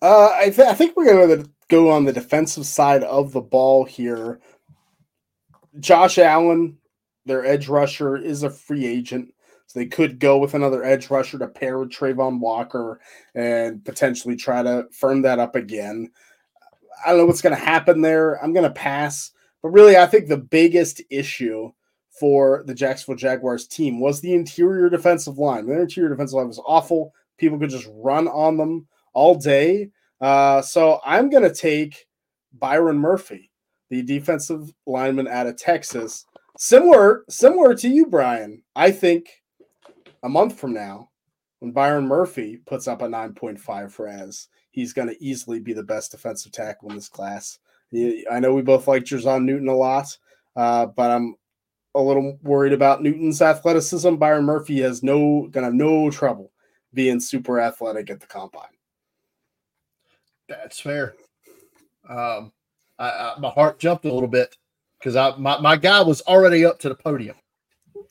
Uh, 0.03 0.35
I, 0.37 0.49
th- 0.49 0.67
I 0.67 0.73
think 0.73 0.97
we're 0.97 1.05
going 1.05 1.43
to 1.43 1.49
go 1.69 1.89
on 1.89 2.03
the 2.03 2.11
defensive 2.11 2.65
side 2.65 3.03
of 3.03 3.31
the 3.31 3.39
ball 3.39 3.85
here. 3.85 4.41
Josh 5.79 6.17
Allen, 6.17 6.77
their 7.25 7.45
edge 7.45 7.69
rusher, 7.69 8.17
is 8.17 8.43
a 8.43 8.49
free 8.49 8.85
agent. 8.85 9.33
So 9.67 9.79
they 9.79 9.85
could 9.85 10.19
go 10.19 10.39
with 10.39 10.55
another 10.55 10.83
edge 10.83 11.09
rusher 11.09 11.39
to 11.39 11.47
pair 11.47 11.79
with 11.79 11.89
Trayvon 11.89 12.41
Walker 12.41 12.99
and 13.33 13.83
potentially 13.85 14.35
try 14.35 14.61
to 14.61 14.87
firm 14.91 15.21
that 15.21 15.39
up 15.39 15.55
again. 15.55 16.11
I 17.05 17.11
don't 17.11 17.19
know 17.19 17.25
what's 17.25 17.41
going 17.41 17.55
to 17.55 17.63
happen 17.63 18.01
there. 18.01 18.43
I'm 18.43 18.51
going 18.51 18.65
to 18.65 18.71
pass. 18.71 19.31
But 19.61 19.69
really, 19.69 19.95
I 19.95 20.05
think 20.05 20.27
the 20.27 20.35
biggest 20.35 21.01
issue 21.11 21.71
for 22.19 22.65
the 22.67 22.75
Jacksonville 22.75 23.15
Jaguars 23.15 23.67
team 23.67 24.01
was 24.01 24.19
the 24.19 24.33
interior 24.33 24.89
defensive 24.89 25.37
line. 25.37 25.65
Their 25.65 25.81
interior 25.81 26.09
defensive 26.09 26.35
line 26.35 26.49
was 26.49 26.61
awful. 26.65 27.13
People 27.37 27.57
could 27.57 27.69
just 27.69 27.87
run 27.89 28.27
on 28.27 28.57
them 28.57 28.85
all 29.13 29.35
day. 29.35 29.89
Uh, 30.21 30.61
so 30.61 30.99
I'm 31.05 31.29
going 31.29 31.43
to 31.43 31.53
take 31.53 32.05
Byron 32.53 32.97
Murphy, 32.97 33.51
the 33.89 34.01
defensive 34.01 34.73
lineman 34.85 35.27
out 35.27 35.47
of 35.47 35.57
Texas. 35.57 36.25
Similar, 36.57 37.23
similar 37.29 37.75
to 37.75 37.89
you, 37.89 38.05
Brian. 38.05 38.63
I 38.75 38.91
think 38.91 39.27
a 40.23 40.29
month 40.29 40.57
from 40.59 40.73
now, 40.73 41.09
when 41.59 41.71
Byron 41.71 42.07
Murphy 42.07 42.57
puts 42.65 42.87
up 42.87 43.01
a 43.01 43.07
9.5 43.07 43.91
for 43.91 44.07
as, 44.07 44.47
he's 44.71 44.93
going 44.93 45.07
to 45.07 45.23
easily 45.23 45.59
be 45.59 45.73
the 45.73 45.83
best 45.83 46.11
defensive 46.11 46.51
tackle 46.51 46.89
in 46.89 46.95
this 46.95 47.09
class. 47.09 47.59
I 48.31 48.39
know 48.39 48.53
we 48.53 48.61
both 48.61 48.87
like 48.87 49.03
Jer'Zhan 49.03 49.43
Newton 49.43 49.67
a 49.67 49.75
lot, 49.75 50.17
uh, 50.55 50.87
but 50.87 51.11
I'm 51.11 51.35
a 51.95 52.01
little 52.01 52.39
worried 52.41 52.73
about 52.73 53.03
Newton's 53.03 53.41
athleticism. 53.41 54.15
Byron 54.15 54.45
Murphy 54.45 54.81
has 54.81 55.03
no 55.03 55.47
gonna 55.51 55.67
have 55.67 55.75
no 55.75 56.09
trouble 56.09 56.51
being 56.93 57.19
super 57.19 57.59
athletic 57.59 58.09
at 58.09 58.19
the 58.19 58.27
combine. 58.27 58.65
That's 60.61 60.79
fair. 60.79 61.15
Um, 62.09 62.51
I, 62.99 63.09
I, 63.09 63.33
my 63.39 63.49
heart 63.49 63.79
jumped 63.79 64.05
a 64.05 64.13
little 64.13 64.27
bit 64.27 64.55
because 64.99 65.15
I 65.15 65.35
my, 65.37 65.59
my 65.59 65.75
guy 65.77 66.01
was 66.01 66.21
already 66.21 66.65
up 66.65 66.79
to 66.79 66.89
the 66.89 66.95
podium 66.95 67.35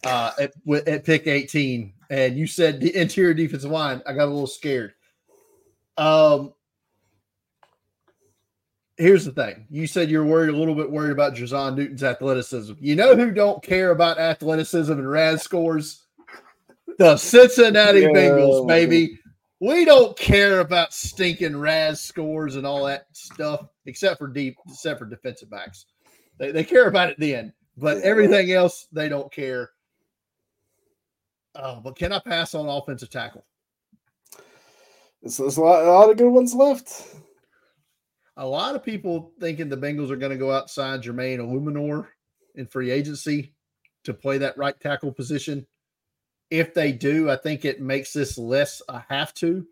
uh, 0.05 0.32
at, 0.40 0.53
with- 0.64 0.88
at 0.88 1.05
pick 1.05 1.26
18, 1.26 1.93
and 2.11 2.36
you 2.36 2.47
said 2.47 2.80
the 2.80 2.95
interior 2.97 3.34
defensive 3.34 3.70
line. 3.70 4.03
I 4.07 4.12
got 4.12 4.24
a 4.24 4.32
little 4.32 4.47
scared. 4.47 4.95
Um, 5.97 6.53
here's 8.97 9.24
the 9.24 9.32
thing: 9.32 9.66
you 9.70 9.86
said 9.86 10.11
you're 10.11 10.24
worried 10.24 10.55
a 10.55 10.57
little 10.57 10.74
bit 10.74 10.90
worried 10.90 11.12
about 11.12 11.34
Jer'Zhan 11.34 11.76
Newton's 11.76 12.03
athleticism. 12.03 12.74
You 12.80 12.97
know 12.97 13.14
who 13.16 13.30
don't 13.30 13.62
care 13.62 13.90
about 13.90 14.18
athleticism 14.18 14.93
and 14.93 15.09
RAS 15.11 15.43
scores? 15.43 16.05
The 16.99 17.16
Cincinnati 17.16 18.01
Yeah. 18.01 18.09
Bengals, 18.09 18.66
baby. 18.68 19.18
We 19.62 19.84
don't 19.84 20.18
care 20.18 20.58
about 20.58 20.92
stinking 20.92 21.56
RAS 21.56 22.00
scores 22.00 22.56
and 22.56 22.66
all 22.66 22.84
that 22.86 23.06
stuff, 23.12 23.68
except 23.86 24.18
for 24.18 24.26
deep, 24.26 24.56
except 24.66 24.98
for 24.98 25.06
defensive 25.06 25.50
backs. 25.50 25.86
They, 26.36 26.50
they 26.50 26.64
care 26.64 26.88
about 26.88 27.10
it 27.10 27.16
then, 27.20 27.52
but 27.76 27.98
everything 27.98 28.50
else 28.50 28.88
they 28.90 29.08
don't 29.08 29.32
care. 29.32 29.70
Uh, 31.54 31.78
but 31.78 31.94
can 31.94 32.12
I 32.12 32.18
pass 32.18 32.56
on 32.56 32.66
offensive 32.68 33.08
tackle? 33.08 33.44
There's, 35.22 35.36
there's 35.36 35.58
a, 35.58 35.60
lot, 35.60 35.84
a 35.84 35.92
lot 35.92 36.10
of 36.10 36.16
good 36.16 36.30
ones 36.30 36.56
left. 36.56 37.14
A 38.38 38.44
lot 38.44 38.74
of 38.74 38.84
people 38.84 39.30
thinking 39.38 39.68
the 39.68 39.76
Bengals 39.76 40.10
are 40.10 40.16
going 40.16 40.32
to 40.32 40.38
go 40.38 40.50
outside 40.50 41.04
Jermaine 41.04 41.38
Eluemunor 41.38 42.08
in 42.56 42.66
free 42.66 42.90
agency 42.90 43.54
to 44.02 44.12
play 44.12 44.38
that 44.38 44.58
right 44.58 44.80
tackle 44.80 45.12
position. 45.12 45.64
If 46.53 46.74
they 46.74 46.92
do, 46.92 47.30
I 47.30 47.36
think 47.36 47.64
it 47.64 47.80
makes 47.80 48.12
this 48.12 48.36
less 48.36 48.82
a 48.86 49.03
have 49.09 49.32
to. 49.36 49.66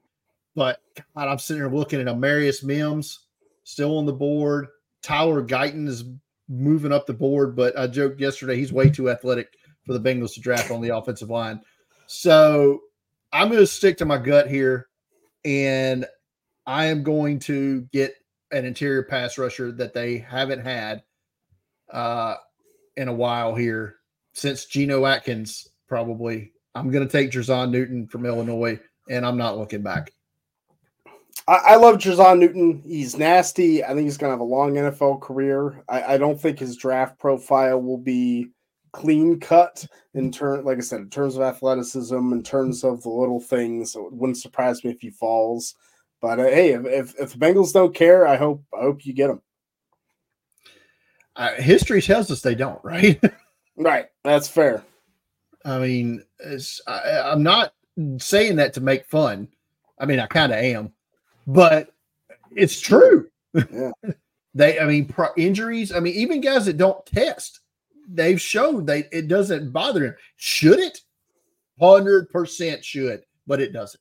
But 0.54 0.80
God, 1.14 1.28
I'm 1.28 1.38
sitting 1.38 1.62
here 1.62 1.70
looking 1.70 2.00
at 2.00 2.06
Amarius 2.06 2.64
Mims 2.64 3.26
still 3.64 3.98
on 3.98 4.06
the 4.06 4.14
board. 4.14 4.68
Tyler 5.02 5.44
Guyton 5.44 5.86
is 5.86 6.04
moving 6.48 6.90
up 6.90 7.06
the 7.06 7.12
board, 7.12 7.54
but 7.54 7.78
I 7.78 7.86
joked 7.86 8.18
yesterday 8.18 8.56
he's 8.56 8.72
way 8.72 8.88
too 8.88 9.10
athletic 9.10 9.58
for 9.84 9.92
the 9.92 10.00
Bengals 10.00 10.32
to 10.34 10.40
draft 10.40 10.70
on 10.70 10.80
the 10.80 10.96
offensive 10.96 11.28
line. 11.28 11.60
So 12.06 12.80
I'm 13.30 13.48
going 13.48 13.60
to 13.60 13.66
stick 13.66 13.98
to 13.98 14.06
my 14.06 14.16
gut 14.16 14.48
here, 14.48 14.88
and 15.44 16.06
I 16.66 16.86
am 16.86 17.02
going 17.02 17.40
to 17.40 17.82
get 17.92 18.14
an 18.52 18.64
interior 18.64 19.02
pass 19.02 19.36
rusher 19.36 19.70
that 19.72 19.92
they 19.92 20.16
haven't 20.16 20.64
had 20.64 21.02
uh, 21.92 22.36
in 22.96 23.08
a 23.08 23.14
while 23.14 23.54
here 23.54 23.96
since 24.32 24.64
Geno 24.64 25.04
Atkins. 25.04 25.68
Probably, 25.86 26.52
I'm 26.74 26.90
going 26.90 27.06
to 27.06 27.10
take 27.10 27.30
Jer'Zhan 27.30 27.70
Newton 27.70 28.06
from 28.06 28.26
Illinois, 28.26 28.78
and 29.08 29.26
I'm 29.26 29.36
not 29.36 29.58
looking 29.58 29.82
back. 29.82 30.12
I, 31.48 31.54
I 31.54 31.76
love 31.76 31.96
Jer'Zhan 31.96 32.38
Newton. 32.38 32.82
He's 32.84 33.16
nasty. 33.16 33.84
I 33.84 33.88
think 33.88 34.02
he's 34.02 34.16
going 34.16 34.28
to 34.28 34.34
have 34.34 34.40
a 34.40 34.44
long 34.44 34.74
NFL 34.74 35.20
career. 35.20 35.82
I, 35.88 36.14
I 36.14 36.18
don't 36.18 36.40
think 36.40 36.58
his 36.58 36.76
draft 36.76 37.18
profile 37.18 37.80
will 37.80 37.98
be 37.98 38.48
clean 38.92 39.38
cut 39.40 39.86
in 40.14 40.30
turn, 40.32 40.64
like 40.64 40.78
I 40.78 40.80
said, 40.80 41.00
in 41.00 41.10
terms 41.10 41.36
of 41.36 41.42
athleticism, 41.42 42.32
in 42.32 42.42
terms 42.42 42.84
of 42.84 43.02
the 43.02 43.10
little 43.10 43.40
things. 43.40 43.94
It 43.94 44.12
wouldn't 44.12 44.38
surprise 44.38 44.84
me 44.84 44.90
if 44.90 45.00
he 45.00 45.10
falls. 45.10 45.74
But 46.20 46.38
uh, 46.38 46.44
hey, 46.44 46.72
if, 46.72 46.84
if 46.84 47.14
if 47.18 47.32
the 47.32 47.38
Bengals 47.38 47.72
don't 47.72 47.94
care, 47.94 48.26
I 48.26 48.36
hope 48.36 48.62
I 48.76 48.82
hope 48.82 49.06
you 49.06 49.14
get 49.14 49.30
him. 49.30 49.40
Uh, 51.34 51.54
history 51.54 52.02
tells 52.02 52.30
us 52.30 52.42
they 52.42 52.54
don't, 52.54 52.82
right? 52.84 53.20
Right, 53.76 54.06
that's 54.24 54.46
fair. 54.46 54.84
I 55.64 55.78
mean, 55.78 56.24
it's, 56.38 56.80
I, 56.86 57.20
I'm 57.20 57.42
not 57.42 57.74
saying 58.18 58.56
that 58.56 58.74
to 58.74 58.80
make 58.80 59.06
fun. 59.06 59.48
I 59.98 60.06
mean, 60.06 60.18
I 60.18 60.26
kind 60.26 60.52
of 60.52 60.58
am, 60.58 60.92
but 61.46 61.92
it's 62.54 62.80
true. 62.80 63.28
Yeah. 63.54 63.90
they, 64.54 64.78
I 64.80 64.86
mean, 64.86 65.06
pro- 65.06 65.34
injuries. 65.36 65.92
I 65.92 66.00
mean, 66.00 66.14
even 66.14 66.40
guys 66.40 66.66
that 66.66 66.78
don't 66.78 67.04
test, 67.06 67.60
they've 68.08 68.40
shown 68.40 68.86
they 68.86 69.04
it 69.12 69.28
doesn't 69.28 69.70
bother 69.72 70.00
them. 70.00 70.16
Should 70.36 70.78
it? 70.78 71.00
Hundred 71.80 72.30
percent 72.30 72.84
should, 72.84 73.22
but 73.46 73.60
it 73.60 73.72
doesn't. 73.72 74.00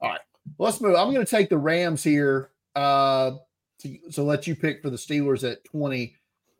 All 0.00 0.10
right, 0.10 0.20
let's 0.58 0.80
move. 0.80 0.96
I'm 0.96 1.12
going 1.12 1.24
to 1.24 1.30
take 1.30 1.48
the 1.48 1.58
Rams 1.58 2.02
here. 2.02 2.50
Uh, 2.74 3.32
to, 3.80 3.98
so 4.10 4.24
let 4.24 4.46
you 4.46 4.56
pick 4.56 4.80
for 4.80 4.90
the 4.90 4.96
Steelers 4.96 5.50
at 5.50 5.64
20. 5.64 6.14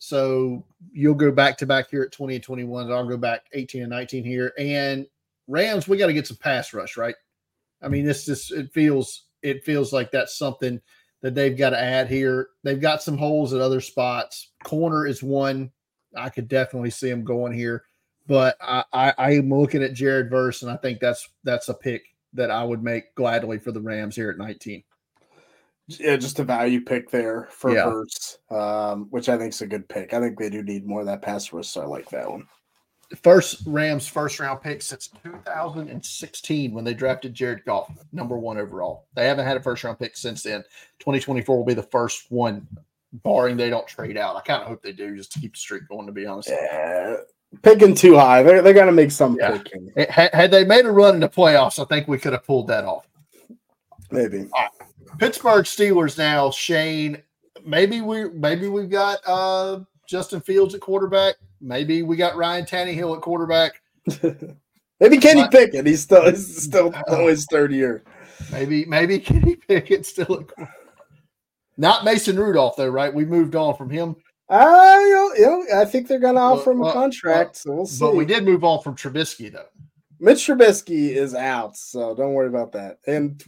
So 0.04 0.64
you'll 0.92 1.14
go 1.14 1.30
back 1.30 1.56
to 1.58 1.66
back 1.66 1.88
here 1.88 2.02
at 2.02 2.10
20 2.10 2.34
and 2.34 2.42
21. 2.42 2.90
I'll 2.90 3.06
go 3.06 3.16
back 3.16 3.42
18 3.52 3.82
and 3.82 3.90
19 3.90 4.24
here. 4.24 4.52
And 4.58 5.06
Rams, 5.46 5.86
we 5.86 5.96
got 5.96 6.08
to 6.08 6.12
get 6.12 6.26
some 6.26 6.38
pass 6.38 6.74
rush, 6.74 6.96
right? 6.96 7.14
I 7.80 7.86
mean, 7.86 8.04
this 8.04 8.26
just 8.26 8.50
it 8.50 8.72
feels 8.72 9.26
it 9.42 9.62
feels 9.62 9.92
like 9.92 10.10
that's 10.10 10.36
something 10.36 10.80
that 11.20 11.36
they've 11.36 11.56
got 11.56 11.70
to 11.70 11.80
add 11.80 12.08
here. 12.08 12.48
They've 12.64 12.80
got 12.80 13.00
some 13.00 13.16
holes 13.16 13.54
at 13.54 13.60
other 13.60 13.80
spots. 13.80 14.50
Corner 14.64 15.06
is 15.06 15.22
one 15.22 15.70
I 16.16 16.30
could 16.30 16.48
definitely 16.48 16.90
see 16.90 17.08
them 17.08 17.22
going 17.22 17.52
here, 17.52 17.84
but 18.26 18.56
I, 18.60 18.82
I, 18.92 19.14
I 19.16 19.30
am 19.34 19.50
looking 19.50 19.84
at 19.84 19.94
Jared 19.94 20.30
Verse, 20.30 20.62
and 20.62 20.70
I 20.72 20.78
think 20.78 20.98
that's 20.98 21.28
that's 21.44 21.68
a 21.68 21.74
pick 21.74 22.02
that 22.32 22.50
I 22.50 22.64
would 22.64 22.82
make 22.82 23.14
gladly 23.14 23.60
for 23.60 23.70
the 23.70 23.80
Rams 23.80 24.16
here 24.16 24.30
at 24.30 24.36
19. 24.36 24.82
Yeah, 25.88 26.16
just 26.16 26.38
a 26.38 26.44
value 26.44 26.80
pick 26.80 27.10
there 27.10 27.48
for 27.50 27.74
Yeah. 27.74 27.84
Hurts, 27.84 28.38
um, 28.50 29.06
which 29.10 29.28
I 29.28 29.36
think 29.36 29.52
is 29.52 29.62
a 29.62 29.66
good 29.66 29.88
pick. 29.88 30.14
I 30.14 30.20
think 30.20 30.38
they 30.38 30.48
do 30.48 30.62
need 30.62 30.86
more 30.86 31.00
of 31.00 31.06
that 31.06 31.22
pass 31.22 31.52
rush, 31.52 31.68
so 31.68 31.82
I 31.82 31.86
like 31.86 32.08
that 32.10 32.30
one. 32.30 32.46
First 33.22 33.62
Rams 33.66 34.06
first 34.08 34.40
round 34.40 34.62
pick 34.62 34.80
since 34.80 35.08
2016 35.22 36.72
when 36.72 36.84
they 36.84 36.94
drafted 36.94 37.34
Jared 37.34 37.64
Goff, 37.66 37.90
number 38.12 38.38
one 38.38 38.56
overall. 38.58 39.06
They 39.14 39.26
haven't 39.26 39.44
had 39.44 39.56
a 39.56 39.62
first 39.62 39.84
round 39.84 39.98
pick 39.98 40.16
since 40.16 40.42
then. 40.42 40.62
2024 41.00 41.56
will 41.56 41.64
be 41.64 41.74
the 41.74 41.82
first 41.82 42.30
one, 42.30 42.66
barring 43.12 43.56
they 43.58 43.68
don't 43.68 43.86
trade 43.86 44.16
out. 44.16 44.36
I 44.36 44.40
kind 44.40 44.62
of 44.62 44.68
hope 44.68 44.82
they 44.82 44.92
do 44.92 45.14
just 45.16 45.32
to 45.32 45.40
keep 45.40 45.52
the 45.54 45.58
streak 45.58 45.88
going, 45.88 46.06
to 46.06 46.12
be 46.12 46.24
honest. 46.24 46.48
Yeah, 46.48 47.16
picking 47.62 47.94
too 47.94 48.16
high. 48.16 48.42
They're, 48.42 48.62
they're 48.62 48.72
going 48.72 48.86
to 48.86 48.92
make 48.92 49.10
some 49.10 49.36
Yeah. 49.38 49.58
picking, 49.58 49.92
had, 50.08 50.32
had 50.32 50.50
they 50.50 50.64
made 50.64 50.86
a 50.86 50.90
run 50.90 51.14
in 51.16 51.20
the 51.20 51.28
playoffs, 51.28 51.78
I 51.78 51.84
think 51.84 52.08
we 52.08 52.18
could 52.18 52.32
have 52.32 52.46
pulled 52.46 52.68
that 52.68 52.84
off. 52.84 53.06
Maybe. 54.12 54.48
Pittsburgh 55.18 55.64
Steelers 55.64 56.16
now, 56.18 56.50
Shane. 56.50 57.22
Maybe 57.64 58.00
we 58.00 58.28
maybe 58.30 58.68
we've 58.68 58.90
got 58.90 59.18
uh 59.26 59.80
Justin 60.08 60.40
Fields 60.40 60.74
at 60.74 60.80
quarterback. 60.80 61.36
Maybe 61.60 62.02
we 62.02 62.16
got 62.16 62.36
Ryan 62.36 62.64
Tannehill 62.64 63.14
at 63.16 63.22
quarterback. 63.22 63.80
maybe 65.00 65.18
Kenny 65.18 65.42
But- 65.42 65.52
Pickett. 65.52 65.86
He's 65.86 66.02
still 66.02 66.28
he's 66.28 66.62
still 66.62 66.92
in 67.08 67.20
his 67.28 67.46
third 67.50 67.72
year. 67.72 68.02
Maybe 68.50 68.84
maybe 68.84 69.18
Kenny 69.20 69.56
Pickett 69.56 70.04
still 70.06 70.40
at 70.40 70.46
quarterback. 70.48 70.76
Not 71.76 72.04
Mason 72.04 72.38
Rudolph 72.38 72.76
though, 72.76 72.88
right? 72.88 73.12
We 73.12 73.24
moved 73.24 73.54
on 73.56 73.76
from 73.76 73.88
him, 73.90 74.14
Uh, 74.48 74.98
you 75.00 75.34
know, 75.38 75.64
I 75.80 75.84
think 75.86 76.06
they're 76.06 76.18
going 76.18 76.34
to 76.34 76.40
offer 76.40 76.72
him 76.72 76.82
a 76.82 76.92
contract, 76.92 77.56
so 77.56 77.72
we'll 77.72 77.86
see. 77.86 78.00
but 78.04 78.14
we 78.14 78.26
did 78.26 78.44
move 78.44 78.62
on 78.62 78.82
from 78.82 78.94
Trubisky 78.94 79.50
though. 79.50 79.68
Mitch 80.20 80.46
Trubisky 80.46 81.08
is 81.10 81.34
out, 81.34 81.76
so 81.76 82.14
don't 82.14 82.34
worry 82.34 82.48
about 82.48 82.72
that. 82.72 82.98
And 83.06 83.42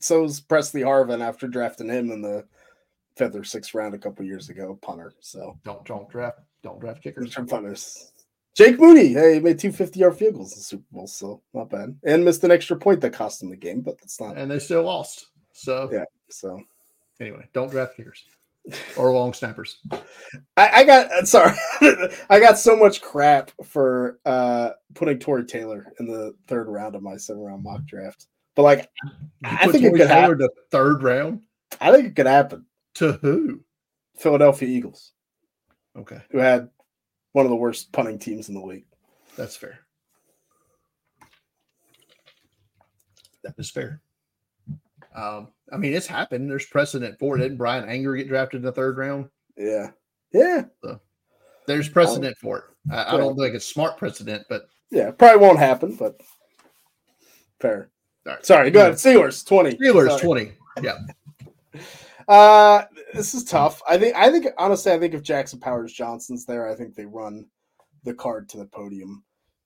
so 0.00 0.24
is 0.24 0.40
Pressley 0.40 0.82
Harvin 0.82 1.20
after 1.20 1.46
drafting 1.46 1.88
him 1.88 2.10
in 2.10 2.22
the 2.22 2.44
fifth 3.16 3.36
or 3.36 3.44
sixth 3.44 3.74
round 3.74 3.94
a 3.94 3.98
couple 3.98 4.24
years 4.24 4.48
ago, 4.48 4.78
punter. 4.82 5.12
So 5.20 5.58
Don't 5.64 5.84
don't 5.84 6.08
draft 6.08 6.40
don't 6.62 6.80
draft 6.80 7.02
kickers. 7.02 7.24
Richard 7.26 7.48
punters. 7.48 8.12
Jake 8.54 8.78
Moody, 8.80 9.12
hey, 9.12 9.34
he 9.34 9.40
made 9.40 9.58
two 9.58 9.72
50 9.72 9.98
yard 10.00 10.16
field 10.16 10.34
goals 10.34 10.52
in 10.52 10.58
the 10.58 10.64
Super 10.64 10.84
Bowl, 10.90 11.06
so 11.06 11.40
not 11.54 11.70
bad. 11.70 11.96
And 12.04 12.24
missed 12.24 12.42
an 12.44 12.50
extra 12.50 12.76
point 12.76 13.00
that 13.00 13.12
cost 13.12 13.42
him 13.42 13.50
the 13.50 13.56
game, 13.56 13.80
but 13.80 13.98
that's 14.00 14.20
not 14.20 14.36
And 14.36 14.50
they 14.50 14.58
still 14.58 14.82
lost. 14.82 15.28
So 15.52 15.88
Yeah. 15.92 16.04
so. 16.28 16.60
anyway, 17.20 17.46
don't 17.52 17.70
draft 17.70 17.96
kickers 17.96 18.24
or 18.96 19.12
long 19.12 19.32
snappers. 19.32 19.78
I, 20.56 20.68
I 20.80 20.84
got 20.84 21.10
uh, 21.12 21.24
sorry, 21.24 21.54
I 22.28 22.40
got 22.40 22.58
so 22.58 22.76
much 22.76 23.00
crap 23.00 23.50
for 23.64 24.18
uh 24.26 24.70
putting 24.94 25.18
Tory 25.18 25.44
Taylor 25.46 25.92
in 26.00 26.06
the 26.06 26.34
third 26.46 26.68
round 26.68 26.94
of 26.94 27.02
my 27.02 27.16
seven 27.16 27.42
round 27.42 27.62
mock 27.62 27.84
draft. 27.86 28.26
But 28.60 28.64
like 28.64 28.90
I 29.42 29.72
think 29.72 29.84
it 29.84 29.94
could 29.94 30.06
happen. 30.06 30.38
to 30.40 30.50
third 30.70 31.02
round 31.02 31.40
I 31.80 31.90
think 31.92 32.08
it 32.08 32.14
could 32.16 32.26
happen. 32.26 32.66
to 32.96 33.12
who? 33.12 33.60
Philadelphia 34.18 34.68
Eagles, 34.68 35.12
Okay, 35.96 36.18
who 36.30 36.36
had 36.36 36.68
one 37.32 37.46
of 37.46 37.50
the 37.50 37.56
worst 37.56 37.90
punting 37.90 38.18
teams 38.18 38.50
in 38.50 38.54
the 38.54 38.60
league. 38.60 38.84
that's 39.34 39.56
fair. 39.56 39.78
That 43.44 43.54
is 43.56 43.70
fair. 43.70 44.02
Um, 45.14 45.48
I 45.72 45.78
mean, 45.78 45.94
it's 45.94 46.06
happened. 46.06 46.50
There's 46.50 46.66
precedent 46.66 47.18
for 47.18 47.36
it. 47.36 47.40
Didn't 47.40 47.56
Bryan 47.56 47.88
Anger 47.88 48.14
get 48.14 48.28
drafted 48.28 48.58
in 48.58 48.66
the 48.66 48.72
third 48.72 48.98
round? 48.98 49.30
Yeah. 49.56 49.92
Yeah. 50.34 50.64
So 50.84 51.00
There's 51.66 51.88
precedent 51.88 52.36
for 52.36 52.58
it. 52.58 52.64
I, 52.92 53.14
I 53.14 53.16
don't 53.16 53.38
think 53.38 53.54
it's 53.54 53.64
smart 53.66 53.96
precedent, 53.96 54.44
but 54.50 54.64
Yeah. 54.90 55.12
Probably 55.12 55.38
won't 55.40 55.58
happen, 55.58 55.96
but 55.96 56.20
fair. 57.58 57.90
All 58.26 58.34
right. 58.34 58.44
Sorry, 58.46 58.70
go 58.70 58.80
ahead. 58.80 58.94
Steelers 58.94 59.46
20. 59.46 59.76
Steelers 59.76 60.08
Sorry. 60.18 60.20
20. 60.22 60.52
Yeah. 60.82 60.98
Uh 62.28 62.84
this 63.12 63.34
is 63.34 63.42
tough. 63.42 63.82
I 63.88 63.98
think 63.98 64.14
I 64.14 64.30
think 64.30 64.46
honestly, 64.56 64.92
I 64.92 64.98
think 65.00 65.14
if 65.14 65.22
Jackson 65.22 65.58
Powers 65.58 65.92
Johnson's 65.92 66.44
there, 66.46 66.70
I 66.70 66.76
think 66.76 66.94
they 66.94 67.04
run 67.06 67.46
the 68.04 68.14
card 68.14 68.48
to 68.50 68.58
the 68.58 68.66
podium. 68.66 69.24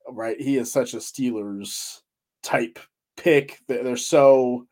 Right? 0.09 0.41
He 0.41 0.57
is 0.57 0.73
such 0.73 0.95
a 0.95 0.99
Steelers 0.99 2.01
type 2.43 2.79
pick. 3.19 3.59
They- 3.69 3.83
They're 3.83 3.97
so 3.99 4.67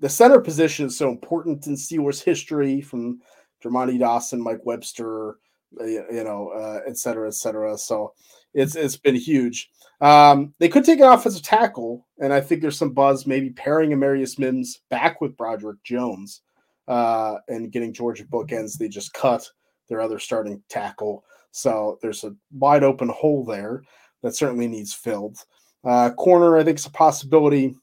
the 0.00 0.08
center 0.08 0.40
position 0.40 0.86
is 0.86 0.96
so 0.96 1.10
important 1.10 1.66
in 1.66 1.74
Steelers 1.74 2.22
history 2.22 2.80
from 2.80 3.20
Dermontti 3.62 3.98
Dawson, 3.98 4.40
Mike 4.42 4.64
Webster, 4.64 5.36
you 5.80 6.24
know, 6.24 6.48
uh, 6.48 6.80
et 6.86 6.96
cetera, 6.96 7.28
et 7.28 7.34
cetera. 7.34 7.76
So 7.76 8.14
it's 8.54 8.74
it's 8.74 8.96
been 8.96 9.16
huge. 9.16 9.68
Um, 10.00 10.54
they 10.58 10.68
could 10.68 10.84
take 10.84 11.00
an 11.00 11.06
offensive 11.06 11.42
tackle, 11.42 12.06
and 12.20 12.32
I 12.32 12.40
think 12.40 12.60
there's 12.60 12.78
some 12.78 12.92
buzz 12.92 13.26
maybe 13.26 13.50
pairing 13.50 13.90
Amarius 13.90 14.38
Mims 14.38 14.82
back 14.90 15.20
with 15.20 15.36
Broderick 15.36 15.82
Jones 15.84 16.42
uh, 16.88 17.36
and 17.48 17.72
getting 17.72 17.92
Georgia 17.92 18.24
bookends. 18.24 18.76
They 18.76 18.88
just 18.88 19.14
cut 19.14 19.48
their 19.88 20.00
other 20.00 20.18
starting 20.18 20.62
tackle. 20.68 21.24
So 21.52 21.98
there's 22.02 22.24
a 22.24 22.34
wide 22.52 22.82
open 22.82 23.08
hole 23.08 23.44
there 23.44 23.82
that 24.22 24.34
certainly 24.34 24.66
needs 24.66 24.92
filled. 24.92 25.38
Uh, 25.84 26.10
corner, 26.10 26.56
I 26.56 26.64
think, 26.64 26.78
is 26.78 26.86
a 26.86 26.90
possibility. 26.90 27.76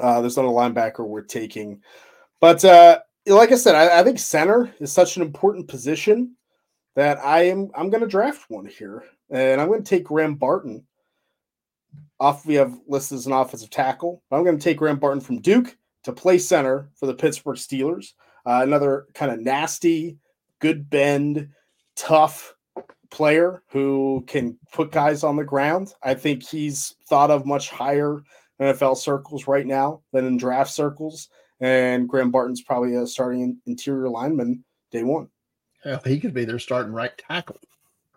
Uh, 0.00 0.20
there's 0.20 0.36
not 0.36 0.46
a 0.46 0.48
linebacker 0.48 1.06
we're 1.06 1.22
taking. 1.22 1.82
But 2.40 2.64
uh, 2.64 3.00
like 3.26 3.52
I 3.52 3.56
said, 3.56 3.74
I, 3.74 4.00
I 4.00 4.04
think 4.04 4.18
center 4.18 4.72
is 4.80 4.92
such 4.92 5.16
an 5.16 5.22
important 5.22 5.68
position 5.68 6.36
that 6.94 7.18
I 7.18 7.42
am 7.42 7.70
I'm 7.76 7.90
going 7.90 8.02
to 8.02 8.08
draft 8.08 8.48
one 8.48 8.66
here, 8.66 9.04
and 9.30 9.60
I'm 9.60 9.68
going 9.68 9.82
to 9.82 9.88
take 9.88 10.04
Graham 10.04 10.34
Barton. 10.34 10.84
Off, 12.20 12.44
we 12.46 12.54
have 12.54 12.76
listed 12.86 13.16
as 13.16 13.26
an 13.26 13.32
offensive 13.32 13.70
tackle. 13.70 14.22
I'm 14.30 14.44
going 14.44 14.58
to 14.58 14.62
take 14.62 14.78
Graham 14.78 14.98
Barton 14.98 15.20
from 15.20 15.40
Duke 15.40 15.76
to 16.04 16.12
play 16.12 16.38
center 16.38 16.90
for 16.96 17.06
the 17.06 17.14
Pittsburgh 17.14 17.56
Steelers. 17.56 18.14
Uh, 18.44 18.60
another 18.62 19.06
kind 19.14 19.30
of 19.30 19.40
nasty, 19.40 20.18
good 20.58 20.88
bend, 20.90 21.50
tough 21.96 22.54
player 23.10 23.62
who 23.68 24.24
can 24.26 24.58
put 24.72 24.92
guys 24.92 25.22
on 25.22 25.36
the 25.36 25.44
ground. 25.44 25.94
I 26.02 26.14
think 26.14 26.42
he's 26.42 26.94
thought 27.08 27.30
of 27.30 27.46
much 27.46 27.70
higher 27.70 28.22
NFL 28.60 28.96
circles 28.96 29.46
right 29.46 29.66
now 29.66 30.02
than 30.12 30.26
in 30.26 30.36
draft 30.36 30.70
circles. 30.70 31.28
And 31.60 32.08
Graham 32.08 32.30
Barton's 32.30 32.62
probably 32.62 32.94
a 32.94 33.06
starting 33.06 33.58
interior 33.66 34.08
lineman 34.08 34.64
day 34.90 35.02
one. 35.02 35.28
Hell, 35.82 36.00
he 36.04 36.20
could 36.20 36.34
be 36.34 36.44
their 36.44 36.58
starting 36.58 36.92
right 36.92 37.16
tackle. 37.16 37.58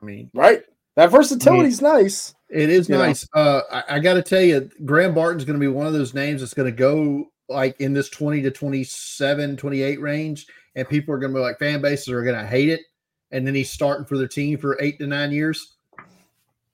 I 0.01 0.05
mean, 0.05 0.31
Right. 0.33 0.63
That 0.95 1.09
versatility 1.09 1.69
versatility's 1.69 1.81
nice. 1.81 2.35
It 2.49 2.69
is 2.69 2.89
You 2.89 2.97
nice. 2.97 3.27
Uh, 3.33 3.61
I, 3.71 3.95
I 3.95 3.99
got 3.99 4.15
to 4.15 4.21
tell 4.21 4.41
you, 4.41 4.69
Graham 4.83 5.13
Barton's 5.13 5.45
going 5.45 5.57
to 5.57 5.59
be 5.59 5.71
one 5.71 5.87
of 5.87 5.93
those 5.93 6.13
names 6.13 6.41
that's 6.41 6.53
going 6.53 6.69
to 6.69 6.77
go 6.77 7.31
like 7.47 7.79
in 7.79 7.93
this 7.93 8.09
20 8.09 8.41
to 8.41 8.51
27, 8.51 9.57
28 9.57 10.01
range. 10.01 10.47
And 10.75 10.87
people 10.87 11.13
are 11.13 11.17
going 11.17 11.31
to 11.31 11.37
be 11.37 11.41
like, 11.41 11.59
fan 11.59 11.81
bases 11.81 12.09
are 12.09 12.23
going 12.23 12.37
to 12.37 12.45
hate 12.45 12.69
it. 12.69 12.81
And 13.31 13.47
then 13.47 13.55
he's 13.55 13.71
starting 13.71 14.05
for 14.05 14.17
their 14.17 14.27
team 14.27 14.57
for 14.57 14.77
eight 14.81 14.99
to 14.99 15.07
nine 15.07 15.31
years. 15.31 15.75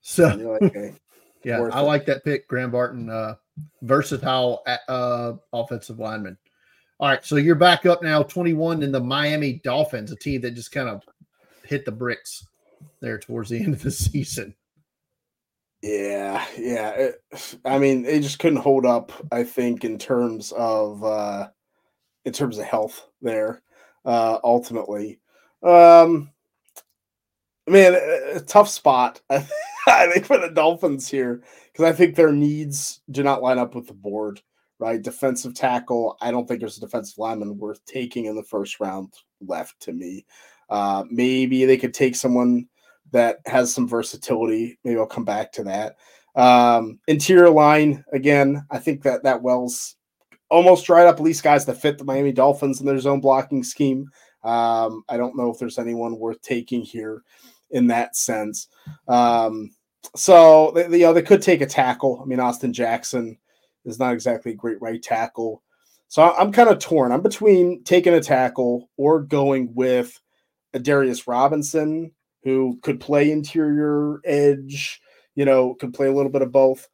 So, 0.02 0.28
like, 0.28 0.62
okay. 0.64 0.96
yeah, 1.44 1.60
worth 1.60 1.76
I 1.76 1.82
it. 1.82 1.84
like 1.84 2.06
that 2.08 2.24
pick, 2.24 2.48
Graham 2.48 2.72
Barton, 2.72 3.10
uh, 3.10 3.36
versatile 3.84 4.64
uh, 4.88 5.34
offensive 5.54 6.00
lineman. 6.00 6.38
All 7.00 7.10
right. 7.10 7.24
So 7.24 7.36
you're 7.36 7.56
back 7.56 7.86
up 7.86 8.02
now, 8.02 8.24
21 8.24 8.82
in 8.82 8.92
the 8.92 9.00
Miami 9.00 9.62
Dolphins, 9.64 10.12
a 10.12 10.16
team 10.16 10.42
that 10.42 10.56
just 10.56 10.72
kind 10.72 10.90
of 10.90 11.04
hit 11.64 11.86
the 11.86 11.92
bricks 11.92 12.47
there 13.02 13.20
towards 13.20 13.50
the 13.50 13.62
end 13.62 13.74
of 13.74 13.84
the 13.84 13.92
season. 13.92 14.56
Yeah, 15.82 16.44
yeah. 16.58 16.90
It, 16.90 17.16
I 17.64 17.78
mean, 17.78 18.04
they 18.04 18.20
just 18.20 18.40
couldn't 18.40 18.60
hold 18.60 18.86
up. 18.86 19.12
I 19.32 19.44
think 19.44 19.86
in 19.86 19.98
terms 19.98 20.52
of 20.54 21.04
uh, 21.04 21.50
in 22.28 22.34
terms 22.34 22.58
of 22.58 22.66
health 22.66 23.08
there. 23.22 23.62
Uh, 24.06 24.40
ultimately, 24.44 25.20
um, 25.64 26.30
man, 27.68 27.94
a, 27.94 28.38
a 28.38 28.40
tough 28.42 28.70
spot. 28.70 29.22
I 29.30 30.08
think 30.12 30.26
for 30.26 30.38
the 30.38 30.50
Dolphins 30.50 31.08
here 31.08 31.42
because 31.72 31.86
I 31.86 31.94
think 31.94 32.16
their 32.16 32.32
needs 32.32 33.02
do 33.12 33.24
not 33.24 33.42
line 33.42 33.58
up 33.58 33.76
with 33.76 33.88
the 33.88 33.94
board. 33.94 34.42
Right, 34.80 35.02
defensive 35.02 35.56
tackle. 35.56 36.18
I 36.22 36.30
don't 36.30 36.48
think 36.48 36.60
there's 36.60 36.78
a 36.78 36.82
defensive 36.82 37.18
lineman 37.18 37.58
worth 37.58 37.84
taking 37.86 38.26
in 38.26 38.36
the 38.36 38.44
first 38.44 38.80
round 38.80 39.12
left 39.42 39.80
to 39.82 39.92
me. 39.92 40.24
Uh, 40.70 41.04
maybe 41.10 41.66
they 41.66 41.78
could 41.78 41.96
take 41.96 42.16
someone 42.16 42.68
that 43.12 43.40
has 43.46 43.74
some 43.74 43.88
versatility. 43.88 44.78
Maybe 44.84 45.00
I'll 45.00 45.06
come 45.06 45.26
back 45.26 45.52
to 45.54 45.64
that. 45.64 45.98
Um, 46.36 47.00
interior 47.08 47.50
line 47.50 48.04
again. 48.14 48.66
I 48.70 48.78
think 48.78 49.02
that 49.04 49.24
that 49.24 49.42
Wells 49.42 49.96
almost 50.50 50.86
dried 50.86 51.08
up. 51.08 51.16
At 51.16 51.24
least 51.24 51.44
guys 51.44 51.66
that 51.66 51.82
fit 51.82 51.98
the 51.98 52.04
Miami 52.04 52.32
Dolphins 52.32 52.80
in 52.80 52.86
their 52.86 53.00
zone 53.00 53.22
blocking 53.22 53.64
scheme. 53.64 54.10
Um, 54.44 55.04
I 55.10 55.18
don't 55.18 55.36
know 55.36 55.52
if 55.52 55.58
there's 55.58 55.80
anyone 55.80 56.20
worth 56.20 56.42
taking 56.42 56.82
here 56.82 57.24
in 57.72 57.88
that 57.88 58.16
sense. 58.16 58.68
Um, 59.08 59.72
so 60.16 60.72
they, 60.76 61.00
you 61.00 61.06
know 61.06 61.14
they 61.14 61.22
could 61.22 61.42
take 61.42 61.62
a 61.62 61.66
tackle. 61.66 62.22
I 62.22 62.26
mean 62.26 62.40
Austin 62.40 62.72
Jackson 62.72 63.38
is 63.86 64.00
not 64.00 64.14
exactly 64.14 64.52
a 64.52 64.56
great 64.56 64.82
right 64.82 65.02
tackle. 65.02 65.64
So 66.08 66.22
I'm 66.22 66.52
kind 66.52 66.70
of 66.70 66.80
torn. 66.80 67.12
I'm 67.12 67.22
between 67.22 67.84
taking 67.84 68.14
a 68.14 68.22
tackle 68.22 68.90
or 68.96 69.22
going 69.22 69.74
with 69.74 70.20
a 70.74 70.80
Darius 70.80 71.28
Robinson 71.28 72.12
who 72.48 72.80
could 72.82 73.02
play 73.02 73.30
interior 73.30 74.22
edge, 74.24 75.02
you 75.36 75.44
know, 75.44 75.74
could 75.74 75.94
play 75.94 76.08
a 76.08 76.14
little 76.14 76.32
bit 76.32 76.42
of 76.42 76.50
both. 76.50 76.88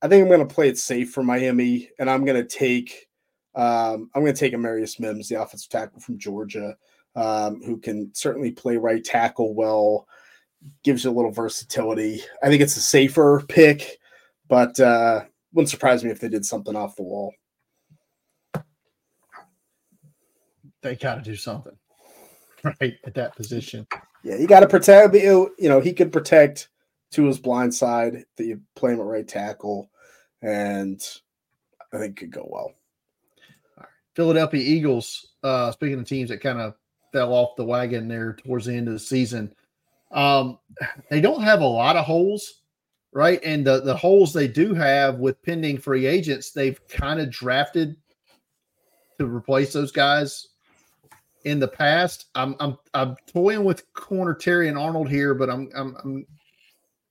I 0.00 0.06
think 0.06 0.22
I'm 0.22 0.28
going 0.28 0.46
to 0.46 0.54
play 0.54 0.68
it 0.68 0.78
safe 0.78 1.10
for 1.10 1.24
Miami, 1.24 1.90
and 1.98 2.08
I'm 2.08 2.24
going 2.24 2.40
to 2.40 2.48
take 2.48 3.08
um, 3.56 4.10
I'm 4.14 4.22
going 4.22 4.32
to 4.32 4.38
take 4.38 4.54
Amarius 4.54 5.00
Mims, 5.00 5.28
the 5.28 5.42
offensive 5.42 5.70
tackle 5.70 5.98
from 5.98 6.18
Georgia, 6.18 6.76
um, 7.16 7.60
who 7.64 7.78
can 7.78 8.14
certainly 8.14 8.52
play 8.52 8.76
right 8.76 9.02
tackle 9.02 9.54
well, 9.54 10.06
gives 10.84 11.02
you 11.02 11.10
a 11.10 11.12
little 11.12 11.32
versatility. 11.32 12.22
I 12.40 12.46
think 12.46 12.62
it's 12.62 12.76
a 12.76 12.80
safer 12.80 13.42
pick, 13.48 13.98
but 14.48 14.78
uh, 14.78 15.24
wouldn't 15.52 15.68
surprise 15.68 16.04
me 16.04 16.12
if 16.12 16.20
they 16.20 16.28
did 16.28 16.46
something 16.46 16.76
off 16.76 16.94
the 16.94 17.02
wall. 17.02 17.34
They 20.80 20.94
got 20.94 21.16
to 21.16 21.22
do 21.22 21.34
something 21.34 21.76
right 22.80 22.94
at 23.04 23.14
that 23.14 23.34
position. 23.34 23.84
Yeah, 24.22 24.36
you 24.36 24.46
got 24.46 24.60
to 24.60 24.68
protect. 24.68 25.14
You 25.14 25.52
know, 25.58 25.80
he 25.80 25.92
could 25.92 26.12
protect 26.12 26.68
to 27.12 27.24
his 27.24 27.38
blind 27.38 27.74
side 27.74 28.24
that 28.36 28.44
you 28.44 28.60
play 28.74 28.92
him 28.92 29.00
at 29.00 29.06
right 29.06 29.26
tackle, 29.26 29.90
and 30.40 31.00
I 31.92 31.98
think 31.98 32.16
could 32.16 32.30
go 32.30 32.48
well. 32.50 32.72
Philadelphia 34.14 34.60
Eagles. 34.60 35.28
Uh, 35.42 35.72
speaking 35.72 35.98
of 35.98 36.06
teams 36.06 36.30
that 36.30 36.40
kind 36.40 36.60
of 36.60 36.74
fell 37.12 37.32
off 37.32 37.56
the 37.56 37.64
wagon 37.64 38.08
there 38.08 38.34
towards 38.34 38.66
the 38.66 38.74
end 38.74 38.86
of 38.86 38.94
the 38.94 39.00
season, 39.00 39.52
um, 40.12 40.58
they 41.10 41.20
don't 41.20 41.42
have 41.42 41.60
a 41.60 41.66
lot 41.66 41.96
of 41.96 42.04
holes, 42.04 42.62
right? 43.12 43.40
And 43.42 43.66
the 43.66 43.80
the 43.80 43.96
holes 43.96 44.32
they 44.32 44.48
do 44.48 44.72
have 44.74 45.18
with 45.18 45.42
pending 45.42 45.78
free 45.78 46.06
agents, 46.06 46.52
they've 46.52 46.80
kind 46.88 47.20
of 47.20 47.30
drafted 47.30 47.96
to 49.18 49.26
replace 49.26 49.72
those 49.72 49.92
guys 49.92 50.48
in 51.44 51.58
the 51.58 51.68
past. 51.68 52.26
I'm 52.34 52.56
I'm 52.60 52.78
I'm 52.94 53.16
toying 53.26 53.64
with 53.64 53.90
corner 53.94 54.34
Terrion 54.34 54.80
Arnold 54.80 55.08
here, 55.08 55.34
but 55.34 55.50
I'm 55.50 55.70
I'm, 55.76 55.96
I'm 56.02 56.26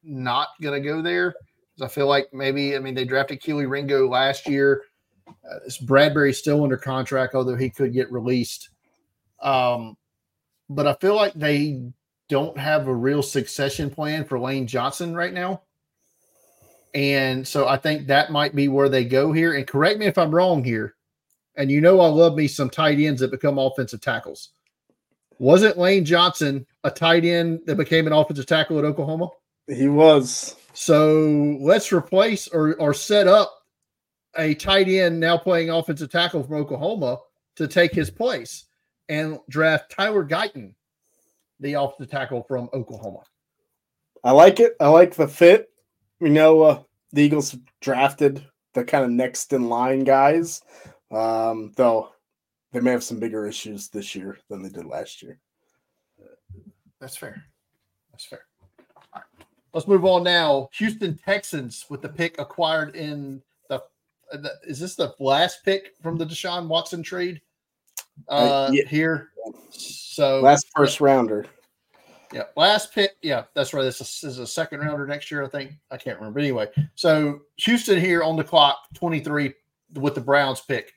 not 0.04 0.50
gonna 0.62 0.80
go 0.80 1.02
there 1.02 1.34
because 1.76 1.92
I 1.92 1.94
feel 1.94 2.08
like 2.08 2.34
maybe 2.34 2.76
I 2.76 2.80
mean 2.80 2.96
they 2.96 3.06
drafted 3.06 3.42
Kelee 3.42 3.70
Ringo 3.70 4.08
last 4.10 4.48
year. 4.48 4.84
Uh, 5.28 5.60
Bradberry's 5.84 6.38
still 6.38 6.64
under 6.64 6.78
contract, 6.78 7.36
although 7.36 7.56
he 7.56 7.70
could 7.70 7.94
get 7.94 8.12
released. 8.12 8.70
Um, 9.42 9.98
but 10.70 10.88
I 10.88 10.94
feel 10.96 11.16
like 11.16 11.34
they 11.34 11.82
don't 12.30 12.58
have 12.58 12.88
a 12.88 12.96
real 12.96 13.24
succession 13.24 13.90
plan 13.90 14.24
for 14.24 14.40
Lane 14.40 14.68
Johnson 14.68 15.16
right 15.16 15.34
now. 15.34 15.64
And 16.94 17.48
so 17.48 17.68
I 17.68 17.78
think 17.78 18.08
that 18.08 18.32
might 18.32 18.56
be 18.56 18.68
where 18.68 18.90
they 18.90 19.06
go 19.06 19.32
here. 19.32 19.54
And 19.54 19.68
correct 19.68 20.00
me 20.00 20.06
if 20.06 20.18
I'm 20.18 20.34
wrong 20.34 20.64
here. 20.64 20.96
And 21.56 21.70
you 21.70 21.82
know, 21.82 22.00
I 22.00 22.08
love 22.08 22.36
me 22.36 22.48
some 22.48 22.70
tight 22.70 23.00
ends 23.00 23.22
that 23.22 23.32
become 23.32 23.58
offensive 23.58 24.02
tackles. 24.02 24.50
Wasn't 25.40 25.78
Lane 25.78 26.06
Johnson 26.06 26.66
a 26.84 26.92
tight 26.92 27.26
end 27.26 27.62
that 27.66 27.76
became 27.76 28.08
an 28.08 28.14
offensive 28.14 28.46
tackle 28.46 28.78
at 28.80 28.86
Oklahoma? 28.86 29.30
He 29.68 29.88
was. 29.88 30.56
So 30.74 31.58
let's 31.60 31.92
replace 31.92 32.48
or, 32.48 32.76
or 32.76 32.94
set 32.94 33.28
up 33.28 33.52
a 34.38 34.54
tight 34.56 34.88
end 34.88 35.20
now 35.20 35.38
playing 35.38 35.70
offensive 35.70 36.12
tackle 36.12 36.44
from 36.44 36.56
Oklahoma 36.56 37.18
to 37.58 37.68
take 37.68 37.94
his 37.94 38.10
place 38.10 38.66
and 39.10 39.40
draft 39.50 39.92
Tyler 39.92 40.26
Guyton, 40.26 40.74
the 41.60 41.74
offensive 41.74 42.12
tackle 42.12 42.44
from 42.44 42.70
Oklahoma. 42.74 43.24
I 44.24 44.32
like 44.32 44.60
it. 44.60 44.76
I 44.80 44.88
like 44.88 45.16
the 45.16 45.28
fit. 45.28 45.70
We 46.20 46.30
know 46.30 46.62
uh, 46.62 46.84
the 47.12 47.24
Eagles 47.24 47.58
drafted 47.82 48.46
the 48.74 48.84
kind 48.84 49.04
of 49.04 49.12
next 49.12 49.52
in 49.54 49.68
line 49.68 50.04
guys, 50.04 50.62
um, 51.12 51.72
though 51.76 52.10
they 52.72 52.80
may 52.80 52.92
have 52.92 53.04
some 53.04 53.20
bigger 53.20 53.46
issues 53.46 53.90
this 53.90 54.16
year 54.16 54.38
than 54.50 54.64
they 54.64 54.70
did 54.70 54.86
last 54.86 55.22
year. 55.22 55.40
That's 57.00 57.18
fair. 57.18 57.44
That's 58.12 58.26
fair. 58.26 58.42
Right. 59.14 59.24
Let's 59.74 59.88
move 59.88 60.06
on 60.06 60.24
now. 60.24 60.70
Houston 60.74 61.18
Texans 61.18 61.86
with 61.90 62.02
the 62.02 62.10
pick 62.10 62.40
acquired 62.40 62.96
in 62.96 63.42
the, 64.34 64.52
is 64.66 64.80
this 64.80 64.96
the 64.96 65.14
last 65.20 65.64
pick 65.66 65.94
from 66.02 66.18
the 66.18 66.26
Deshaun 66.26 66.68
Watson 66.68 67.04
trade 67.04 67.42
uh, 68.30 68.32
uh 68.32 68.70
yeah. 68.72 68.88
here? 68.88 69.30
So 69.72 70.42
last 70.42 70.68
first 70.76 71.02
rounder. 71.02 71.46
Yeah, 72.34 72.44
last 72.56 72.94
pick. 72.94 73.12
Yeah, 73.22 73.44
that's 73.54 73.74
right. 73.74 73.84
This 73.84 74.24
is, 74.24 74.40
a 74.40 74.48
second 74.48 74.80
rounder 74.80 75.06
next 75.06 75.30
year, 75.30 75.44
I 75.44 75.48
think. 75.48 75.74
I 75.90 75.98
can't 75.98 76.18
remember. 76.18 76.40
But 76.40 76.44
anyway, 76.44 76.68
so 76.96 77.42
Houston 77.58 78.00
here 78.00 78.24
on 78.24 78.38
the 78.38 78.44
clock, 78.44 78.78
23 78.94 79.54
with 79.96 80.16
the 80.16 80.22
Browns 80.22 80.62
pick. 80.62 80.94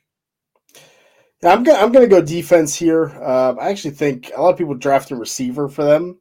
Yeah, 1.43 1.53
I'm 1.53 1.63
gonna 1.63 1.79
I'm 1.79 1.91
gonna 1.91 2.07
go 2.07 2.21
defense 2.21 2.75
here. 2.75 3.05
Uh, 3.21 3.55
I 3.59 3.69
actually 3.69 3.91
think 3.91 4.31
a 4.35 4.41
lot 4.41 4.51
of 4.51 4.57
people 4.57 4.73
draft 4.75 5.11
a 5.11 5.15
receiver 5.15 5.67
for 5.67 5.83
them. 5.83 6.19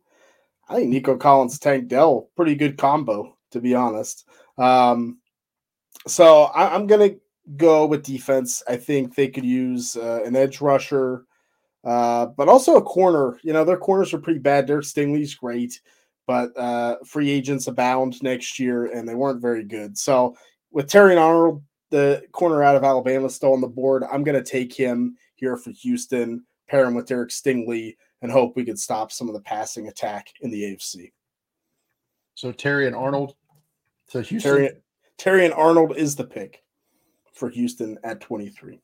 I 0.68 0.76
think 0.76 0.88
Nico 0.88 1.16
Collins, 1.16 1.58
Tank 1.58 1.88
Dell, 1.88 2.30
pretty 2.36 2.54
good 2.54 2.78
combo 2.78 3.34
to 3.54 3.60
be 3.60 3.74
honest. 3.74 4.28
Um, 4.58 5.18
so 6.06 6.44
I, 6.44 6.74
am 6.74 6.86
gonna 6.86 7.14
go 7.56 7.86
with 7.86 8.02
defense. 8.02 8.62
I 8.68 8.76
think 8.76 9.14
they 9.14 9.28
could 9.28 9.44
use 9.44 9.96
uh, 9.96 10.22
an 10.24 10.36
edge 10.36 10.60
rusher, 10.60 11.24
uh, 11.84 12.26
but 12.26 12.48
also 12.48 12.76
a 12.76 12.82
corner. 12.82 13.38
You 13.42 13.54
know, 13.54 13.64
their 13.64 13.78
corners 13.78 14.12
are 14.12 14.18
pretty 14.18 14.40
bad. 14.40 14.66
Derek 14.66 14.84
Stingley's 14.84 15.34
great, 15.34 15.80
but 16.26 16.56
uh, 16.58 16.96
free 17.06 17.30
agents 17.30 17.68
abound 17.68 18.22
next 18.22 18.58
year, 18.58 18.86
and 18.86 19.08
they 19.08 19.14
weren't 19.14 19.40
very 19.40 19.64
good. 19.64 19.96
So 19.96 20.36
with 20.70 20.90
Terrion 20.90 21.20
Arnold, 21.20 21.62
the 21.94 22.24
corner 22.32 22.64
out 22.64 22.74
of 22.74 22.82
Alabama, 22.82 23.30
still 23.30 23.52
on 23.52 23.60
the 23.60 23.68
board, 23.68 24.02
I'm 24.10 24.24
gonna 24.24 24.42
take 24.42 24.74
him 24.74 25.16
here 25.36 25.56
for 25.56 25.70
Houston. 25.70 26.44
Pair 26.68 26.86
him 26.86 26.94
with 26.94 27.06
Derek 27.06 27.30
Stingley 27.30 27.96
and 28.20 28.32
hope 28.32 28.56
we 28.56 28.64
could 28.64 28.80
stop 28.80 29.12
some 29.12 29.28
of 29.28 29.34
the 29.34 29.40
passing 29.40 29.86
attack 29.86 30.26
in 30.40 30.50
the 30.50 30.64
AFC. 30.64 31.12
So 32.34 32.52
Terrion 32.52 32.98
Arnold. 32.98 33.36
So 34.08 34.22
Houston. 34.22 34.70
Terrion 35.18 35.56
Arnold 35.56 35.96
is 35.96 36.16
the 36.16 36.24
pick 36.24 36.64
for 37.32 37.48
Houston 37.48 37.96
at 38.02 38.20
23. 38.20 38.80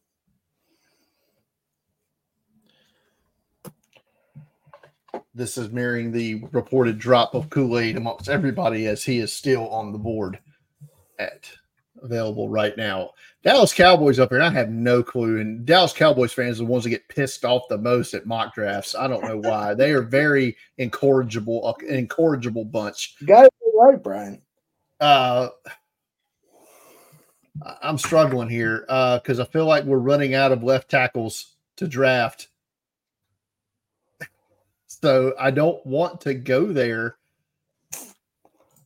This 5.34 5.58
is 5.58 5.70
mirroring 5.70 6.12
the 6.12 6.44
reported 6.52 7.00
drop 7.00 7.34
of 7.34 7.50
Kool 7.50 7.76
Aid 7.76 7.96
amongst 7.96 8.28
everybody 8.28 8.86
as 8.86 9.02
he 9.02 9.18
is 9.18 9.32
still 9.32 9.68
on 9.68 9.90
the 9.90 9.98
board 9.98 10.38
at 11.18 11.50
available 12.02 12.48
right 12.48 12.76
now. 12.76 13.10
Dallas 13.42 13.72
Cowboys 13.72 14.18
up 14.18 14.28
here, 14.28 14.38
and 14.38 14.46
I 14.46 14.58
have 14.58 14.70
no 14.70 15.02
clue. 15.02 15.40
And 15.40 15.64
Dallas 15.64 15.92
Cowboys 15.92 16.32
fans 16.32 16.60
are 16.60 16.64
the 16.64 16.70
ones 16.70 16.84
that 16.84 16.90
get 16.90 17.08
pissed 17.08 17.44
off 17.44 17.68
the 17.68 17.78
most 17.78 18.14
at 18.14 18.26
mock 18.26 18.54
drafts. 18.54 18.94
I 18.94 19.06
don't 19.08 19.24
know 19.24 19.38
why. 19.38 19.74
they 19.74 19.92
are 19.92 20.02
very 20.02 20.56
incorrigible, 20.78 21.76
incorrigible 21.88 22.64
bunch. 22.64 23.16
You 23.20 23.26
got 23.26 23.46
it 23.46 23.52
right, 23.74 24.02
Brian. 24.02 24.42
Uh, 25.00 25.48
I'm 27.82 27.98
struggling 27.98 28.48
here 28.48 28.80
because 28.86 29.40
uh, 29.40 29.42
I 29.42 29.46
feel 29.46 29.66
like 29.66 29.84
we're 29.84 29.98
running 29.98 30.34
out 30.34 30.52
of 30.52 30.62
left 30.62 30.90
tackles 30.90 31.54
to 31.76 31.88
draft. 31.88 32.48
So 34.86 35.34
I 35.38 35.50
don't 35.50 35.84
want 35.86 36.20
to 36.22 36.34
go 36.34 36.66
there 36.66 37.16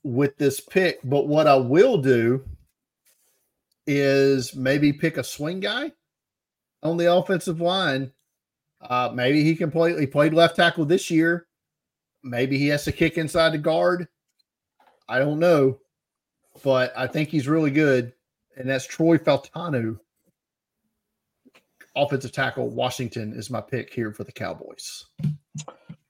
with 0.05 0.37
this 0.37 0.61
pick. 0.61 1.01
But 1.03 1.27
what 1.27 1.49
I 1.49 1.57
will 1.57 1.99
do 1.99 2.45
is 3.87 4.55
maybe 4.55 4.93
pick 4.93 5.16
a 5.16 5.24
swing 5.24 5.61
guy 5.61 5.93
on 6.82 6.97
the 6.97 7.12
offensive 7.12 7.61
line. 7.61 8.12
Uh, 8.80 9.11
maybe 9.14 9.43
he 9.43 9.57
can 9.57 9.70
play. 9.70 9.99
He 9.99 10.07
played 10.07 10.35
left 10.35 10.57
tackle 10.57 10.85
this 10.85 11.11
year. 11.11 11.47
Maybe 12.22 12.59
he 12.59 12.68
has 12.68 12.85
to 12.85 12.93
kick 12.93 13.18
inside 13.18 13.53
the 13.53 13.59
guard. 13.59 14.09
I 15.09 15.18
don't 15.18 15.39
know, 15.39 15.78
but 16.62 16.93
I 16.97 17.07
think 17.07 17.28
he's 17.28 17.49
really 17.49 17.70
good 17.70 18.14
and 18.57 18.68
that's 18.68 18.87
Troy 18.87 19.18
Fautanu, 19.18 19.99
offensive 21.97 22.32
tackle. 22.32 22.70
Washington 22.70 23.32
is 23.35 23.51
my 23.51 23.61
pick 23.61 23.93
here 23.93 24.12
for 24.12 24.24
the 24.24 24.32
Cowboys. 24.32 25.07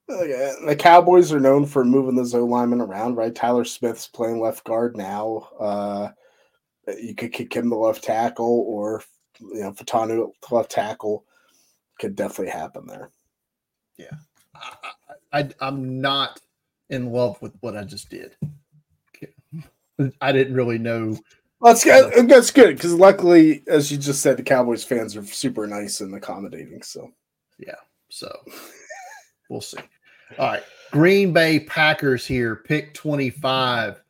Oh, 0.09 0.23
yeah. 0.23 0.53
The 0.67 0.77
Cowboys 0.77 1.33
are 1.33 1.41
known 1.41 1.67
for 1.67 1.85
moving 1.85 2.15
the 2.15 2.37
O 2.37 2.45
lineman 2.45 2.81
around, 2.81 3.17
right? 3.17 3.35
Tyler 3.35 3.65
Smith's 3.65 4.07
playing 4.07 4.41
left 4.41 4.65
guard 4.65 4.97
now. 4.97 5.49
Uh, 5.59 6.09
you 7.01 7.15
could 7.15 7.33
kick 7.33 7.55
him 7.55 7.71
the 7.71 7.77
left 7.77 8.05
tackle, 8.05 8.65
or 8.69 9.03
you 9.41 9.61
know, 9.61 9.73
Fautanu 9.73 10.31
left 10.51 10.71
tackle 10.71 11.25
could 11.99 12.17
definitely 12.17 12.53
happen 12.53 12.87
there. 12.87 13.11
Yeah, 13.97 14.15
I, 14.55 15.41
I, 15.41 15.49
I'm 15.61 16.01
not 16.01 16.41
in 16.91 17.13
love 17.13 17.41
with 17.41 17.53
what 17.61 17.77
I 17.77 17.85
just 17.85 18.09
did. 18.11 18.37
I 20.21 20.33
didn't 20.33 20.55
really 20.55 20.79
know 20.79 21.17
that's 21.63 21.85
good. 21.85 22.29
That's 22.29 22.51
good 22.51 22.77
because 22.77 22.95
luckily, 22.95 23.63
as 23.69 23.91
you 23.91 23.99
just 23.99 24.23
said, 24.23 24.37
the 24.37 24.43
Cowboys 24.43 24.85
fans 24.85 25.17
are 25.17 25.25
super 25.25 25.67
nice 25.67 26.01
and 26.01 26.15
accommodating. 26.15 26.83
So, 26.83 27.11
yeah. 27.59 27.77
So 28.11 28.31
we'll 29.49 29.61
see. 29.61 29.79
All 30.39 30.47
right, 30.49 30.63
Green 30.93 31.33
Bay 31.33 31.61
Packers 31.61 32.27
here, 32.27 32.57
pick 32.57 32.95
twenty-five. 32.95 34.03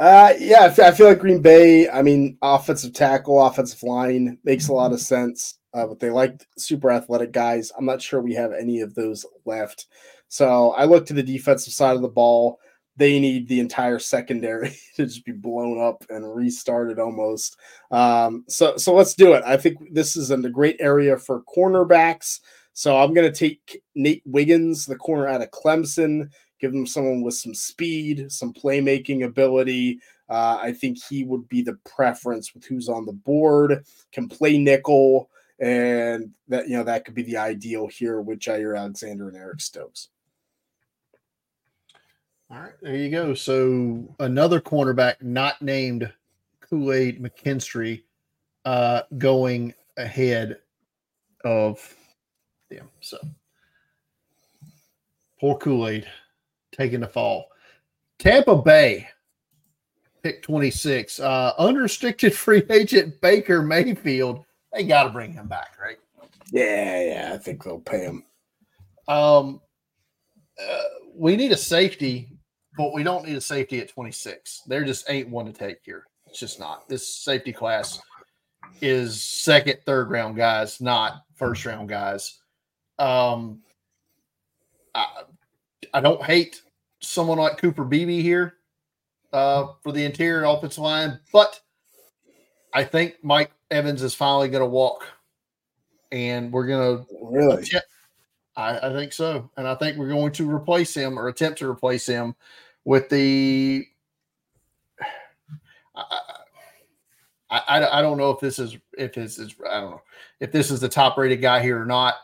Uh, 0.00 0.32
yeah, 0.38 0.64
I 0.64 0.70
fe- 0.70 0.86
I 0.86 0.92
feel 0.92 1.08
like 1.08 1.18
Green 1.18 1.42
Bay. 1.42 1.88
I 1.88 2.02
mean, 2.02 2.38
offensive 2.40 2.92
tackle, 2.92 3.44
offensive 3.44 3.82
line 3.82 4.38
makes 4.44 4.68
a 4.68 4.72
lot 4.72 4.92
of 4.92 5.00
sense. 5.00 5.58
Uh, 5.74 5.86
but 5.86 6.00
they 6.00 6.10
like 6.10 6.46
super 6.56 6.90
athletic 6.90 7.32
guys. 7.32 7.72
I'm 7.76 7.84
not 7.84 8.00
sure 8.00 8.20
we 8.20 8.34
have 8.34 8.52
any 8.52 8.80
of 8.80 8.94
those 8.94 9.26
left. 9.44 9.86
So 10.28 10.72
I 10.72 10.84
look 10.84 11.06
to 11.06 11.14
the 11.14 11.22
defensive 11.22 11.72
side 11.72 11.96
of 11.96 12.02
the 12.02 12.08
ball. 12.08 12.58
They 12.96 13.20
need 13.20 13.48
the 13.48 13.60
entire 13.60 13.98
secondary 13.98 14.70
to 14.96 15.04
just 15.04 15.24
be 15.24 15.32
blown 15.32 15.80
up 15.80 16.04
and 16.08 16.34
restarted 16.34 16.98
almost. 16.98 17.56
Um, 17.90 18.44
so 18.48 18.76
so 18.76 18.94
let's 18.94 19.14
do 19.14 19.34
it. 19.34 19.42
I 19.44 19.56
think 19.56 19.78
this 19.92 20.16
is 20.16 20.30
in 20.30 20.44
a 20.44 20.50
great 20.50 20.76
area 20.80 21.16
for 21.18 21.42
cornerbacks. 21.42 22.40
So 22.72 22.96
I'm 22.96 23.12
going 23.12 23.30
to 23.30 23.36
take 23.36 23.82
Nate 23.96 24.22
Wiggins, 24.24 24.86
the 24.86 24.94
corner 24.96 25.26
out 25.26 25.42
of 25.42 25.50
Clemson, 25.50 26.30
give 26.60 26.72
them 26.72 26.86
someone 26.86 27.22
with 27.22 27.34
some 27.34 27.54
speed, 27.54 28.30
some 28.30 28.52
playmaking 28.52 29.24
ability. 29.24 30.00
Uh, 30.28 30.58
I 30.60 30.72
think 30.72 30.98
he 31.08 31.24
would 31.24 31.48
be 31.48 31.62
the 31.62 31.78
preference 31.84 32.54
with 32.54 32.64
who's 32.64 32.88
on 32.88 33.06
the 33.06 33.12
board, 33.12 33.84
can 34.12 34.28
play 34.28 34.58
nickel, 34.58 35.30
and 35.60 36.30
that 36.48 36.68
you 36.68 36.76
know 36.76 36.84
that 36.84 37.04
could 37.04 37.14
be 37.14 37.22
the 37.22 37.36
ideal 37.36 37.86
here 37.86 38.20
with 38.20 38.38
Jaire 38.38 38.78
Alexander 38.78 39.28
and 39.28 39.36
Eric 39.36 39.60
Stokes. 39.60 40.08
All 42.50 42.60
right, 42.60 42.72
there 42.80 42.96
you 42.96 43.10
go. 43.10 43.34
So 43.34 44.14
another 44.20 44.60
cornerback 44.60 45.16
not 45.20 45.60
named 45.60 46.10
Kool 46.60 46.92
Aid 46.92 47.22
McKinstry 47.22 48.04
uh, 48.64 49.02
going 49.18 49.74
ahead 49.98 50.58
of 51.44 51.94
them. 52.70 52.88
So 53.00 53.18
poor 55.40 55.58
Kool 55.58 55.88
Aid 55.88 56.06
taking 56.72 57.00
the 57.00 57.08
fall. 57.08 57.48
Tampa 58.18 58.56
Bay, 58.56 59.08
pick 60.22 60.42
26. 60.42 61.20
Uh, 61.20 61.52
unrestricted 61.58 62.34
free 62.36 62.62
agent 62.70 63.20
Baker 63.20 63.62
Mayfield. 63.62 64.44
They 64.72 64.84
got 64.84 65.04
to 65.04 65.10
bring 65.10 65.32
him 65.32 65.48
back, 65.48 65.76
right? 65.80 65.98
Yeah, 66.52 67.02
yeah, 67.02 67.30
I 67.34 67.38
think 67.38 67.62
they'll 67.62 67.80
pay 67.80 68.04
him. 68.04 68.24
Um, 69.06 69.60
uh, 70.60 70.82
we 71.14 71.36
need 71.36 71.52
a 71.52 71.56
safety, 71.56 72.28
but 72.76 72.92
we 72.92 73.02
don't 73.02 73.26
need 73.26 73.36
a 73.36 73.40
safety 73.40 73.80
at 73.80 73.88
26. 73.88 74.62
There 74.66 74.84
just 74.84 75.08
ain't 75.10 75.30
one 75.30 75.46
to 75.46 75.52
take 75.52 75.78
here. 75.82 76.04
It's 76.26 76.40
just 76.40 76.58
not. 76.60 76.88
This 76.88 77.16
safety 77.16 77.52
class 77.52 78.00
is 78.80 79.22
second, 79.22 79.78
third 79.86 80.10
round 80.10 80.36
guys, 80.36 80.80
not 80.80 81.22
first 81.36 81.64
round 81.64 81.88
guys. 81.88 82.38
Um, 82.98 83.60
I, 84.94 85.06
I 85.94 86.00
don't 86.00 86.22
hate 86.22 86.62
someone 87.00 87.38
like 87.38 87.58
Cooper 87.58 87.84
Beebe 87.84 88.22
here 88.22 88.54
uh, 89.32 89.68
for 89.82 89.92
the 89.92 90.04
interior 90.04 90.44
offensive 90.44 90.82
line, 90.82 91.20
but 91.32 91.60
I 92.74 92.84
think 92.84 93.16
Mike 93.22 93.52
Evans 93.70 94.02
is 94.02 94.14
finally 94.14 94.48
going 94.48 94.62
to 94.62 94.66
walk, 94.66 95.06
and 96.12 96.52
we're 96.52 96.66
going 96.66 96.98
to 96.98 97.06
Really? 97.22 97.64
I, 98.56 98.88
I 98.88 98.92
think 98.92 99.12
so, 99.12 99.50
and 99.56 99.68
I 99.68 99.74
think 99.76 99.96
we're 99.96 100.08
going 100.08 100.32
to 100.32 100.50
replace 100.50 100.94
him 100.94 101.18
or 101.18 101.28
attempt 101.28 101.60
to 101.60 101.70
replace 101.70 102.06
him 102.06 102.34
with 102.84 103.08
the. 103.08 103.86
I, 105.94 106.04
I, 107.50 107.58
I, 107.58 107.98
I 107.98 108.02
don't 108.02 108.18
know 108.18 108.30
if 108.30 108.40
this 108.40 108.58
is 108.58 108.76
if 108.96 109.14
this 109.14 109.38
is 109.38 109.54
I 109.70 109.80
don't 109.80 109.90
know 109.92 110.02
if 110.40 110.52
this 110.52 110.70
is 110.70 110.80
the 110.80 110.88
top 110.88 111.16
rated 111.16 111.40
guy 111.40 111.60
here 111.60 111.80
or 111.80 111.86
not, 111.86 112.16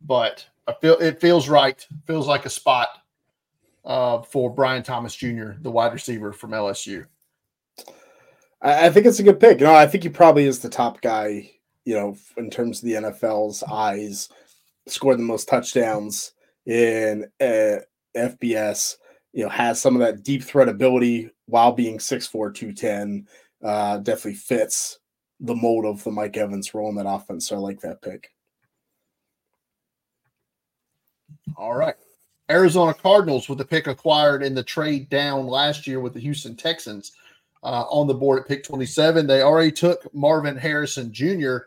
but 0.00 0.46
I 0.66 0.74
feel 0.80 0.96
it 0.98 1.20
feels 1.20 1.48
right. 1.48 1.86
Feels 2.06 2.26
like 2.26 2.46
a 2.46 2.50
spot 2.50 2.88
uh, 3.84 4.22
for 4.22 4.50
Brian 4.50 4.82
Thomas 4.82 5.14
Jr., 5.14 5.52
the 5.60 5.70
wide 5.70 5.92
receiver 5.92 6.32
from 6.32 6.50
LSU. 6.50 7.06
I, 8.62 8.86
I 8.86 8.90
think 8.90 9.06
it's 9.06 9.20
a 9.20 9.24
good 9.24 9.40
pick. 9.40 9.60
No, 9.60 9.74
I 9.74 9.86
think 9.86 10.02
he 10.02 10.08
probably 10.08 10.46
is 10.46 10.60
the 10.60 10.68
top 10.68 11.00
guy, 11.00 11.50
you 11.84 11.94
know, 11.94 12.16
in 12.36 12.50
terms 12.50 12.82
of 12.82 12.86
the 12.86 12.94
NFL's 12.94 13.62
eyes, 13.64 14.28
scored 14.86 15.18
the 15.18 15.22
most 15.22 15.48
touchdowns 15.48 16.32
in 16.66 17.24
uh, 17.40 17.76
FBS, 18.16 18.96
you 19.32 19.44
know, 19.44 19.50
has 19.50 19.80
some 19.80 19.94
of 19.94 20.00
that 20.00 20.22
deep 20.22 20.42
threat 20.42 20.68
ability 20.68 21.30
while 21.46 21.72
being 21.72 21.98
6'4, 21.98 22.54
210. 22.54 23.26
Uh, 23.62 23.98
definitely 23.98 24.34
fits 24.34 24.98
the 25.40 25.54
mold 25.54 25.84
of 25.84 26.02
the 26.04 26.10
Mike 26.10 26.36
Evans 26.36 26.74
role 26.74 26.90
in 26.90 26.96
that 26.96 27.08
offense. 27.08 27.48
So 27.48 27.56
I 27.56 27.58
like 27.58 27.80
that 27.80 28.02
pick. 28.02 28.30
All 31.56 31.74
right. 31.74 31.96
Arizona 32.50 32.92
Cardinals 32.92 33.48
with 33.48 33.58
the 33.58 33.64
pick 33.64 33.86
acquired 33.86 34.42
in 34.42 34.54
the 34.54 34.62
trade 34.62 35.08
down 35.08 35.46
last 35.46 35.86
year 35.86 36.00
with 36.00 36.14
the 36.14 36.20
Houston 36.20 36.56
Texans 36.56 37.12
uh, 37.62 37.84
on 37.90 38.06
the 38.06 38.14
board 38.14 38.42
at 38.42 38.48
pick 38.48 38.64
27. 38.64 39.26
They 39.26 39.42
already 39.42 39.72
took 39.72 40.12
Marvin 40.14 40.56
Harrison 40.56 41.12
Jr. 41.12 41.58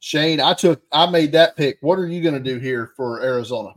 Shane, 0.00 0.40
I 0.40 0.54
took, 0.54 0.82
I 0.90 1.08
made 1.08 1.32
that 1.32 1.56
pick. 1.56 1.78
What 1.80 1.98
are 1.98 2.08
you 2.08 2.22
going 2.22 2.34
to 2.34 2.40
do 2.40 2.58
here 2.58 2.92
for 2.96 3.22
Arizona? 3.22 3.74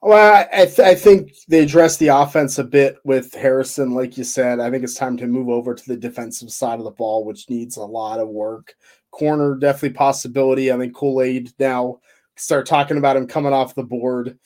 Well, 0.00 0.46
I, 0.52 0.66
th- 0.66 0.78
I 0.78 0.94
think 0.94 1.32
they 1.48 1.64
addressed 1.64 1.98
the 1.98 2.08
offense 2.08 2.58
a 2.58 2.64
bit 2.64 2.98
with 3.02 3.34
Harrison, 3.34 3.94
like 3.94 4.16
you 4.16 4.22
said. 4.22 4.60
I 4.60 4.70
think 4.70 4.84
it's 4.84 4.94
time 4.94 5.16
to 5.16 5.26
move 5.26 5.48
over 5.48 5.74
to 5.74 5.88
the 5.88 5.96
defensive 5.96 6.52
side 6.52 6.78
of 6.78 6.84
the 6.84 6.92
ball, 6.92 7.24
which 7.24 7.50
needs 7.50 7.76
a 7.76 7.84
lot 7.84 8.20
of 8.20 8.28
work. 8.28 8.74
Corner, 9.10 9.56
definitely 9.56 9.96
possibility. 9.96 10.70
I 10.70 10.78
think 10.78 10.94
Kool 10.94 11.20
Aid 11.20 11.50
now 11.58 11.98
start 12.36 12.66
talking 12.66 12.96
about 12.96 13.16
him 13.16 13.26
coming 13.26 13.52
off 13.52 13.74
the 13.74 13.82
board. 13.82 14.38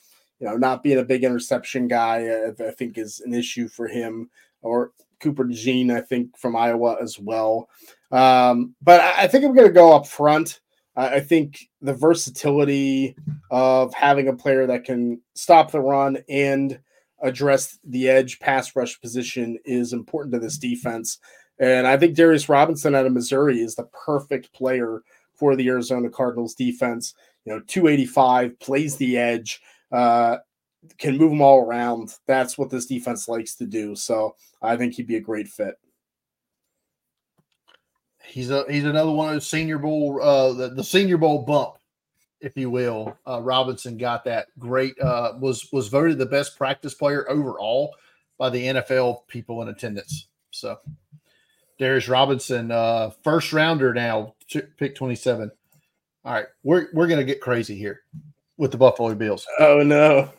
You 0.43 0.49
know, 0.49 0.57
not 0.57 0.83
being 0.83 0.97
a 0.97 1.05
big 1.05 1.23
interception 1.23 1.87
guy, 1.87 2.27
I, 2.27 2.67
I 2.67 2.71
think 2.71 2.97
is 2.97 3.21
an 3.21 3.33
issue 3.33 3.69
for 3.69 3.87
him. 3.87 4.29
Or 4.61 4.91
Cooper 5.21 5.45
DeJean, 5.45 5.89
I 5.89 6.01
think 6.01 6.37
from 6.37 6.57
Iowa 6.57 6.97
as 7.01 7.17
well. 7.17 7.69
Um, 8.11 8.75
but 8.81 8.99
I, 8.99 9.23
I 9.23 9.27
think 9.27 9.45
I'm 9.45 9.55
going 9.55 9.69
to 9.69 9.73
go 9.73 9.95
up 9.95 10.05
front. 10.05 10.59
I 10.97 11.21
think 11.21 11.69
the 11.81 11.93
versatility 11.93 13.15
of 13.51 13.93
having 13.93 14.27
a 14.27 14.35
player 14.35 14.67
that 14.67 14.83
can 14.83 15.21
stop 15.33 15.71
the 15.71 15.79
run 15.79 16.17
and 16.27 16.77
address 17.21 17.79
the 17.85 18.09
edge 18.09 18.39
pass 18.39 18.75
rush 18.75 18.99
position 18.99 19.57
is 19.63 19.93
important 19.93 20.33
to 20.33 20.39
this 20.39 20.57
defense. 20.57 21.19
And 21.57 21.87
I 21.87 21.95
think 21.95 22.15
Darius 22.15 22.49
Robinson 22.49 22.95
out 22.95 23.05
of 23.05 23.13
Missouri 23.13 23.61
is 23.61 23.75
the 23.75 23.87
perfect 24.05 24.51
player 24.53 25.03
for 25.33 25.55
the 25.55 25.69
Arizona 25.69 26.09
Cardinals 26.09 26.53
defense. 26.53 27.13
You 27.45 27.53
know, 27.53 27.61
285, 27.65 28.59
plays 28.59 28.97
the 28.97 29.17
edge, 29.17 29.61
uh, 29.93 30.37
can 30.97 31.17
move 31.17 31.29
them 31.29 31.41
all 31.41 31.59
around. 31.59 32.15
That's 32.27 32.57
what 32.57 32.69
this 32.69 32.87
defense 32.87 33.27
likes 33.27 33.55
to 33.55 33.65
do. 33.65 33.95
So 33.95 34.35
I 34.61 34.75
think 34.75 34.93
he'd 34.93 35.07
be 35.07 35.17
a 35.17 35.21
great 35.21 35.47
fit. 35.47 35.75
He's 38.25 38.49
a 38.49 38.65
he's 38.69 38.85
another 38.85 39.11
one 39.11 39.29
of 39.29 39.33
those 39.35 39.47
Senior 39.47 39.77
Bowl 39.77 40.19
uh, 40.21 40.53
the, 40.53 40.69
the 40.69 40.83
Senior 40.83 41.17
Bowl 41.17 41.43
bump, 41.43 41.75
if 42.41 42.57
you 42.57 42.69
will. 42.69 43.15
Uh, 43.27 43.41
Robinson 43.41 43.97
got 43.97 44.23
that 44.25 44.47
great 44.57 44.99
uh, 44.99 45.33
was 45.39 45.71
was 45.71 45.89
voted 45.89 46.17
the 46.17 46.25
best 46.25 46.57
practice 46.57 46.93
player 46.93 47.29
overall 47.29 47.93
by 48.37 48.49
the 48.49 48.65
NFL 48.65 49.27
people 49.27 49.61
in 49.61 49.67
attendance. 49.67 50.27
So 50.51 50.79
Darius 51.77 52.07
Robinson, 52.07 52.71
uh, 52.71 53.11
first 53.23 53.51
rounder 53.51 53.93
now, 53.93 54.35
pick 54.77 54.95
twenty 54.95 55.15
seven. 55.15 55.51
All 56.23 56.33
right, 56.33 56.47
we're 56.63 56.87
we're 56.93 57.07
gonna 57.07 57.25
get 57.25 57.41
crazy 57.41 57.75
here 57.75 58.03
with 58.63 58.71
the 58.71 58.77
Buffalo 58.77 59.13
Bills. 59.13 59.45
Oh 59.59 59.83
no. 59.83 60.29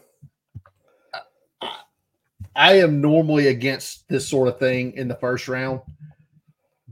I, 2.56 2.78
am 2.78 3.02
normally 3.02 3.48
against 3.48 4.08
this 4.08 4.26
sort 4.26 4.48
of 4.48 4.58
thing 4.58 4.94
in 4.94 5.08
the 5.08 5.14
first 5.16 5.46
round, 5.46 5.82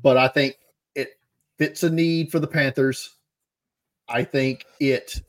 but 0.03 0.18
I 0.18 0.28
think 0.28 0.59
it 0.95 1.18
fits 1.57 1.85
a 1.85 1.91
need 1.91 2.30
for 2.30 2.39
the 2.39 2.47
Panthers. 2.47 3.16
I 4.11 4.24
think 4.24 4.66
it, 4.78 5.22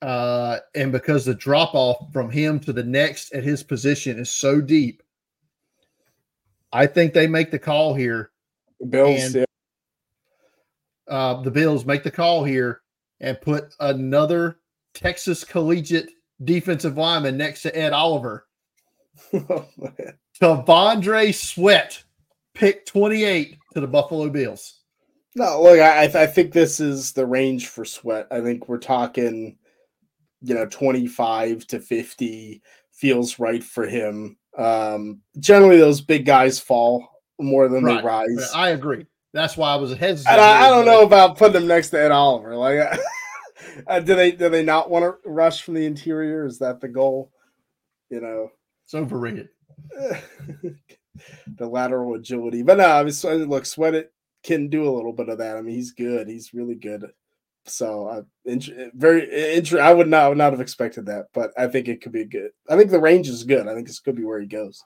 uh, 0.00 0.60
and 0.74 0.92
because 0.92 1.26
the 1.26 1.34
drop 1.34 1.74
off 1.74 2.10
from 2.10 2.30
him 2.30 2.58
to 2.60 2.72
the 2.72 2.84
next 2.84 3.34
at 3.34 3.44
his 3.44 3.62
position 3.62 4.18
is 4.18 4.30
so 4.30 4.62
deep, 4.62 5.02
I 6.72 6.86
think 6.86 7.12
they 7.12 7.26
make 7.26 7.50
the 7.50 7.58
call 7.58 7.92
here. 7.92 8.30
Bills, 8.88 9.34
and, 9.34 9.34
yeah. 9.34 11.14
uh, 11.14 11.42
the 11.42 11.50
Bills 11.50 11.84
make 11.84 12.02
the 12.02 12.10
call 12.10 12.44
here 12.44 12.80
and 13.20 13.38
put 13.42 13.74
another 13.78 14.58
Texas 14.98 15.44
collegiate 15.44 16.10
defensive 16.42 16.96
lineman 16.96 17.36
next 17.36 17.62
to 17.62 17.76
Ed 17.76 17.92
Oliver. 17.92 18.46
oh, 19.32 19.66
T'Vondre 20.40 21.32
Sweat, 21.32 22.02
pick 22.54 22.84
28 22.84 23.56
to 23.74 23.80
the 23.80 23.86
Buffalo 23.86 24.28
Bills. 24.28 24.80
No, 25.36 25.62
look, 25.62 25.78
I, 25.78 26.04
I 26.04 26.26
think 26.26 26.52
this 26.52 26.80
is 26.80 27.12
the 27.12 27.26
range 27.26 27.68
for 27.68 27.84
Sweat. 27.84 28.26
I 28.32 28.40
think 28.40 28.68
we're 28.68 28.78
talking, 28.78 29.56
you 30.42 30.54
know, 30.54 30.66
25 30.66 31.66
to 31.68 31.78
50 31.78 32.60
feels 32.92 33.38
right 33.38 33.62
for 33.62 33.86
him. 33.86 34.36
Um, 34.56 35.20
generally, 35.38 35.78
those 35.78 36.00
big 36.00 36.26
guys 36.26 36.58
fall 36.58 37.08
more 37.38 37.68
than 37.68 37.84
right. 37.84 38.00
they 38.00 38.06
rise. 38.06 38.50
I 38.52 38.70
agree. 38.70 39.06
That's 39.32 39.56
why 39.56 39.72
I 39.72 39.76
was 39.76 39.92
hesitant. 39.92 40.32
And 40.32 40.40
I, 40.40 40.66
I 40.66 40.70
don't 40.70 40.86
know 40.86 41.04
about 41.04 41.38
putting 41.38 41.62
him 41.62 41.68
next 41.68 41.90
to 41.90 42.00
Ed 42.00 42.10
Oliver. 42.10 42.56
Like, 42.56 42.98
uh, 43.86 44.00
do 44.00 44.14
they 44.14 44.32
do 44.32 44.48
they 44.48 44.64
not 44.64 44.90
want 44.90 45.04
to 45.04 45.28
rush 45.28 45.62
from 45.62 45.74
the 45.74 45.86
interior? 45.86 46.46
Is 46.46 46.58
that 46.58 46.80
the 46.80 46.88
goal? 46.88 47.30
You 48.10 48.20
know, 48.20 48.50
it's 48.84 48.94
overrated. 48.94 49.48
the 51.56 51.66
lateral 51.66 52.14
agility. 52.14 52.62
But 52.62 52.78
no, 52.78 52.86
I 52.86 53.04
mean, 53.04 53.48
look, 53.48 53.66
Sweat 53.66 53.94
it 53.94 54.12
can 54.42 54.68
do 54.68 54.88
a 54.88 54.94
little 54.94 55.12
bit 55.12 55.28
of 55.28 55.38
that. 55.38 55.56
I 55.56 55.62
mean, 55.62 55.74
he's 55.74 55.92
good. 55.92 56.28
He's 56.28 56.54
really 56.54 56.74
good. 56.74 57.04
So 57.66 58.06
uh, 58.06 58.22
very 58.94 59.24
interesting. 59.24 59.80
I 59.80 59.92
would 59.92 60.08
not 60.08 60.22
I 60.22 60.28
would 60.28 60.38
not 60.38 60.52
have 60.52 60.60
expected 60.60 61.06
that, 61.06 61.26
but 61.34 61.52
I 61.58 61.66
think 61.66 61.88
it 61.88 62.00
could 62.00 62.12
be 62.12 62.24
good. 62.24 62.50
I 62.68 62.76
think 62.76 62.90
the 62.90 63.00
range 63.00 63.28
is 63.28 63.44
good. 63.44 63.68
I 63.68 63.74
think 63.74 63.86
this 63.86 64.00
could 64.00 64.16
be 64.16 64.24
where 64.24 64.40
he 64.40 64.46
goes. 64.46 64.82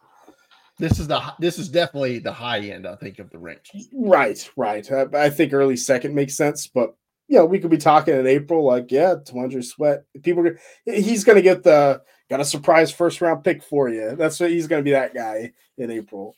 This 0.79 0.99
is 0.99 1.07
the 1.07 1.21
this 1.39 1.59
is 1.59 1.69
definitely 1.69 2.19
the 2.19 2.33
high 2.33 2.59
end. 2.59 2.87
I 2.87 2.97
think 2.97 3.19
of 3.21 3.31
the 3.31 3.39
range. 3.39 3.71
Right, 3.95 4.51
right. 4.57 4.91
I, 4.91 5.07
I 5.15 5.31
think 5.31 5.53
early 5.53 5.77
second 5.77 6.15
makes 6.15 6.37
sense, 6.37 6.67
but 6.67 6.97
you 7.33 7.39
know 7.39 7.47
we 7.47 7.59
could 7.59 7.71
be 7.71 7.79
talking 7.79 8.15
in 8.15 8.27
April 8.27 8.63
like 8.63 8.93
yeah, 8.93 9.15
T'Vondre 9.15 9.65
Sweat. 9.65 10.05
People, 10.23 10.51
he's 10.85 11.25
going 11.25 11.37
to 11.37 11.43
get 11.43 11.63
the 11.63 12.03
got 12.29 12.41
a 12.41 12.45
surprise 12.45 12.93
first 12.93 13.23
round 13.23 13.43
pick 13.43 13.63
for 13.63 13.89
you. 13.89 14.15
That's 14.17 14.39
what 14.39 14.51
he's 14.51 14.67
going 14.67 14.81
to 14.81 14.85
be 14.85 14.91
that 14.91 15.15
guy 15.15 15.55
in 15.79 15.91
April. 15.91 16.37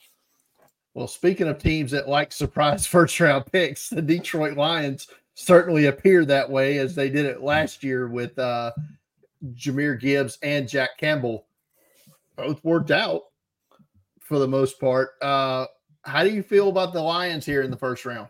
Well, 0.95 1.09
speaking 1.09 1.49
of 1.49 1.59
teams 1.59 1.91
that 1.91 2.09
like 2.09 2.31
surprise 2.31 2.87
first 2.87 3.19
round 3.19 3.51
picks, 3.51 3.89
the 3.89 4.03
Detroit 4.03 4.57
Lions 4.57 5.09
certainly 5.35 5.87
appear 5.87 6.25
that 6.27 6.49
way 6.49 6.79
as 6.79 6.95
they 6.95 7.11
did 7.11 7.27
it 7.27 7.43
last 7.43 7.83
year 7.83 8.07
with 8.07 8.39
uh, 8.39 8.71
Jahmyr 9.55 9.99
Gibbs 9.99 10.39
and 10.45 10.69
Jack 10.69 10.97
Campbell. 10.97 11.45
Both 12.37 12.63
worked 12.63 12.93
out 12.93 13.23
for 14.21 14.39
the 14.39 14.47
most 14.47 14.79
part. 14.79 15.11
Uh, 15.21 15.67
how 16.03 16.23
do 16.23 16.31
you 16.31 16.45
feel 16.45 16.69
about 16.69 16.93
the 16.93 17.03
Lions 17.03 17.45
here 17.45 17.63
in 17.63 17.73
the 17.73 17.77
first 17.77 18.07
round? 18.07 18.29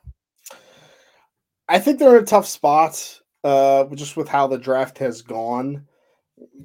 I 1.68 1.78
think 1.78 1.98
they're 1.98 2.16
in 2.16 2.22
a 2.22 2.26
tough 2.26 2.46
spot, 2.46 3.20
uh, 3.42 3.84
just 3.94 4.16
with 4.16 4.28
how 4.28 4.46
the 4.46 4.58
draft 4.58 4.98
has 4.98 5.22
gone. 5.22 5.86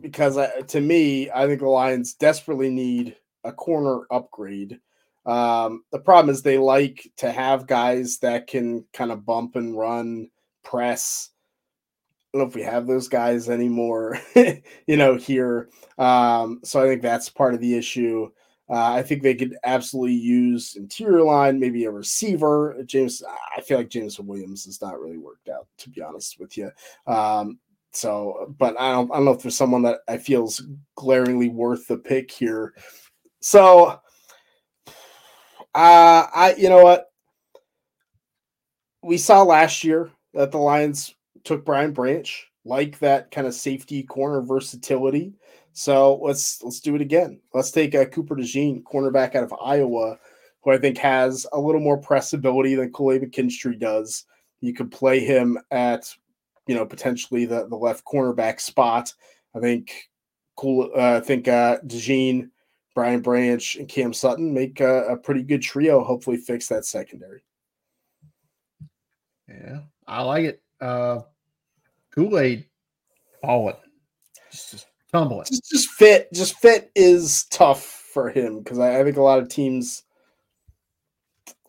Because 0.02 0.38
to 0.68 0.82
me, 0.82 1.30
I 1.32 1.46
think 1.46 1.60
the 1.60 1.68
Lions 1.68 2.14
desperately 2.14 2.70
need 2.70 3.16
a 3.44 3.52
corner 3.52 4.02
upgrade. 4.12 4.80
Um, 5.26 5.84
the 5.92 6.00
problem 6.00 6.34
is 6.34 6.42
they 6.42 6.58
like 6.58 7.08
to 7.18 7.32
have 7.32 7.68
guys 7.68 8.18
that 8.20 8.48
can 8.48 8.86
kind 8.94 9.12
of 9.12 9.26
bump 9.26 9.56
and 9.56 9.78
run, 9.78 10.30
press. 10.64 11.30
I 12.34 12.38
don't 12.38 12.44
know 12.44 12.50
if 12.50 12.56
we 12.56 12.64
have 12.64 12.88
those 12.88 13.08
guys 13.08 13.50
anymore, 13.50 14.20
you 14.36 14.98
know, 14.98 15.16
here. 15.16 15.70
Um, 15.98 16.62
so 16.64 16.84
I 16.84 16.88
think 16.88 17.02
that's 17.02 17.30
part 17.30 17.54
of 17.54 17.60
the 17.60 17.76
issue. 17.76 18.30
Uh, 18.70 18.94
I 18.94 19.02
think 19.02 19.24
they 19.24 19.34
could 19.34 19.58
absolutely 19.64 20.14
use 20.14 20.76
interior 20.76 21.24
line, 21.24 21.60
maybe 21.60 21.86
a 21.86 21.92
receiver. 21.92 22.78
James, 22.86 23.24
I 23.58 23.62
feel 23.62 23.78
like 23.78 23.90
Jameson 23.90 24.28
Williams 24.28 24.66
has 24.66 24.80
not 24.80 25.00
really 25.00 25.18
worked 25.18 25.50
out, 25.50 25.68
to 25.80 25.90
be 25.90 26.02
honest 26.02 26.40
with 26.40 26.56
you. 26.56 26.72
Um, 27.08 27.58
so, 27.92 28.54
but 28.60 28.80
I 28.80 28.92
don't, 28.92 29.12
I 29.12 29.16
don't 29.16 29.26
know 29.26 29.32
if 29.32 29.42
there's 29.42 29.58
someone 29.58 29.82
that 29.84 30.02
I 30.08 30.18
feel 30.18 30.46
is 30.46 30.62
glaringly 30.96 31.50
worth 31.50 31.88
the 31.88 31.98
pick 31.98 32.30
here. 32.30 32.76
So, 33.42 34.00
uh, 35.74 36.28
I, 36.36 36.56
you 36.58 36.70
know 36.70 36.84
what? 36.84 37.08
We 39.02 39.18
saw 39.18 39.42
last 39.42 39.84
year 39.84 40.12
that 40.36 40.52
the 40.52 40.60
Lions 40.60 41.16
took 41.44 41.66
Brian 41.66 41.94
Branch, 41.94 42.48
like 42.66 43.00
that 43.00 43.32
kind 43.32 43.48
of 43.48 43.56
safety 43.56 44.04
corner 44.04 44.42
versatility. 44.42 45.34
So 45.74 46.20
let's 46.22 46.62
let's 46.64 46.80
do 46.80 46.96
it 46.96 47.02
again. 47.02 47.40
Let's 47.54 47.72
take 47.72 47.96
uh, 47.96 48.06
Cooper 48.06 48.36
DeJean, 48.36 48.84
cornerback 48.84 49.36
out 49.36 49.44
of 49.44 49.54
Iowa, 49.62 50.18
who 50.62 50.72
I 50.72 50.78
think 50.78 50.98
has 50.98 51.46
a 51.54 51.60
little 51.60 51.82
more 51.82 52.02
pressability 52.02 52.76
than 52.76 52.92
Kool-Aid 52.92 53.22
McKinstry 53.22 53.80
does. 53.80 54.26
You 54.62 54.74
could 54.74 54.92
play 54.92 55.20
him 55.20 55.58
at, 55.72 56.14
you 56.68 56.76
know, 56.76 56.86
potentially 56.86 57.46
the, 57.46 57.68
the 57.68 57.78
left 57.78 58.04
cornerback 58.04 58.60
spot. 58.60 59.14
I 59.56 59.60
think 59.60 60.10
cool. 60.58 60.92
Uh, 60.96 61.18
I 61.18 61.20
think 61.22 61.48
uh, 61.48 61.78
DeJean 61.86 62.50
Brian 62.94 63.22
Branch 63.22 63.76
and 63.78 63.88
Cam 63.88 64.12
Sutton 64.12 64.54
make 64.54 64.82
a, 64.82 65.06
a 65.06 65.18
pretty 65.18 65.44
good 65.44 65.62
trio. 65.62 66.04
Hopefully, 66.04 66.36
fix 66.36 66.68
that 66.68 66.84
secondary. 66.84 67.42
Yeah, 69.48 69.80
I 70.06 70.24
like 70.24 70.44
it. 70.44 70.62
Uh, 70.82 71.22
Kool 72.12 72.38
Aid, 72.38 72.66
falling, 73.42 73.76
just, 74.52 74.72
just 74.72 74.88
tumbling. 75.12 75.46
Just, 75.46 75.70
just 75.70 75.90
fit, 75.92 76.32
just 76.34 76.58
fit 76.60 76.92
is 76.96 77.46
tough 77.46 77.84
for 77.84 78.30
him 78.30 78.60
because 78.60 78.80
I, 78.80 79.00
I, 79.00 79.04
think 79.04 79.18
a 79.18 79.22
lot 79.22 79.40
of 79.40 79.50
teams 79.50 80.04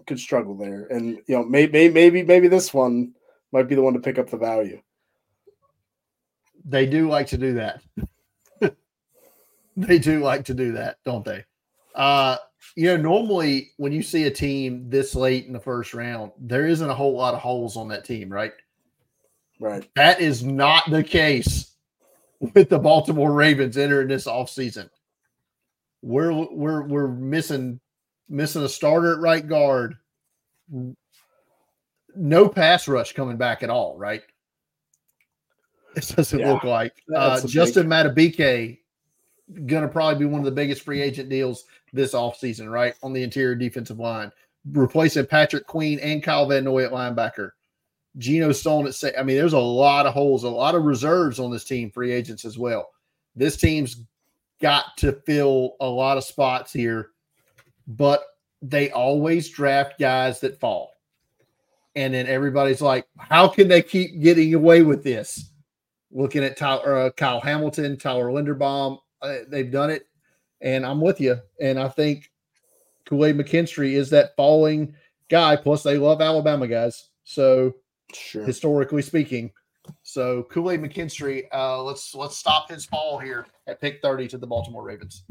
could 0.07 0.19
struggle 0.19 0.57
there, 0.57 0.87
and 0.87 1.19
you 1.27 1.37
know, 1.37 1.45
maybe 1.45 1.89
maybe 1.89 2.23
maybe 2.23 2.49
this 2.49 2.73
one 2.73 3.15
might 3.53 3.69
be 3.69 3.75
the 3.75 3.83
one 3.83 3.95
to 3.95 4.01
pick 4.01 4.19
up 4.19 4.31
the 4.31 4.37
value. 4.37 4.81
They 6.65 6.87
do 6.87 7.09
like 7.09 7.29
to 7.29 7.39
do 7.39 7.55
that. 7.55 7.83
They 9.77 9.99
do 9.99 10.21
like 10.21 10.45
to 10.47 10.55
do 10.55 10.73
that, 10.73 10.99
don't 11.05 11.25
they? 11.25 11.45
Uh, 11.95 12.37
you 12.77 12.89
know, 12.89 12.97
normally 12.97 13.71
when 13.79 13.93
you 13.93 14.03
see 14.03 14.25
a 14.25 14.31
team 14.31 14.91
this 14.91 15.15
late 15.15 15.47
in 15.47 15.53
the 15.53 15.61
first 15.61 15.95
round, 15.95 16.33
there 16.39 16.67
isn't 16.67 16.91
a 16.91 16.95
whole 16.95 17.17
lot 17.17 17.35
of 17.35 17.41
holes 17.41 17.77
on 17.77 17.89
that 17.89 18.05
team, 18.05 18.31
right? 18.31 18.53
Right. 19.59 19.89
That 19.95 20.21
is 20.21 20.45
not 20.45 20.91
the 20.91 21.03
case 21.03 21.70
with 22.55 22.69
the 22.69 22.79
Baltimore 22.79 23.33
Ravens 23.33 23.77
entering 23.77 24.09
this 24.09 24.27
offseason. 24.27 24.89
We're 26.03 26.33
we're 26.33 26.83
we're 26.83 27.09
missing 27.09 27.81
missing 28.29 28.63
a 28.63 28.69
starter 28.69 29.15
at 29.15 29.21
right 29.21 29.47
guard. 29.47 29.97
No 32.17 32.49
pass 32.49 32.89
rush 32.89 33.13
coming 33.13 33.37
back 33.37 33.63
at 33.63 33.71
all, 33.71 33.97
right? 33.97 34.23
It 35.97 36.09
doesn't 36.17 36.39
yeah. 36.39 36.53
look 36.53 36.65
like 36.65 36.95
uh, 37.15 37.45
Justin 37.47 37.89
big... 37.89 38.15
Madubuike 38.35 38.79
going 39.67 39.83
to 39.83 39.89
probably 39.89 40.19
be 40.19 40.25
one 40.25 40.41
of 40.41 40.45
the 40.45 40.51
biggest 40.51 40.83
free 40.83 41.03
agent 41.03 41.29
deals 41.29 41.65
this 41.93 42.15
offseason, 42.15 42.71
right? 42.71 42.95
On 43.03 43.13
the 43.13 43.23
interior 43.23 43.57
defensive 43.57 43.99
line, 43.99 44.31
replacing 44.71 45.27
Patrick 45.27 45.67
Queen 45.67 45.99
and 45.99 46.23
Kyle 46.23 46.47
Van 46.47 46.65
Noy 46.65 46.85
at 46.85 46.93
linebacker. 46.93 47.51
Geno 48.19 48.53
Stone 48.53 48.87
at 48.87 48.95
say, 48.95 49.13
I 49.17 49.23
mean, 49.23 49.37
there's 49.37 49.53
a 49.53 49.59
lot 49.59 50.07
of 50.07 50.13
holes, 50.13 50.45
a 50.45 50.49
lot 50.49 50.75
of 50.75 50.85
reserves 50.85 51.39
on 51.39 51.51
this 51.51 51.65
team, 51.65 51.91
free 51.91 52.13
agents 52.13 52.45
as 52.45 52.59
well. 52.59 52.91
This 53.37 53.57
team's 53.57 54.05
got 54.61 54.97
to 54.99 55.13
fill 55.13 55.77
a 55.81 55.87
lot 55.87 56.19
of 56.19 56.25
spots 56.25 56.73
here, 56.73 57.11
but 57.87 58.23
they 58.63 58.91
always 58.91 59.49
draft 59.49 59.99
guys 59.99 60.41
that 60.41 60.61
fall. 60.61 60.95
And 61.97 62.15
then 62.15 62.27
everybody's 62.27 62.81
like, 62.81 63.07
how 63.19 63.49
can 63.49 63.69
they 63.69 63.83
keep 63.83 64.21
getting 64.21 64.55
away 64.55 64.83
with 64.83 65.03
this? 65.03 65.51
Looking 66.13 66.45
at 66.45 66.61
uh, 66.61 67.11
Kyle 67.17 67.41
Hamilton, 67.41 67.97
Tyler 67.97 68.27
Linderbaum, 68.27 68.99
uh, 69.23 69.39
they've 69.49 69.71
done 69.71 69.91
it, 69.91 70.07
and 70.61 70.85
I'm 70.85 71.01
with 71.01 71.21
you. 71.21 71.39
And 71.61 71.79
I 71.79 71.89
think 71.89 72.31
Kool 73.07 73.25
Aid 73.25 73.37
McKinstry 73.37 73.93
is 73.93 74.11
that 74.11 74.37
falling 74.37 74.95
guy. 75.29 75.57
Plus, 75.57 75.83
they 75.83 75.99
love 75.99 76.21
Alabama 76.21 76.67
guys. 76.67 77.09
So, 77.25 77.75
sure. 78.15 78.45
historically 78.45 79.03
speaking, 79.03 79.51
so 80.03 80.45
Kool 80.45 80.71
Aid 80.71 80.81
McKinstry, 80.81 81.45
uh, 81.53 81.83
let's 81.83 82.15
let's 82.15 82.37
stop 82.37 82.71
his 82.71 82.85
fall 82.85 83.19
here 83.19 83.47
at 83.67 83.81
pick 83.81 84.01
30 84.03 84.29
to 84.29 84.39
the 84.39 84.47
Baltimore 84.47 84.83
Ravens. 84.83 85.25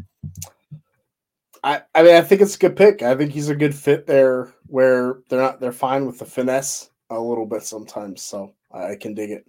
I, 1.64 1.82
I 1.94 2.04
mean 2.04 2.16
I 2.16 2.22
think 2.22 2.42
it's 2.42 2.56
a 2.56 2.60
good 2.60 2.76
pick. 2.76 3.02
I 3.02 3.16
think 3.16 3.32
he's 3.32 3.50
a 3.50 3.56
good 3.56 3.76
fit 3.76 4.08
there 4.08 4.54
where 4.68 5.20
they're 5.30 5.42
not 5.42 5.60
they're 5.60 5.72
fine 5.72 6.06
with 6.06 6.20
the 6.20 6.26
finesse 6.26 6.90
a 7.10 7.20
little 7.20 7.46
bit 7.46 7.64
sometimes. 7.64 8.22
So 8.22 8.54
I 8.72 8.96
can 8.96 9.14
dig 9.14 9.32
it. 9.32 9.46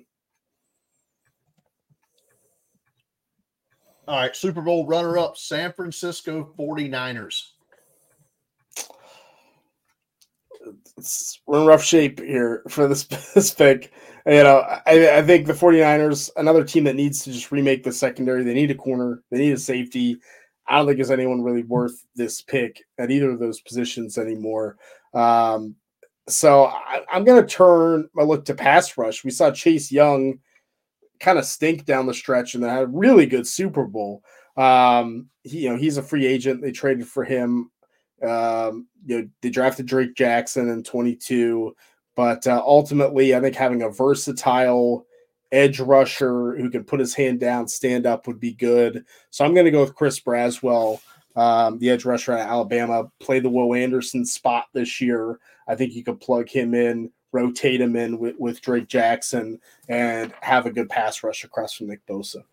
All 4.08 4.16
right, 4.16 4.34
Super 4.34 4.60
Bowl 4.60 4.86
runner 4.86 5.18
up 5.18 5.36
San 5.36 5.72
Francisco 5.72 6.52
49ers. 6.58 7.49
We're 11.46 11.60
in 11.60 11.66
rough 11.66 11.82
shape 11.82 12.20
here 12.20 12.62
for 12.68 12.88
this, 12.88 13.04
this 13.34 13.52
pick. 13.52 13.92
You 14.26 14.42
know, 14.42 14.58
I, 14.86 15.18
I 15.18 15.22
think 15.22 15.46
the 15.46 15.52
49ers, 15.52 16.30
another 16.36 16.64
team 16.64 16.84
that 16.84 16.96
needs 16.96 17.24
to 17.24 17.32
just 17.32 17.50
remake 17.50 17.82
the 17.82 17.92
secondary. 17.92 18.44
They 18.44 18.54
need 18.54 18.70
a 18.70 18.74
corner, 18.74 19.22
they 19.30 19.38
need 19.38 19.52
a 19.52 19.58
safety. 19.58 20.18
I 20.68 20.76
don't 20.76 20.86
think 20.86 20.98
there's 20.98 21.10
anyone 21.10 21.42
really 21.42 21.64
worth 21.64 22.04
this 22.14 22.42
pick 22.42 22.84
at 22.98 23.10
either 23.10 23.30
of 23.30 23.40
those 23.40 23.60
positions 23.60 24.18
anymore. 24.18 24.76
Um, 25.14 25.74
so 26.28 26.66
I, 26.66 27.02
am 27.10 27.24
going 27.24 27.42
to 27.42 27.48
turn 27.48 28.08
my 28.14 28.22
look 28.22 28.44
to 28.44 28.54
pass 28.54 28.96
rush. 28.96 29.24
We 29.24 29.30
saw 29.30 29.50
Chase 29.50 29.90
Young 29.90 30.38
kind 31.18 31.38
of 31.38 31.44
stink 31.44 31.84
down 31.84 32.06
the 32.06 32.14
stretch 32.14 32.54
and 32.54 32.62
then 32.62 32.70
had 32.70 32.84
a 32.84 32.88
really 32.88 33.26
good 33.26 33.46
Super 33.46 33.84
Bowl. 33.84 34.22
Um, 34.56 35.28
he, 35.42 35.60
you 35.60 35.70
know, 35.70 35.76
he's 35.76 35.96
a 35.96 36.02
free 36.02 36.26
agent. 36.26 36.62
They 36.62 36.72
traded 36.72 37.06
for 37.06 37.24
him. 37.24 37.70
Um, 38.22 38.86
you 39.06 39.22
know, 39.22 39.28
they 39.40 39.50
drafted 39.50 39.86
Drake 39.86 40.14
Jackson 40.14 40.68
in 40.68 40.82
22, 40.82 41.74
but 42.14 42.46
uh, 42.46 42.62
ultimately, 42.64 43.34
I 43.34 43.40
think 43.40 43.56
having 43.56 43.82
a 43.82 43.90
versatile 43.90 45.06
edge 45.52 45.80
rusher 45.80 46.56
who 46.56 46.70
can 46.70 46.84
put 46.84 47.00
his 47.00 47.14
hand 47.14 47.40
down, 47.40 47.66
stand 47.66 48.06
up 48.06 48.26
would 48.26 48.40
be 48.40 48.52
good. 48.52 49.04
So 49.30 49.44
I'm 49.44 49.54
going 49.54 49.66
to 49.66 49.72
go 49.72 49.80
with 49.80 49.94
Chris 49.94 50.20
Braswell, 50.20 51.00
um, 51.36 51.78
the 51.78 51.90
edge 51.90 52.04
rusher 52.04 52.32
at 52.32 52.48
Alabama. 52.48 53.10
Play 53.20 53.40
the 53.40 53.50
Will 53.50 53.74
Anderson 53.74 54.24
spot 54.24 54.66
this 54.72 55.00
year. 55.00 55.38
I 55.66 55.74
think 55.74 55.94
you 55.94 56.04
could 56.04 56.20
plug 56.20 56.48
him 56.48 56.74
in 56.74 57.10
rotate 57.32 57.80
him 57.80 57.96
in 57.96 58.18
with, 58.18 58.36
with 58.38 58.60
Drake 58.60 58.88
Jackson 58.88 59.60
and 59.88 60.32
have 60.40 60.66
a 60.66 60.70
good 60.72 60.88
pass 60.88 61.22
rush 61.22 61.44
across 61.44 61.74
from 61.74 61.88
Nick 61.88 62.04
Bosa. 62.06 62.44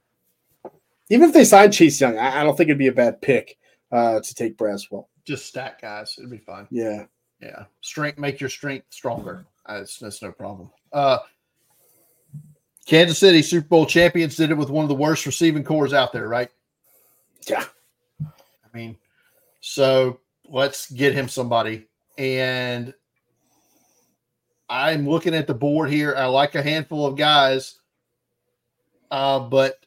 Even 1.09 1.29
if 1.29 1.33
they 1.33 1.45
sign 1.45 1.71
Chase 1.71 1.99
Young, 1.99 2.17
I, 2.17 2.41
I 2.41 2.43
don't 2.43 2.55
think 2.55 2.69
it'd 2.69 2.77
be 2.77 2.87
a 2.87 2.93
bad 2.93 3.21
pick 3.21 3.57
uh, 3.91 4.19
to 4.19 4.35
take 4.35 4.57
Braswell. 4.57 5.05
Just 5.27 5.45
stack 5.45 5.81
guys. 5.81 6.15
It'd 6.17 6.31
be 6.31 6.37
fine. 6.37 6.67
Yeah. 6.71 7.03
Yeah. 7.41 7.65
Strength 7.81 8.17
make 8.17 8.39
your 8.39 8.49
strength 8.49 8.85
stronger. 8.89 9.45
That's 9.67 9.99
that's 9.99 10.21
no 10.21 10.31
problem. 10.31 10.71
Uh 10.93 11.19
Kansas 12.85 13.17
City 13.17 13.41
Super 13.41 13.67
Bowl 13.67 13.85
champions 13.85 14.37
did 14.37 14.51
it 14.51 14.57
with 14.57 14.69
one 14.69 14.83
of 14.83 14.89
the 14.89 14.95
worst 14.95 15.25
receiving 15.25 15.65
corps 15.65 15.93
out 15.93 16.13
there, 16.13 16.29
right? 16.29 16.49
Yeah. 17.45 17.65
I 18.21 18.77
mean, 18.77 18.95
so 19.59 20.21
let's 20.47 20.89
get 20.89 21.13
him 21.13 21.27
somebody. 21.27 21.87
And 22.17 22.93
I'm 24.69 25.07
looking 25.07 25.35
at 25.35 25.47
the 25.47 25.53
board 25.53 25.89
here. 25.89 26.15
I 26.15 26.27
like 26.27 26.55
a 26.55 26.61
handful 26.61 27.05
of 27.05 27.17
guys, 27.17 27.79
uh, 29.11 29.39
but 29.39 29.85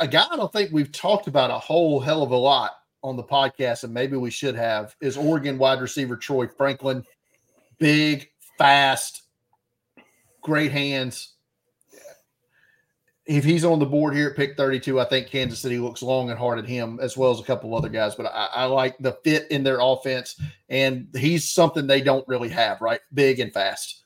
a 0.00 0.08
guy 0.08 0.26
I 0.28 0.36
don't 0.36 0.52
think 0.52 0.72
we've 0.72 0.90
talked 0.90 1.28
about 1.28 1.52
a 1.52 1.58
whole 1.58 2.00
hell 2.00 2.24
of 2.24 2.32
a 2.32 2.36
lot 2.36 2.72
on 3.02 3.16
the 3.16 3.22
podcast, 3.22 3.84
and 3.84 3.94
maybe 3.94 4.16
we 4.16 4.30
should 4.30 4.54
have, 4.54 4.96
is 5.00 5.16
Oregon 5.16 5.58
wide 5.58 5.80
receiver 5.80 6.16
Troy 6.16 6.46
Franklin. 6.46 7.04
Big, 7.78 8.30
fast, 8.56 9.22
great 10.42 10.72
hands. 10.72 11.34
If 13.26 13.44
he's 13.44 13.64
on 13.64 13.78
the 13.78 13.86
board 13.86 14.14
here 14.14 14.30
at 14.30 14.36
pick 14.36 14.56
32, 14.56 14.98
I 14.98 15.04
think 15.04 15.28
Kansas 15.28 15.58
City 15.58 15.78
looks 15.78 16.02
long 16.02 16.30
and 16.30 16.38
hard 16.38 16.58
at 16.58 16.66
him 16.66 16.98
as 17.00 17.14
well 17.14 17.30
as 17.30 17.40
a 17.40 17.44
couple 17.44 17.76
other 17.76 17.90
guys. 17.90 18.14
But 18.14 18.26
I, 18.26 18.48
I 18.54 18.64
like 18.64 18.96
the 18.98 19.18
fit 19.22 19.50
in 19.50 19.62
their 19.62 19.80
offense, 19.80 20.40
and 20.70 21.08
he's 21.14 21.48
something 21.48 21.86
they 21.86 22.00
don't 22.00 22.26
really 22.26 22.48
have, 22.48 22.80
right? 22.80 23.00
Big 23.12 23.38
and 23.38 23.52
fast. 23.52 24.04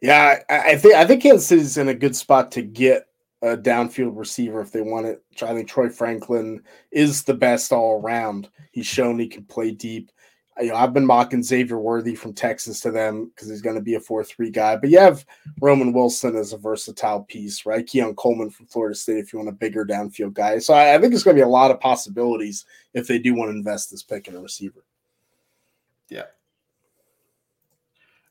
Yeah, 0.00 0.38
I, 0.48 0.58
I 0.58 0.76
think 0.76 0.94
I 0.94 1.06
think 1.06 1.22
Kansas 1.22 1.46
City's 1.46 1.76
in 1.76 1.88
a 1.88 1.94
good 1.94 2.16
spot 2.16 2.50
to 2.52 2.62
get 2.62 3.06
a 3.44 3.56
downfield 3.58 4.16
receiver 4.16 4.60
if 4.62 4.72
they 4.72 4.80
want 4.80 5.06
it. 5.06 5.22
I 5.42 5.52
think 5.52 5.68
Troy 5.68 5.90
Franklin 5.90 6.62
is 6.90 7.22
the 7.22 7.34
best 7.34 7.72
all 7.72 8.00
around. 8.00 8.48
He's 8.72 8.86
shown 8.86 9.18
he 9.18 9.28
can 9.28 9.44
play 9.44 9.70
deep. 9.70 10.10
Know, 10.58 10.76
I've 10.76 10.94
been 10.94 11.04
mocking 11.04 11.42
Xavier 11.42 11.78
Worthy 11.78 12.14
from 12.14 12.32
Texas 12.32 12.80
to 12.80 12.90
them 12.90 13.26
because 13.26 13.50
he's 13.50 13.60
going 13.60 13.76
to 13.76 13.82
be 13.82 13.96
a 13.96 14.00
4 14.00 14.24
3 14.24 14.50
guy. 14.50 14.76
But 14.76 14.88
you 14.88 14.98
have 14.98 15.26
Roman 15.60 15.92
Wilson 15.92 16.36
as 16.36 16.52
a 16.52 16.56
versatile 16.56 17.24
piece, 17.24 17.66
right? 17.66 17.86
Keon 17.86 18.14
Coleman 18.14 18.50
from 18.50 18.66
Florida 18.66 18.94
State 18.94 19.18
if 19.18 19.32
you 19.32 19.40
want 19.40 19.50
a 19.50 19.52
bigger 19.52 19.84
downfield 19.84 20.32
guy. 20.32 20.58
So 20.58 20.72
I, 20.72 20.94
I 20.94 20.98
think 20.98 21.12
there's 21.12 21.24
going 21.24 21.36
to 21.36 21.42
be 21.42 21.46
a 21.46 21.48
lot 21.48 21.70
of 21.70 21.80
possibilities 21.80 22.64
if 22.94 23.06
they 23.06 23.18
do 23.18 23.34
want 23.34 23.50
to 23.50 23.56
invest 23.56 23.90
this 23.90 24.02
pick 24.02 24.26
in 24.26 24.36
a 24.36 24.40
receiver. 24.40 24.84
Yeah. 26.08 26.26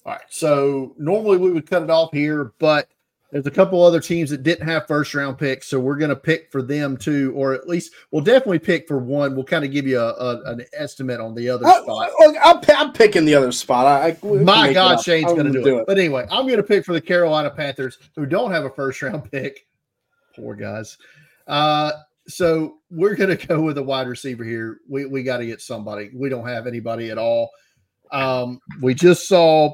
All 0.05 0.13
right. 0.13 0.21
So 0.29 0.95
normally 0.97 1.37
we 1.37 1.51
would 1.51 1.69
cut 1.69 1.83
it 1.83 1.91
off 1.91 2.11
here, 2.13 2.53
but 2.57 2.89
there's 3.33 3.47
a 3.47 3.51
couple 3.51 3.83
other 3.83 3.99
teams 3.99 4.29
that 4.29 4.43
didn't 4.43 4.67
have 4.67 4.85
first 4.85 5.15
round 5.15 5.39
picks, 5.39 5.67
so 5.67 5.79
we're 5.79 5.95
going 5.97 6.09
to 6.09 6.15
pick 6.15 6.51
for 6.51 6.61
them 6.61 6.95
too, 6.95 7.33
or 7.35 7.55
at 7.55 7.67
least 7.67 7.91
we'll 8.11 8.23
definitely 8.23 8.59
pick 8.59 8.87
for 8.87 8.99
one. 8.99 9.33
We'll 9.33 9.43
kind 9.43 9.65
of 9.65 9.71
give 9.71 9.87
you 9.87 9.99
a, 9.99 10.09
a, 10.09 10.51
an 10.51 10.63
estimate 10.71 11.19
on 11.19 11.33
the 11.33 11.49
other 11.49 11.65
I, 11.65 11.81
spot. 11.81 12.11
Look, 12.19 12.35
I'm, 12.43 12.61
I'm, 12.77 12.93
picking 12.93 13.25
the 13.25 13.33
other 13.33 13.51
spot. 13.51 13.87
I, 13.87 14.15
My 14.23 14.71
God, 14.71 15.01
Shane's 15.01 15.33
going 15.33 15.47
to 15.47 15.51
do, 15.51 15.63
do 15.63 15.77
it. 15.79 15.81
it. 15.81 15.87
But 15.87 15.97
anyway, 15.97 16.27
I'm 16.29 16.45
going 16.45 16.57
to 16.57 16.63
pick 16.63 16.85
for 16.85 16.93
the 16.93 17.01
Carolina 17.01 17.49
Panthers, 17.49 17.97
who 18.15 18.27
don't 18.27 18.51
have 18.51 18.65
a 18.65 18.69
first 18.69 19.01
round 19.01 19.31
pick. 19.31 19.65
Poor 20.35 20.53
guys. 20.53 20.99
Uh, 21.47 21.91
so 22.27 22.75
we're 22.91 23.15
going 23.15 23.35
to 23.35 23.47
go 23.47 23.61
with 23.61 23.79
a 23.79 23.83
wide 23.83 24.07
receiver 24.07 24.43
here. 24.43 24.77
We 24.87 25.07
we 25.07 25.23
got 25.23 25.37
to 25.37 25.47
get 25.47 25.59
somebody. 25.59 26.11
We 26.13 26.29
don't 26.29 26.47
have 26.47 26.67
anybody 26.67 27.09
at 27.09 27.17
all. 27.17 27.49
Um, 28.11 28.59
we 28.79 28.93
just 28.93 29.27
saw 29.27 29.73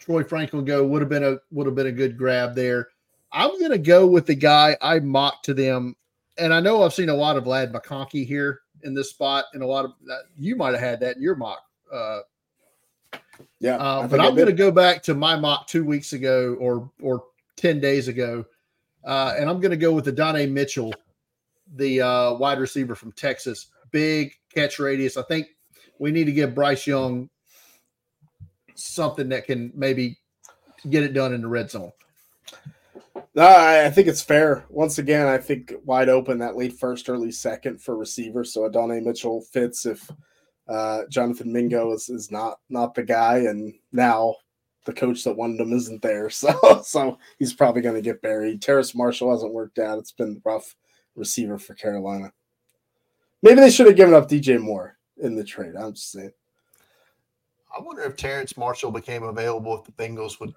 Troy 0.00 0.24
Franklin 0.24 0.64
go. 0.64 0.84
Would 0.84 1.02
have 1.02 1.08
been 1.08 1.22
a 1.22 1.36
would 1.52 1.66
have 1.66 1.76
been 1.76 1.86
a 1.86 1.92
good 1.92 2.18
grab 2.18 2.56
there. 2.56 2.88
I'm 3.32 3.58
going 3.58 3.72
to 3.72 3.78
go 3.78 4.06
with 4.06 4.26
the 4.26 4.34
guy 4.34 4.76
I 4.80 5.00
mocked 5.00 5.44
to 5.46 5.54
them. 5.54 5.96
And 6.38 6.52
I 6.52 6.60
know 6.60 6.82
I've 6.82 6.94
seen 6.94 7.08
a 7.08 7.14
lot 7.14 7.36
of 7.36 7.46
Ladd 7.46 7.72
McConkey 7.72 8.26
here 8.26 8.60
in 8.82 8.94
this 8.94 9.10
spot, 9.10 9.46
and 9.52 9.62
a 9.62 9.66
lot 9.66 9.84
of 9.84 9.92
that 10.06 10.24
you 10.38 10.56
might 10.56 10.72
have 10.72 10.80
had 10.80 11.00
that 11.00 11.16
in 11.16 11.22
your 11.22 11.34
mock. 11.34 11.62
Uh, 11.92 12.20
yeah, 13.58 13.76
uh, 13.76 14.06
but 14.06 14.20
I'm 14.20 14.34
going 14.34 14.46
to 14.46 14.52
go 14.52 14.70
back 14.70 15.02
to 15.04 15.14
my 15.14 15.36
mock 15.36 15.66
two 15.66 15.84
weeks 15.84 16.12
ago 16.12 16.56
or 16.60 16.90
or 17.02 17.24
ten 17.56 17.80
days 17.80 18.08
ago, 18.08 18.44
uh, 19.04 19.34
and 19.38 19.48
I'm 19.48 19.60
going 19.60 19.70
to 19.70 19.76
go 19.76 19.92
with 19.92 20.04
the 20.04 20.12
Donnie 20.12 20.46
Mitchell, 20.46 20.94
the 21.74 22.00
uh, 22.00 22.34
wide 22.34 22.58
receiver 22.58 22.94
from 22.94 23.12
Texas, 23.12 23.68
big 23.90 24.32
catch 24.54 24.78
radius. 24.78 25.16
I 25.16 25.22
think 25.22 25.48
we 25.98 26.10
need 26.10 26.24
to 26.24 26.32
give 26.32 26.54
Bryce 26.54 26.86
Young 26.86 27.28
something 28.74 29.28
that 29.30 29.46
can 29.46 29.72
maybe 29.74 30.18
get 30.90 31.02
it 31.02 31.14
done 31.14 31.32
in 31.32 31.40
the 31.40 31.48
red 31.48 31.70
zone. 31.70 31.92
No, 33.36 33.46
I, 33.46 33.90
think 33.90 34.08
it's 34.08 34.22
fair. 34.22 34.64
Once 34.70 34.96
again, 34.96 35.26
I 35.26 35.36
think 35.36 35.74
wide 35.84 36.08
open 36.08 36.38
that 36.38 36.56
late 36.56 36.72
first, 36.72 37.10
early 37.10 37.30
second 37.30 37.82
for 37.82 37.94
receiver. 37.94 38.44
So 38.44 38.64
Adonai 38.64 39.00
Mitchell 39.00 39.42
fits 39.42 39.84
if 39.84 40.10
uh, 40.66 41.02
Jonathan 41.10 41.52
Mingo 41.52 41.92
is, 41.92 42.08
is 42.08 42.30
not 42.30 42.60
not 42.70 42.94
the 42.94 43.02
guy, 43.02 43.40
and 43.40 43.74
now 43.92 44.36
the 44.86 44.94
coach 44.94 45.22
that 45.24 45.36
wanted 45.36 45.60
him 45.60 45.74
isn't 45.74 46.00
there. 46.00 46.30
So 46.30 46.80
so 46.82 47.18
he's 47.38 47.52
probably 47.52 47.82
going 47.82 47.94
to 47.94 48.00
get 48.00 48.22
buried. 48.22 48.62
Terrace 48.62 48.94
Marshall 48.94 49.30
hasn't 49.30 49.52
worked 49.52 49.78
out. 49.78 49.98
It's 49.98 50.12
been 50.12 50.40
rough 50.42 50.74
receiver 51.14 51.58
for 51.58 51.74
Carolina. 51.74 52.32
Maybe 53.42 53.60
they 53.60 53.70
should 53.70 53.86
have 53.86 53.96
given 53.96 54.14
up 54.14 54.30
DJ 54.30 54.58
Moore 54.58 54.96
in 55.18 55.36
the 55.36 55.44
trade. 55.44 55.74
I'm 55.78 55.92
just 55.92 56.10
saying. 56.10 56.32
I 57.76 57.82
wonder 57.82 58.02
if 58.04 58.16
Terrace 58.16 58.56
Marshall 58.56 58.92
became 58.92 59.24
available 59.24 59.78
if 59.78 59.84
the 59.84 59.92
Bengals 59.92 60.40
would 60.40 60.54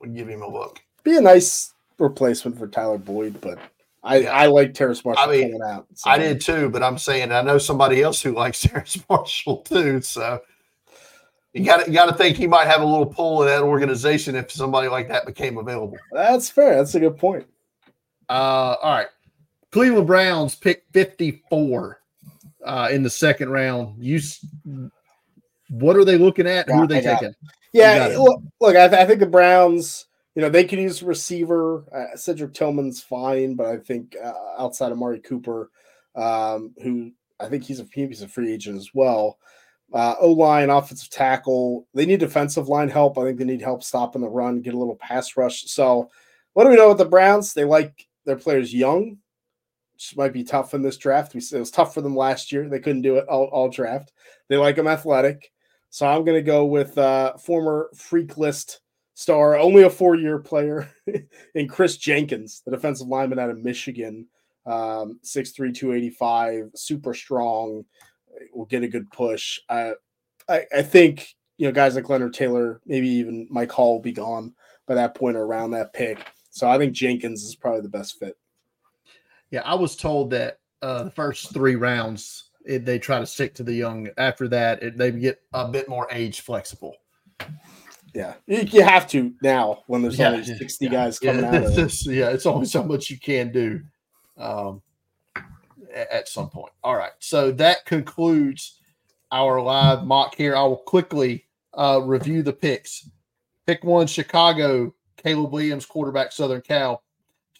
would 0.00 0.14
give 0.14 0.28
him 0.28 0.42
a 0.42 0.48
look. 0.48 0.80
Be 1.02 1.16
a 1.16 1.20
nice 1.20 1.74
replacement 2.00 2.58
for 2.58 2.66
Tyler 2.66 2.98
Boyd, 2.98 3.40
but 3.40 3.58
I, 4.02 4.24
I 4.26 4.46
like 4.46 4.74
Terrace 4.74 5.04
Marshall 5.04 5.24
I 5.24 5.30
mean, 5.30 5.52
coming 5.52 5.62
out. 5.62 5.86
So. 5.94 6.10
I 6.10 6.18
did 6.18 6.40
too, 6.40 6.70
but 6.70 6.82
I'm 6.82 6.98
saying 6.98 7.32
I 7.32 7.42
know 7.42 7.58
somebody 7.58 8.02
else 8.02 8.22
who 8.22 8.32
likes 8.36 8.62
Terrace 8.62 8.98
Marshall 9.08 9.58
too. 9.58 10.00
So 10.00 10.40
you 11.52 11.64
got 11.64 11.84
to 11.84 11.90
got 11.90 12.06
to 12.06 12.14
think 12.14 12.36
he 12.36 12.46
might 12.46 12.66
have 12.66 12.80
a 12.80 12.86
little 12.86 13.06
pull 13.06 13.42
in 13.42 13.48
that 13.48 13.62
organization 13.62 14.34
if 14.34 14.50
somebody 14.50 14.88
like 14.88 15.08
that 15.08 15.26
became 15.26 15.58
available. 15.58 15.98
That's 16.12 16.48
fair. 16.48 16.76
That's 16.76 16.94
a 16.94 17.00
good 17.00 17.16
point. 17.16 17.46
Uh, 18.28 18.76
all 18.82 18.94
right, 18.94 19.08
Cleveland 19.72 20.06
Browns 20.06 20.54
pick 20.54 20.84
54 20.92 22.00
uh, 22.64 22.88
in 22.92 23.02
the 23.02 23.10
second 23.10 23.50
round. 23.50 24.02
You, 24.02 24.20
what 25.68 25.96
are 25.96 26.04
they 26.04 26.16
looking 26.16 26.46
at? 26.46 26.68
Who 26.70 26.82
are 26.82 26.86
they 26.86 27.00
taking? 27.00 27.34
Yeah, 27.72 28.16
look, 28.18 28.42
look 28.60 28.76
I, 28.76 28.88
th- 28.88 29.00
I 29.00 29.06
think 29.06 29.20
the 29.20 29.26
Browns 29.26 30.06
you 30.40 30.46
know, 30.46 30.50
they 30.50 30.64
could 30.64 30.78
use 30.78 31.02
receiver. 31.02 31.84
Uh, 31.94 32.16
Cedric 32.16 32.54
Tillman's 32.54 33.02
fine, 33.02 33.56
but 33.56 33.66
I 33.66 33.76
think 33.76 34.16
uh, 34.16 34.32
outside 34.58 34.86
of 34.86 34.92
Amari 34.92 35.20
Cooper, 35.20 35.70
um, 36.14 36.72
who 36.82 37.12
I 37.38 37.44
think 37.44 37.62
he's 37.62 37.78
a 37.78 37.86
he's 37.92 38.22
a 38.22 38.28
free 38.28 38.50
agent 38.50 38.78
as 38.78 38.88
well. 38.94 39.36
Uh, 39.92 40.14
o 40.18 40.30
line, 40.32 40.70
offensive 40.70 41.10
tackle. 41.10 41.86
They 41.92 42.06
need 42.06 42.20
defensive 42.20 42.70
line 42.70 42.88
help. 42.88 43.18
I 43.18 43.24
think 43.24 43.38
they 43.38 43.44
need 43.44 43.60
help 43.60 43.82
stopping 43.82 44.22
the 44.22 44.30
run, 44.30 44.62
get 44.62 44.72
a 44.72 44.78
little 44.78 44.96
pass 44.96 45.36
rush. 45.36 45.64
So, 45.64 46.08
what 46.54 46.64
do 46.64 46.70
we 46.70 46.76
know 46.76 46.88
with 46.88 46.96
the 46.96 47.04
Browns? 47.04 47.52
They 47.52 47.64
like 47.64 48.08
their 48.24 48.36
players 48.36 48.72
young, 48.72 49.18
which 49.92 50.16
might 50.16 50.32
be 50.32 50.42
tough 50.42 50.72
in 50.72 50.80
this 50.80 50.96
draft. 50.96 51.34
We 51.34 51.40
it 51.40 51.52
was 51.52 51.70
tough 51.70 51.92
for 51.92 52.00
them 52.00 52.16
last 52.16 52.50
year. 52.50 52.66
They 52.66 52.80
couldn't 52.80 53.02
do 53.02 53.16
it 53.16 53.28
all, 53.28 53.48
all 53.48 53.68
draft. 53.68 54.14
They 54.48 54.56
like 54.56 54.76
them 54.76 54.88
athletic. 54.88 55.52
So 55.90 56.06
I'm 56.06 56.24
going 56.24 56.38
to 56.38 56.50
go 56.50 56.64
with 56.64 56.96
uh, 56.96 57.36
former 57.36 57.90
freak 57.94 58.38
list 58.38 58.80
star, 59.20 59.58
only 59.58 59.82
a 59.82 59.90
four 59.90 60.16
year 60.16 60.38
player, 60.38 60.90
in 61.54 61.68
Chris 61.68 61.98
Jenkins, 61.98 62.62
the 62.64 62.70
defensive 62.70 63.06
lineman 63.06 63.38
out 63.38 63.50
of 63.50 63.62
Michigan. 63.62 64.26
Um, 64.66 65.20
6'3, 65.24 65.74
285, 65.74 66.70
super 66.74 67.12
strong, 67.12 67.84
will 68.52 68.66
get 68.66 68.82
a 68.82 68.88
good 68.88 69.10
push. 69.10 69.58
I, 69.68 69.92
I, 70.48 70.64
I 70.74 70.82
think, 70.82 71.34
you 71.58 71.66
know, 71.66 71.72
guys 71.72 71.96
like 71.96 72.08
Leonard 72.08 72.34
Taylor, 72.34 72.80
maybe 72.86 73.08
even 73.08 73.46
Mike 73.50 73.72
Hall 73.72 73.94
will 73.94 74.02
be 74.02 74.12
gone 74.12 74.54
by 74.86 74.94
that 74.94 75.14
point 75.14 75.36
or 75.36 75.44
around 75.44 75.72
that 75.72 75.92
pick. 75.92 76.18
So 76.50 76.68
I 76.68 76.78
think 76.78 76.92
Jenkins 76.92 77.42
is 77.42 77.56
probably 77.56 77.80
the 77.82 77.88
best 77.88 78.18
fit. 78.18 78.36
Yeah, 79.50 79.62
I 79.64 79.74
was 79.74 79.96
told 79.96 80.30
that 80.30 80.60
uh, 80.82 81.04
the 81.04 81.10
first 81.10 81.52
three 81.52 81.74
rounds 81.74 82.50
it, 82.64 82.84
they 82.84 82.98
try 82.98 83.18
to 83.18 83.26
stick 83.26 83.54
to 83.54 83.64
the 83.64 83.74
young. 83.74 84.08
After 84.18 84.48
that, 84.48 84.82
it, 84.82 84.98
they 84.98 85.10
get 85.10 85.40
a 85.52 85.68
bit 85.68 85.88
more 85.88 86.06
age 86.10 86.40
flexible. 86.40 86.96
Yeah, 88.14 88.34
you 88.46 88.82
have 88.82 89.06
to 89.08 89.32
now 89.42 89.84
when 89.86 90.02
there's 90.02 90.18
yeah, 90.18 90.30
only 90.30 90.44
sixty 90.44 90.86
yeah, 90.86 90.90
guys 90.90 91.18
coming 91.18 91.42
yeah, 91.42 91.56
out. 91.56 91.64
Of 91.64 91.74
this, 91.76 92.06
yeah, 92.06 92.30
it's 92.30 92.46
only 92.46 92.66
so 92.66 92.82
much 92.82 93.08
you 93.08 93.18
can 93.18 93.52
do 93.52 93.80
um, 94.36 94.82
at 95.92 96.28
some 96.28 96.50
point. 96.50 96.72
All 96.82 96.96
right, 96.96 97.12
so 97.20 97.52
that 97.52 97.84
concludes 97.86 98.80
our 99.30 99.60
live 99.60 100.04
mock 100.04 100.34
here. 100.34 100.56
I 100.56 100.62
will 100.62 100.78
quickly 100.78 101.46
uh, 101.74 102.00
review 102.04 102.42
the 102.42 102.52
picks. 102.52 103.08
Pick 103.66 103.84
one: 103.84 104.08
Chicago, 104.08 104.92
Caleb 105.16 105.52
Williams, 105.52 105.86
quarterback, 105.86 106.32
Southern 106.32 106.62
Cal. 106.62 107.02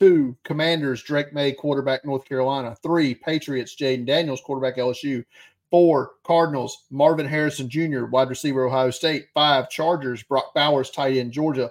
Two, 0.00 0.34
Commanders, 0.44 1.02
Drake 1.02 1.34
Maye, 1.34 1.52
quarterback, 1.52 2.06
North 2.06 2.24
Carolina. 2.24 2.74
Three, 2.82 3.14
Patriots, 3.14 3.76
Jayden 3.76 4.06
Daniels, 4.06 4.40
quarterback, 4.40 4.78
LSU. 4.78 5.22
Four, 5.70 6.12
Cardinals, 6.24 6.86
Marvin 6.90 7.26
Harrison 7.26 7.68
Jr., 7.68 8.06
wide 8.06 8.28
receiver, 8.28 8.66
Ohio 8.66 8.90
State. 8.90 9.28
Five, 9.32 9.70
Chargers, 9.70 10.22
Brock 10.22 10.52
Bowers, 10.54 10.90
tight 10.90 11.16
end, 11.16 11.32
Georgia. 11.32 11.70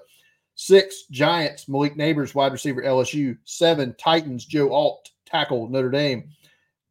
Six, 0.56 1.04
Giants, 1.12 1.68
Malik 1.68 1.96
Nabers, 1.96 2.34
wide 2.34 2.52
receiver, 2.52 2.82
LSU. 2.82 3.38
Seven, 3.44 3.96
Titans, 4.00 4.46
Joe 4.46 4.72
Alt, 4.72 5.12
tackle, 5.26 5.68
Notre 5.68 5.90
Dame. 5.90 6.30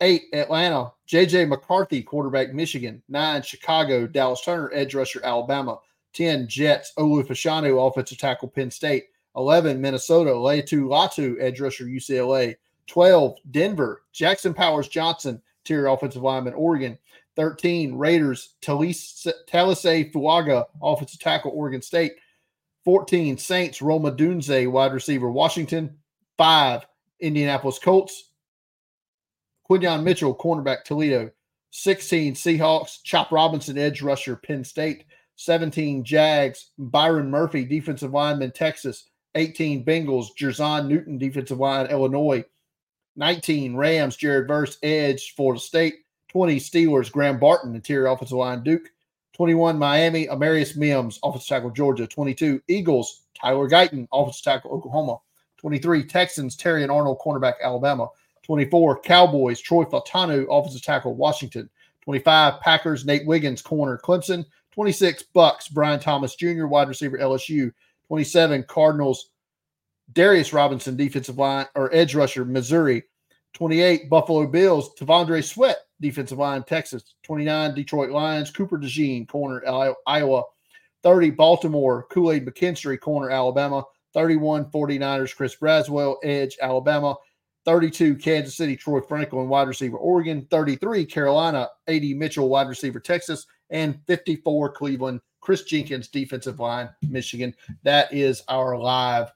Eight, 0.01 0.25
Atlanta. 0.33 0.93
JJ 1.09 1.49
McCarthy, 1.49 2.03
quarterback, 2.03 2.53
Michigan. 2.53 3.03
Nine, 3.09 3.43
Chicago. 3.43 4.07
Dallas 4.07 4.43
Turner, 4.43 4.71
edge 4.73 4.95
rusher, 4.95 5.21
Alabama. 5.25 5.79
10, 6.13 6.47
Jets. 6.47 6.93
Olu 6.99 7.27
Fashanu, 7.27 7.87
offensive 7.87 8.19
tackle, 8.19 8.49
Penn 8.49 8.71
State. 8.71 9.07
11, 9.35 9.81
Minnesota. 9.81 10.31
Laiatu 10.31 10.85
Latu, 10.85 11.37
edge 11.41 11.61
rusher, 11.61 11.85
UCLA. 11.87 12.55
12, 12.87 13.37
Denver. 13.51 14.03
Jackson 14.13 14.55
Powers 14.55 14.89
Johnson, 14.89 15.43
interior 15.69 15.89
offensive 15.89 16.23
lineman, 16.23 16.55
Oregon. 16.55 16.99
13, 17.37 17.95
Raiders. 17.95 18.55
Taliese 18.63 20.13
Fuaga, 20.13 20.67
offensive 20.83 21.21
tackle, 21.21 21.53
Oregon 21.55 21.83
State. 21.83 22.15
14, 22.85 23.37
Saints. 23.39 23.83
Rome 23.83 24.05
Odunze, 24.05 24.71
wide 24.71 24.93
receiver, 24.93 25.31
Washington. 25.31 25.97
5, 26.39 26.87
Indianapolis 27.21 27.79
Colts. 27.79 28.31
Quinyon 29.69 30.03
Mitchell, 30.03 30.35
cornerback, 30.35 30.85
Toledo. 30.85 31.31
16, 31.71 32.35
Seahawks. 32.35 33.03
Chop 33.05 33.31
Robinson, 33.31 33.77
edge 33.77 34.03
rusher, 34.03 34.37
Penn 34.37 34.65
State. 34.65 35.05
17, 35.37 36.03
Jags. 36.03 36.71
Byron 36.79 37.31
Murphy, 37.31 37.65
defensive 37.65 38.13
lineman, 38.13 38.53
Texas. 38.53 39.11
18, 39.35 39.85
Bengals. 39.85 40.29
Jer'Zhan 40.41 40.89
Newton, 40.89 41.19
defensive 41.19 41.59
line, 41.59 41.87
Illinois. 41.87 42.45
19, 43.19 43.77
Rams. 43.77 44.17
Jared 44.17 44.49
Verse, 44.49 44.79
edge, 44.83 45.35
Florida 45.35 45.61
State. 45.61 45.97
20, 46.29 46.57
Steelers. 46.59 47.13
Graham 47.13 47.39
Barton, 47.39 47.75
interior 47.75 48.07
offensive 48.07 48.39
line, 48.39 48.63
Duke. 48.63 48.89
21, 49.35 49.77
Miami. 49.77 50.27
Amarius 50.29 50.77
Mims, 50.77 51.19
offensive 51.23 51.49
tackle, 51.49 51.71
Georgia. 51.71 52.07
22, 52.07 52.63
Eagles. 52.69 53.23
Tyler 53.35 53.69
Guyton, 53.69 54.07
offensive 54.13 54.45
tackle, 54.45 54.71
Oklahoma. 54.71 55.19
23, 55.59 56.05
Texans. 56.05 56.57
Terrion 56.57 56.95
Arnold, 56.95 57.19
cornerback, 57.19 57.55
Alabama. 57.63 58.09
24, 58.45 59.01
Cowboys, 59.01 59.61
Troy 59.61 59.85
Fautanu, 59.85 60.47
offensive 60.49 60.83
tackle, 60.83 61.15
Washington. 61.15 61.69
25, 62.05 62.61
Packers, 62.61 63.05
Nate 63.05 63.27
Wiggins, 63.27 63.61
corner, 63.61 63.99
Clemson. 63.99 64.47
26, 64.71 65.25
Bucks, 65.35 65.69
Brian 65.69 65.99
Thomas 65.99 66.37
Jr., 66.37 66.67
wide 66.67 66.89
receiver, 66.89 67.19
LSU. 67.19 67.73
27, 68.07 68.63
Cardinals, 68.69 69.31
Darius 70.13 70.53
Robinson, 70.53 70.97
defensive 70.97 71.39
line 71.39 71.67
or 71.75 71.95
edge 71.95 72.15
rusher, 72.15 72.45
Missouri. 72.45 73.05
28, 73.55 74.09
Buffalo 74.09 74.47
Bills, 74.47 74.95
T'Vondre 74.95 75.43
Sweat, 75.43 75.79
defensive 76.01 76.39
line, 76.39 76.63
Texas. 76.63 77.15
29, 77.25 77.75
Detroit 77.75 78.11
Lions, 78.11 78.51
Cooper 78.51 78.79
DeJean, 78.79 79.27
corner, 79.27 79.95
Iowa. 80.07 80.45
30, 81.03 81.31
Baltimore, 81.31 82.07
Kool 82.11 82.33
Aid 82.33 82.47
McKinstry, 82.47 83.01
corner, 83.01 83.31
Alabama. 83.31 83.85
31, 84.15 84.67
49ers, 84.67 85.35
Chris 85.35 85.57
Braswell, 85.57 86.17
edge, 86.25 86.57
Alabama. 86.61 87.17
32, 87.65 88.17
Kansas 88.17 88.57
City, 88.57 88.77
Troy 88.77 89.01
Franklin, 89.01 89.49
wide 89.49 89.69
receiver, 89.69 89.99
Oregon. 89.99 90.47
33, 90.51 91.05
Carolina, 91.05 91.69
AD 91.87 92.03
Mitchell, 92.03 92.49
wide 92.49 92.69
receiver, 92.69 93.01
Texas. 93.01 93.47
And 93.71 93.99
54, 94.07 94.73
Cleveland, 94.73 95.21
Chris 95.41 95.65
Jenkins, 95.65 96.09
defensive 96.09 96.59
line, 96.61 96.89
Michigan. 97.03 97.55
That 97.83 98.13
is 98.13 98.43
our 98.49 98.79
live 98.79 99.31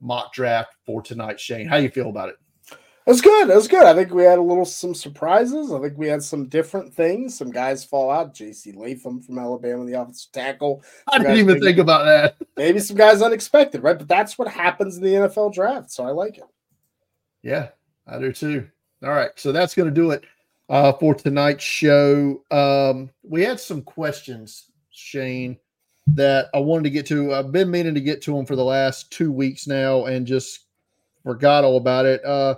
mock 0.00 0.32
draft 0.32 0.74
for 0.84 1.02
tonight. 1.02 1.38
Shane, 1.38 1.66
how 1.66 1.76
you 1.76 1.90
feel 1.90 2.08
about 2.08 2.30
it? 2.30 2.36
It 3.06 3.10
was 3.10 3.22
good. 3.22 3.48
It 3.48 3.56
was 3.56 3.66
good. 3.66 3.84
I 3.84 3.94
think 3.94 4.12
we 4.12 4.24
had 4.24 4.38
a 4.38 4.42
little 4.42 4.64
some 4.64 4.94
surprises. 4.94 5.72
I 5.72 5.80
think 5.80 5.96
we 5.96 6.06
had 6.06 6.22
some 6.22 6.48
different 6.48 6.92
things. 6.92 7.36
Some 7.36 7.50
guys 7.50 7.84
fall 7.84 8.10
out. 8.10 8.34
J.C. 8.34 8.72
Latham 8.72 9.22
from 9.22 9.38
Alabama, 9.38 9.84
the 9.84 10.00
offensive 10.00 10.30
tackle. 10.32 10.82
I 11.08 11.18
didn't 11.18 11.38
even 11.38 11.54
maybe, 11.54 11.60
think 11.60 11.78
about 11.78 12.04
that. 12.04 12.36
Maybe 12.56 12.78
some 12.78 12.96
guys 12.96 13.22
unexpected, 13.22 13.82
right? 13.82 13.98
But 13.98 14.06
that's 14.06 14.38
what 14.38 14.48
happens 14.48 14.98
in 14.98 15.02
the 15.02 15.14
NFL 15.14 15.54
draft. 15.54 15.90
So 15.90 16.04
I 16.04 16.10
like 16.10 16.36
it. 16.36 16.44
Yeah, 17.42 17.70
I 18.06 18.18
do 18.18 18.32
too. 18.32 18.68
All 19.02 19.10
right, 19.10 19.30
so 19.36 19.50
that's 19.50 19.74
going 19.74 19.88
to 19.88 19.94
do 19.94 20.10
it 20.10 20.24
uh, 20.68 20.92
for 20.92 21.14
tonight's 21.14 21.64
show. 21.64 22.44
Um, 22.50 23.10
we 23.22 23.42
had 23.42 23.58
some 23.58 23.80
questions, 23.80 24.70
Shane, 24.90 25.56
that 26.14 26.48
I 26.54 26.58
wanted 26.58 26.84
to 26.84 26.90
get 26.90 27.06
to. 27.06 27.34
I've 27.34 27.52
been 27.52 27.70
meaning 27.70 27.94
to 27.94 28.00
get 28.00 28.22
to 28.22 28.36
them 28.36 28.46
for 28.46 28.56
the 28.56 28.64
last 28.64 29.10
two 29.10 29.32
weeks 29.32 29.66
now, 29.66 30.06
and 30.06 30.26
just 30.26 30.66
forgot 31.22 31.64
all 31.64 31.76
about 31.76 32.06
it. 32.06 32.24
Uh, 32.24 32.56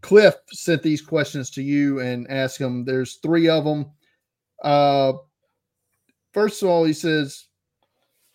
Cliff 0.00 0.34
sent 0.50 0.82
these 0.82 1.02
questions 1.02 1.50
to 1.50 1.62
you 1.62 2.00
and 2.00 2.30
asked 2.30 2.58
them. 2.58 2.84
There's 2.84 3.16
three 3.16 3.48
of 3.48 3.64
them. 3.64 3.86
Uh, 4.62 5.14
first 6.32 6.62
of 6.62 6.68
all, 6.68 6.84
he 6.84 6.92
says, 6.92 7.46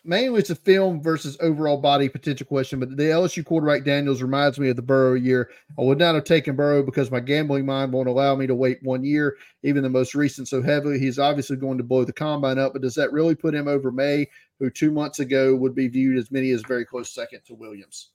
mainly 0.04 0.40
it's 0.40 0.50
a 0.50 0.54
film 0.54 1.02
versus 1.02 1.36
overall 1.40 1.76
body 1.76 2.08
potential 2.08 2.46
question, 2.46 2.80
but 2.80 2.96
the 2.96 3.04
LSU 3.04 3.44
quarterback 3.44 3.84
Daniels 3.84 4.22
reminds 4.22 4.58
me 4.58 4.70
of 4.70 4.76
the 4.76 4.82
Burrow 4.82 5.14
year. 5.14 5.50
I 5.78 5.82
would 5.82 5.98
not 5.98 6.14
have 6.14 6.24
taken 6.24 6.56
Burrow 6.56 6.82
because 6.82 7.10
my 7.10 7.20
gambling 7.20 7.66
mind 7.66 7.92
won't 7.92 8.08
allow 8.08 8.34
me 8.34 8.46
to 8.46 8.54
wait 8.54 8.82
one 8.82 9.04
year, 9.04 9.36
even 9.62 9.82
the 9.82 9.90
most 9.90 10.14
recent 10.14 10.48
so 10.48 10.62
heavily. 10.62 10.98
He's 10.98 11.18
obviously 11.18 11.56
going 11.56 11.78
to 11.78 11.84
blow 11.84 12.04
the 12.04 12.12
combine 12.12 12.58
up, 12.58 12.72
but 12.72 12.82
does 12.82 12.94
that 12.94 13.12
really 13.12 13.34
put 13.34 13.54
him 13.54 13.68
over 13.68 13.92
Maye, 13.92 14.28
who 14.58 14.70
two 14.70 14.90
months 14.90 15.18
ago 15.18 15.54
would 15.54 15.74
be 15.74 15.88
viewed 15.88 16.16
as 16.16 16.30
many 16.30 16.50
as 16.50 16.62
very 16.62 16.84
close 16.84 17.12
second 17.12 17.40
to 17.46 17.54
Williams? 17.54 18.10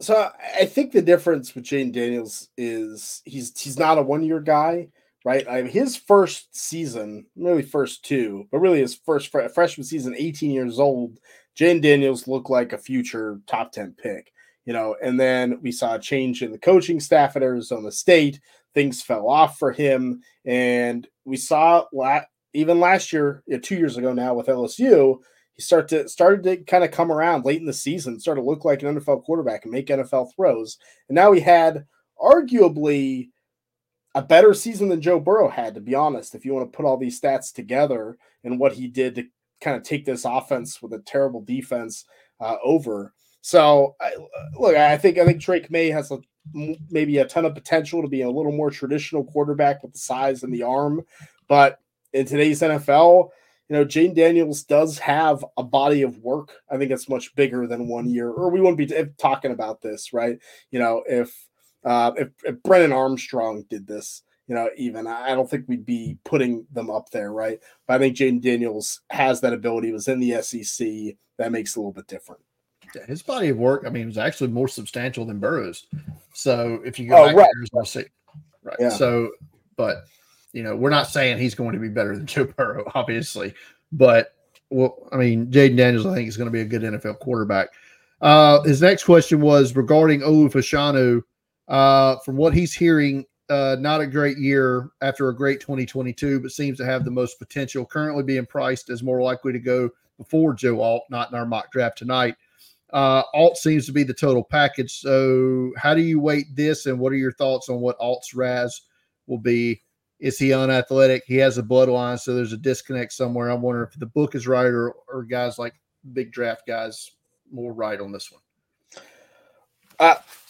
So 0.00 0.30
I 0.58 0.66
think 0.66 0.92
the 0.92 1.00
difference 1.00 1.54
with 1.54 1.64
Jayden 1.64 1.92
Daniels 1.92 2.48
is 2.58 3.22
he's 3.24 3.58
he's 3.58 3.78
not 3.78 3.96
a 3.96 4.02
one 4.02 4.24
year 4.24 4.40
guy 4.40 4.88
right? 5.24 5.46
I 5.48 5.62
mean, 5.62 5.72
his 5.72 5.96
first 5.96 6.54
season, 6.54 7.26
really 7.34 7.62
first 7.62 8.04
two, 8.04 8.46
but 8.52 8.58
really 8.58 8.80
his 8.80 8.94
first 8.94 9.32
fr- 9.32 9.48
freshman 9.48 9.84
season, 9.84 10.14
18 10.16 10.50
years 10.50 10.78
old, 10.78 11.18
Jayden 11.58 11.82
Daniels 11.82 12.28
looked 12.28 12.50
like 12.50 12.72
a 12.72 12.78
future 12.78 13.40
top 13.46 13.72
10 13.72 13.94
pick, 13.96 14.32
you 14.66 14.72
know, 14.72 14.96
and 15.02 15.18
then 15.18 15.58
we 15.62 15.72
saw 15.72 15.94
a 15.94 16.00
change 16.00 16.42
in 16.42 16.52
the 16.52 16.58
coaching 16.58 17.00
staff 17.00 17.36
at 17.36 17.42
Arizona 17.42 17.90
State. 17.90 18.40
Things 18.74 19.02
fell 19.02 19.28
off 19.28 19.58
for 19.58 19.72
him. 19.72 20.20
And 20.44 21.06
we 21.24 21.36
saw 21.36 21.84
la- 21.92 22.22
even 22.52 22.80
last 22.80 23.12
year, 23.12 23.42
two 23.62 23.76
years 23.76 23.96
ago 23.96 24.12
now 24.12 24.34
with 24.34 24.46
LSU, 24.46 25.18
he 25.54 25.62
started 25.62 25.88
to 25.88 26.08
started 26.08 26.42
to 26.42 26.56
kind 26.64 26.82
of 26.82 26.90
come 26.90 27.12
around 27.12 27.44
late 27.44 27.60
in 27.60 27.66
the 27.66 27.72
season, 27.72 28.18
started 28.18 28.40
to 28.40 28.46
look 28.46 28.64
like 28.64 28.82
an 28.82 28.96
NFL 28.96 29.22
quarterback 29.22 29.64
and 29.64 29.72
make 29.72 29.86
NFL 29.86 30.34
throws. 30.34 30.78
And 31.08 31.14
now 31.14 31.30
he 31.30 31.40
had 31.40 31.86
arguably 32.20 33.28
a 34.14 34.22
better 34.22 34.54
season 34.54 34.88
than 34.88 35.00
Joe 35.00 35.18
Burrow 35.18 35.48
had, 35.48 35.74
to 35.74 35.80
be 35.80 35.94
honest. 35.94 36.34
If 36.34 36.44
you 36.44 36.54
want 36.54 36.70
to 36.70 36.76
put 36.76 36.86
all 36.86 36.96
these 36.96 37.20
stats 37.20 37.52
together 37.52 38.16
and 38.44 38.58
what 38.58 38.72
he 38.72 38.86
did 38.86 39.14
to 39.16 39.24
kind 39.60 39.76
of 39.76 39.82
take 39.82 40.04
this 40.04 40.24
offense 40.24 40.80
with 40.80 40.92
a 40.92 41.00
terrible 41.00 41.40
defense 41.40 42.04
uh, 42.40 42.56
over. 42.62 43.12
So, 43.40 43.96
I, 44.00 44.12
look, 44.58 44.76
I 44.76 44.96
think 44.96 45.18
I 45.18 45.24
think 45.24 45.40
Drake 45.40 45.70
Maye 45.70 45.90
has 45.90 46.10
a, 46.10 46.18
maybe 46.90 47.18
a 47.18 47.26
ton 47.26 47.44
of 47.44 47.54
potential 47.54 48.02
to 48.02 48.08
be 48.08 48.22
a 48.22 48.30
little 48.30 48.52
more 48.52 48.70
traditional 48.70 49.24
quarterback 49.24 49.82
with 49.82 49.92
the 49.92 49.98
size 49.98 50.42
and 50.42 50.52
the 50.52 50.62
arm, 50.62 51.02
but 51.48 51.80
in 52.12 52.24
today's 52.26 52.62
NFL, 52.62 53.30
you 53.68 53.76
know, 53.76 53.84
Jayden 53.84 54.14
Daniels 54.14 54.62
does 54.62 54.98
have 54.98 55.44
a 55.56 55.62
body 55.62 56.02
of 56.02 56.18
work. 56.18 56.52
I 56.70 56.76
think 56.76 56.90
it's 56.90 57.08
much 57.08 57.34
bigger 57.34 57.66
than 57.66 57.88
one 57.88 58.08
year, 58.08 58.30
or 58.30 58.50
we 58.50 58.60
wouldn't 58.60 58.78
be 58.78 58.92
talking 59.18 59.52
about 59.52 59.80
this, 59.80 60.12
right? 60.12 60.38
You 60.70 60.78
know, 60.78 61.02
if 61.06 61.48
uh, 61.84 62.12
if, 62.16 62.28
if 62.44 62.62
Brennan 62.62 62.92
Armstrong 62.92 63.64
did 63.68 63.86
this, 63.86 64.22
you 64.46 64.54
know, 64.54 64.68
even 64.76 65.06
I 65.06 65.34
don't 65.34 65.48
think 65.48 65.64
we'd 65.68 65.86
be 65.86 66.18
putting 66.24 66.66
them 66.72 66.90
up 66.90 67.10
there, 67.10 67.32
right? 67.32 67.58
But 67.86 67.94
I 67.94 67.98
think 67.98 68.16
Jayden 68.16 68.42
Daniels 68.42 69.00
has 69.10 69.40
that 69.40 69.52
ability. 69.52 69.88
He 69.88 69.92
Was 69.92 70.08
in 70.08 70.20
the 70.20 70.42
SEC. 70.42 71.16
That 71.38 71.52
makes 71.52 71.72
it 71.72 71.76
a 71.76 71.80
little 71.80 71.92
bit 71.92 72.06
different. 72.06 72.42
Yeah, 72.94 73.06
his 73.06 73.22
body 73.22 73.48
of 73.48 73.56
work, 73.56 73.84
I 73.86 73.90
mean, 73.90 74.06
was 74.06 74.18
actually 74.18 74.50
more 74.50 74.68
substantial 74.68 75.24
than 75.24 75.40
Burrow's. 75.40 75.86
So 76.34 76.80
if 76.84 76.98
you 76.98 77.08
go 77.08 77.16
oh, 77.16 77.26
back 77.26 77.36
right. 77.36 78.06
Right? 78.62 78.76
Yeah. 78.78 78.88
So, 78.90 79.30
but 79.76 80.04
you 80.52 80.62
know, 80.62 80.76
we're 80.76 80.90
not 80.90 81.08
saying 81.08 81.38
he's 81.38 81.54
going 81.54 81.72
to 81.72 81.78
be 81.78 81.88
better 81.88 82.16
than 82.16 82.26
Joe 82.26 82.44
Burrow, 82.44 82.90
obviously, 82.94 83.54
but 83.92 84.34
well, 84.70 85.08
I 85.12 85.16
mean, 85.16 85.46
Jayden 85.46 85.76
Daniels, 85.76 86.06
I 86.06 86.14
think 86.14 86.28
is 86.28 86.36
going 86.36 86.48
to 86.48 86.52
be 86.52 86.60
a 86.60 86.64
good 86.64 86.82
NFL 86.82 87.20
quarterback. 87.20 87.68
Uh, 88.20 88.62
his 88.62 88.80
next 88.80 89.04
question 89.04 89.40
was 89.40 89.76
regarding 89.76 90.20
Olu 90.20 90.50
Fashanu 90.50 91.22
uh, 91.68 92.16
from 92.24 92.36
what 92.36 92.54
he's 92.54 92.74
hearing, 92.74 93.24
uh, 93.50 93.76
not 93.78 94.00
a 94.00 94.06
great 94.06 94.38
year 94.38 94.90
after 95.02 95.28
a 95.28 95.36
great 95.36 95.60
2022, 95.60 96.40
but 96.40 96.50
seems 96.50 96.78
to 96.78 96.84
have 96.84 97.04
the 97.04 97.10
most 97.10 97.38
potential. 97.38 97.84
Currently 97.84 98.22
being 98.22 98.46
priced 98.46 98.90
as 98.90 99.02
more 99.02 99.22
likely 99.22 99.52
to 99.52 99.58
go 99.58 99.90
before 100.18 100.54
Joe 100.54 100.80
Alt, 100.80 101.04
not 101.10 101.30
in 101.30 101.38
our 101.38 101.46
mock 101.46 101.70
draft 101.72 101.98
tonight. 101.98 102.36
Uh, 102.92 103.22
Alt 103.34 103.56
seems 103.56 103.86
to 103.86 103.92
be 103.92 104.04
the 104.04 104.14
total 104.14 104.44
package. 104.44 105.00
So, 105.00 105.72
how 105.76 105.94
do 105.94 106.00
you 106.00 106.20
weight 106.20 106.46
this, 106.54 106.86
and 106.86 106.98
what 106.98 107.12
are 107.12 107.16
your 107.16 107.32
thoughts 107.32 107.68
on 107.68 107.80
what 107.80 107.96
Alt's 107.96 108.34
RAS 108.34 108.82
will 109.26 109.38
be? 109.38 109.82
Is 110.20 110.38
he 110.38 110.52
unathletic? 110.52 111.24
He 111.26 111.36
has 111.36 111.58
a 111.58 111.62
bloodline, 111.62 112.20
so 112.20 112.34
there's 112.34 112.52
a 112.52 112.56
disconnect 112.56 113.12
somewhere. 113.12 113.50
I'm 113.50 113.62
wondering 113.62 113.88
if 113.92 113.98
the 113.98 114.06
book 114.06 114.34
is 114.34 114.46
right, 114.46 114.66
or 114.66 114.94
or 115.08 115.24
guys 115.24 115.58
like 115.58 115.74
big 116.12 116.30
draft 116.30 116.66
guys 116.68 117.10
more 117.50 117.72
right 117.72 118.00
on 118.00 118.12
this 118.12 118.30
one. 118.30 118.43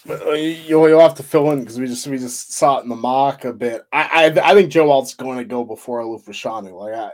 Uh, 0.07 0.33
you'll, 0.33 0.89
you'll 0.89 1.01
have 1.01 1.15
to 1.15 1.23
fill 1.23 1.51
in 1.53 1.61
because 1.61 1.79
we 1.79 1.87
just 1.87 2.07
we 2.07 2.19
just 2.19 2.53
saw 2.53 2.79
it 2.79 2.83
in 2.83 2.89
the 2.89 2.97
mock 2.97 3.45
a 3.45 3.53
bit. 3.53 3.87
I 3.93 4.33
I, 4.37 4.51
I 4.51 4.55
think 4.55 4.71
Joe 4.71 4.91
Alt's 4.91 5.15
going 5.15 5.39
to 5.39 5.45
go 5.45 5.65
before 5.65 6.03
Fashanu. 6.03 6.73
Like 6.79 6.95
I, 6.95 7.11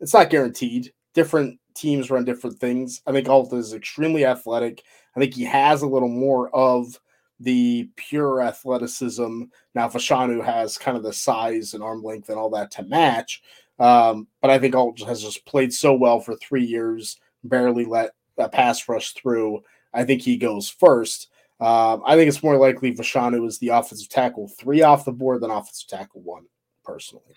it's 0.00 0.14
not 0.14 0.30
guaranteed. 0.30 0.92
Different 1.14 1.58
teams 1.74 2.10
run 2.10 2.24
different 2.24 2.58
things. 2.58 3.02
I 3.06 3.12
think 3.12 3.28
Alt 3.28 3.52
is 3.52 3.72
extremely 3.72 4.24
athletic. 4.24 4.82
I 5.14 5.20
think 5.20 5.34
he 5.34 5.44
has 5.44 5.82
a 5.82 5.86
little 5.86 6.08
more 6.08 6.54
of 6.54 6.98
the 7.40 7.88
pure 7.96 8.42
athleticism. 8.42 9.42
Now, 9.74 9.88
Fashanu 9.88 10.44
has 10.44 10.78
kind 10.78 10.96
of 10.96 11.02
the 11.02 11.12
size 11.12 11.74
and 11.74 11.82
arm 11.82 12.02
length 12.02 12.28
and 12.28 12.38
all 12.38 12.50
that 12.50 12.70
to 12.72 12.82
match. 12.84 13.42
Um, 13.78 14.26
but 14.40 14.50
I 14.50 14.58
think 14.58 14.74
Alt 14.74 15.00
has 15.00 15.22
just 15.22 15.44
played 15.44 15.72
so 15.72 15.94
well 15.94 16.18
for 16.18 16.34
three 16.36 16.64
years, 16.64 17.18
barely 17.44 17.84
let 17.84 18.12
a 18.38 18.48
pass 18.48 18.88
rush 18.88 19.12
through. 19.12 19.62
I 19.92 20.04
think 20.04 20.22
he 20.22 20.36
goes 20.36 20.68
first. 20.68 21.30
Um, 21.58 22.02
I 22.04 22.16
think 22.16 22.28
it's 22.28 22.42
more 22.42 22.56
likely 22.56 22.94
Fashanu 22.94 23.46
is 23.46 23.58
the 23.58 23.68
offensive 23.68 24.10
tackle 24.10 24.48
three 24.48 24.82
off 24.82 25.06
the 25.06 25.12
board 25.12 25.40
than 25.40 25.50
offensive 25.50 25.88
tackle 25.88 26.20
one, 26.20 26.44
personally. 26.84 27.34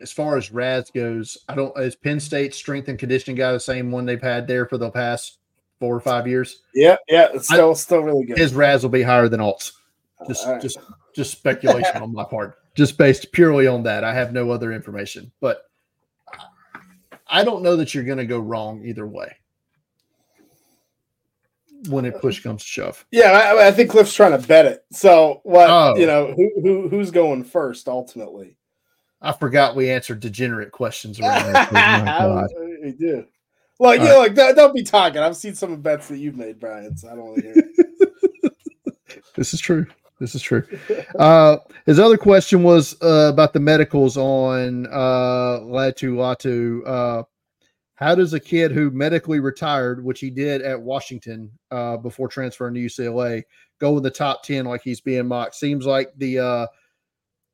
As 0.00 0.10
far 0.10 0.36
as 0.36 0.50
RAS 0.50 0.90
goes, 0.90 1.38
I 1.48 1.54
don't 1.54 1.76
is 1.78 1.94
Penn 1.94 2.18
State 2.18 2.54
strength 2.54 2.88
and 2.88 2.98
conditioning 2.98 3.36
guy 3.36 3.52
the 3.52 3.60
same 3.60 3.92
one 3.92 4.04
they've 4.04 4.20
had 4.20 4.48
there 4.48 4.66
for 4.66 4.78
the 4.78 4.90
past 4.90 5.38
four 5.78 5.94
or 5.94 6.00
five 6.00 6.26
years? 6.26 6.62
Yeah, 6.74 6.96
yeah, 7.08 7.28
it's 7.32 7.46
still 7.46 7.70
I, 7.70 7.74
still 7.74 8.00
really 8.00 8.24
good. 8.24 8.38
His 8.38 8.52
RAS 8.52 8.82
will 8.82 8.90
be 8.90 9.02
higher 9.02 9.28
than 9.28 9.40
Alt's. 9.40 9.74
Just 10.26 10.46
right. 10.46 10.60
just 10.60 10.78
just 11.14 11.30
speculation 11.30 12.02
on 12.02 12.12
my 12.12 12.24
part. 12.24 12.58
Just 12.74 12.98
based 12.98 13.30
purely 13.30 13.68
on 13.68 13.84
that. 13.84 14.02
I 14.02 14.12
have 14.12 14.32
no 14.32 14.50
other 14.50 14.72
information. 14.72 15.30
But 15.40 15.70
I 17.28 17.44
don't 17.44 17.62
know 17.62 17.76
that 17.76 17.94
you're 17.94 18.04
gonna 18.04 18.26
go 18.26 18.40
wrong 18.40 18.84
either 18.84 19.06
way 19.06 19.36
when 21.88 22.04
it 22.04 22.20
push 22.20 22.42
comes 22.42 22.62
to 22.62 22.68
shove. 22.68 23.06
Yeah, 23.10 23.30
I, 23.30 23.68
I, 23.68 23.72
think 23.72 23.90
Cliff's 23.90 24.14
trying 24.14 24.38
to 24.38 24.46
bet 24.46 24.66
it. 24.66 24.84
So 24.92 25.40
what 25.44 25.70
oh. 25.70 25.96
you 25.96 26.06
know, 26.06 26.34
who, 26.34 26.50
who 26.62 26.88
who's 26.88 27.10
going 27.10 27.44
first 27.44 27.88
ultimately? 27.88 28.56
I 29.22 29.32
forgot 29.32 29.76
we 29.76 29.90
answered 29.90 30.20
degenerate 30.20 30.72
questions 30.72 31.20
around 31.20 31.52
this. 31.52 32.52
we 32.82 32.92
do. 32.92 33.26
Well, 33.78 33.94
you 33.94 34.04
know, 34.04 34.18
like 34.18 34.34
don't 34.34 34.74
be 34.74 34.82
talking. 34.82 35.22
I've 35.22 35.36
seen 35.36 35.54
some 35.54 35.80
bets 35.80 36.08
that 36.08 36.18
you've 36.18 36.36
made, 36.36 36.60
Brian. 36.60 36.96
So 36.96 37.08
I 37.08 37.14
don't 37.14 37.24
want 37.24 37.42
to 37.42 37.52
hear. 37.52 38.50
this 39.36 39.54
is 39.54 39.60
true. 39.60 39.86
This 40.18 40.34
is 40.34 40.42
true. 40.42 40.62
Uh, 41.18 41.56
his 41.86 41.98
other 41.98 42.18
question 42.18 42.62
was 42.62 42.94
uh, 43.02 43.30
about 43.32 43.54
the 43.54 43.60
medicals 43.60 44.18
on 44.18 44.86
uh, 44.86 45.60
Laiatu 45.62 46.12
Latu. 46.14 46.86
Uh, 46.86 47.22
how 48.00 48.14
does 48.14 48.32
a 48.32 48.40
kid 48.40 48.72
who 48.72 48.90
medically 48.90 49.40
retired, 49.40 50.02
which 50.02 50.20
he 50.20 50.30
did 50.30 50.62
at 50.62 50.80
Washington 50.80 51.50
uh, 51.70 51.98
before 51.98 52.28
transferring 52.28 52.74
to 52.74 52.80
UCLA, 52.80 53.42
go 53.78 53.98
in 53.98 54.02
the 54.02 54.10
top 54.10 54.42
10 54.42 54.64
like 54.64 54.80
he's 54.82 55.02
being 55.02 55.28
mocked? 55.28 55.54
Seems 55.54 55.84
like 55.84 56.10
the 56.16 56.38
uh, 56.38 56.66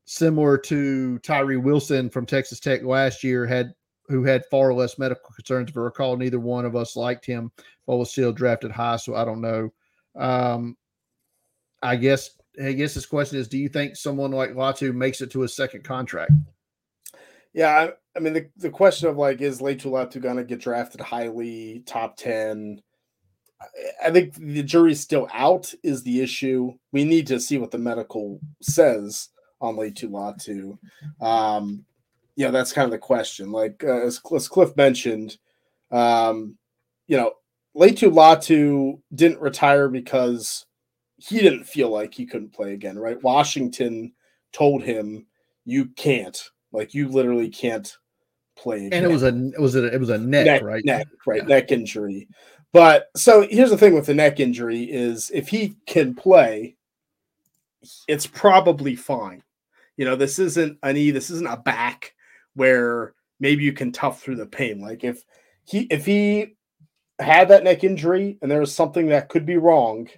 similar 0.04 0.56
to 0.58 1.18
Tyree 1.18 1.56
Wilson 1.56 2.08
from 2.08 2.26
Texas 2.26 2.60
Tech 2.60 2.84
last 2.84 3.24
year, 3.24 3.44
had 3.44 3.74
who 4.08 4.22
had 4.22 4.46
far 4.46 4.72
less 4.72 5.00
medical 5.00 5.30
concerns. 5.34 5.70
If 5.70 5.76
I 5.76 5.80
recall, 5.80 6.16
neither 6.16 6.38
one 6.38 6.64
of 6.64 6.76
us 6.76 6.94
liked 6.94 7.26
him, 7.26 7.50
but 7.84 7.96
was 7.96 8.12
still 8.12 8.32
drafted 8.32 8.70
high. 8.70 8.98
So 8.98 9.16
I 9.16 9.24
don't 9.24 9.40
know. 9.40 9.72
Um, 10.14 10.76
I 11.82 11.96
guess 11.96 12.30
I 12.64 12.70
guess 12.70 12.94
this 12.94 13.04
question 13.04 13.40
is: 13.40 13.48
Do 13.48 13.58
you 13.58 13.68
think 13.68 13.96
someone 13.96 14.30
like 14.30 14.50
Latu 14.50 14.94
makes 14.94 15.20
it 15.20 15.32
to 15.32 15.42
a 15.42 15.48
second 15.48 15.82
contract? 15.82 16.30
Yeah, 17.52 17.88
I, 18.16 18.20
mean 18.20 18.32
the, 18.32 18.48
the 18.56 18.70
question 18.70 19.08
of 19.08 19.16
like 19.16 19.40
is 19.40 19.60
Laiatu 19.60 19.86
Latu 19.86 20.20
gonna 20.20 20.44
get 20.44 20.60
drafted 20.60 21.00
highly, 21.00 21.82
top 21.86 22.16
ten? 22.16 22.80
I 24.04 24.10
think 24.10 24.34
the 24.34 24.62
jury's 24.62 25.00
still 25.00 25.28
out. 25.32 25.72
Is 25.82 26.02
the 26.02 26.20
issue? 26.20 26.72
We 26.92 27.04
need 27.04 27.26
to 27.28 27.40
see 27.40 27.58
what 27.58 27.70
the 27.70 27.78
medical 27.78 28.40
says 28.62 29.28
on 29.60 29.76
Laiatu 29.76 30.10
Latu. 30.10 30.78
Um, 31.24 31.84
yeah, 32.36 32.50
that's 32.50 32.72
kind 32.72 32.84
of 32.84 32.90
the 32.90 32.98
question. 32.98 33.50
Like 33.50 33.82
uh, 33.84 34.02
as, 34.02 34.20
as 34.34 34.48
Cliff 34.48 34.76
mentioned, 34.76 35.38
um, 35.90 36.56
you 37.06 37.16
know, 37.16 37.32
Laiatu 37.76 38.10
Latu 38.10 39.00
didn't 39.14 39.40
retire 39.40 39.88
because 39.88 40.66
he 41.16 41.40
didn't 41.40 41.64
feel 41.64 41.90
like 41.90 42.14
he 42.14 42.26
couldn't 42.26 42.52
play 42.52 42.74
again, 42.74 42.98
right? 42.98 43.22
Washington 43.22 44.12
told 44.52 44.82
him 44.82 45.26
you 45.64 45.86
can't, 45.96 46.50
like 46.72 46.94
you 46.94 47.08
literally 47.08 47.48
can't 47.48 47.96
play. 48.56 48.86
Again. 48.86 48.92
And 48.92 49.04
it 49.04 49.12
was 49.12 49.22
a 49.22 49.28
it 49.28 49.60
was 49.60 49.76
a 49.76 49.92
it 49.92 50.00
was 50.00 50.10
a 50.10 50.18
neck, 50.18 50.46
neck 50.46 50.62
right? 50.62 50.84
Neck, 50.84 51.06
right? 51.26 51.42
Yeah. 51.42 51.48
Neck 51.48 51.72
injury. 51.72 52.28
But 52.72 53.08
so 53.16 53.46
here's 53.48 53.70
the 53.70 53.78
thing 53.78 53.94
with 53.94 54.06
the 54.06 54.14
neck 54.14 54.40
injury 54.40 54.82
is 54.82 55.30
if 55.32 55.48
he 55.48 55.76
can 55.86 56.14
play, 56.14 56.76
it's 58.08 58.26
probably 58.26 58.96
fine. 58.96 59.42
You 59.96 60.04
know, 60.04 60.16
this 60.16 60.38
isn't 60.38 60.78
a 60.82 60.92
knee, 60.92 61.10
this 61.10 61.30
isn't 61.30 61.46
a 61.46 61.56
back 61.56 62.14
where 62.54 63.14
maybe 63.40 63.64
you 63.64 63.72
can 63.72 63.92
tough 63.92 64.20
through 64.20 64.36
the 64.36 64.46
pain. 64.46 64.80
Like 64.80 65.04
if 65.04 65.24
he 65.64 65.80
if 65.90 66.04
he 66.04 66.56
had 67.18 67.48
that 67.48 67.64
neck 67.64 67.84
injury 67.84 68.38
and 68.42 68.50
there 68.50 68.60
was 68.60 68.74
something 68.74 69.08
that 69.08 69.28
could 69.28 69.46
be 69.46 69.56
wrong, 69.56 70.08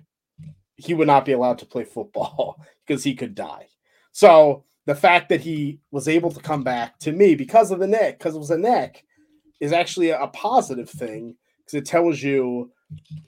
he 0.77 0.95
would 0.95 1.07
not 1.07 1.25
be 1.25 1.33
allowed 1.33 1.59
to 1.59 1.67
play 1.67 1.85
football 1.85 2.61
because 2.87 3.05
he 3.05 3.15
could 3.15 3.35
die. 3.35 3.69
So 4.13 4.65
the 4.89 4.95
fact 4.95 5.29
that 5.29 5.43
he 5.43 5.79
was 5.91 6.09
able 6.09 6.31
to 6.31 6.41
come 6.41 6.65
back 6.65 6.99
to 6.99 7.13
me 7.13 7.35
because 7.35 7.71
of 7.71 7.79
the 7.79 7.87
neck, 7.87 8.19
because 8.19 8.35
it 8.35 8.39
was 8.39 8.51
a 8.51 8.57
neck, 8.57 9.05
is 9.61 9.71
actually 9.71 10.09
a 10.09 10.29
positive 10.29 10.89
thing 10.89 11.37
because 11.59 11.75
it 11.75 11.85
tells 11.85 12.23
you 12.23 12.73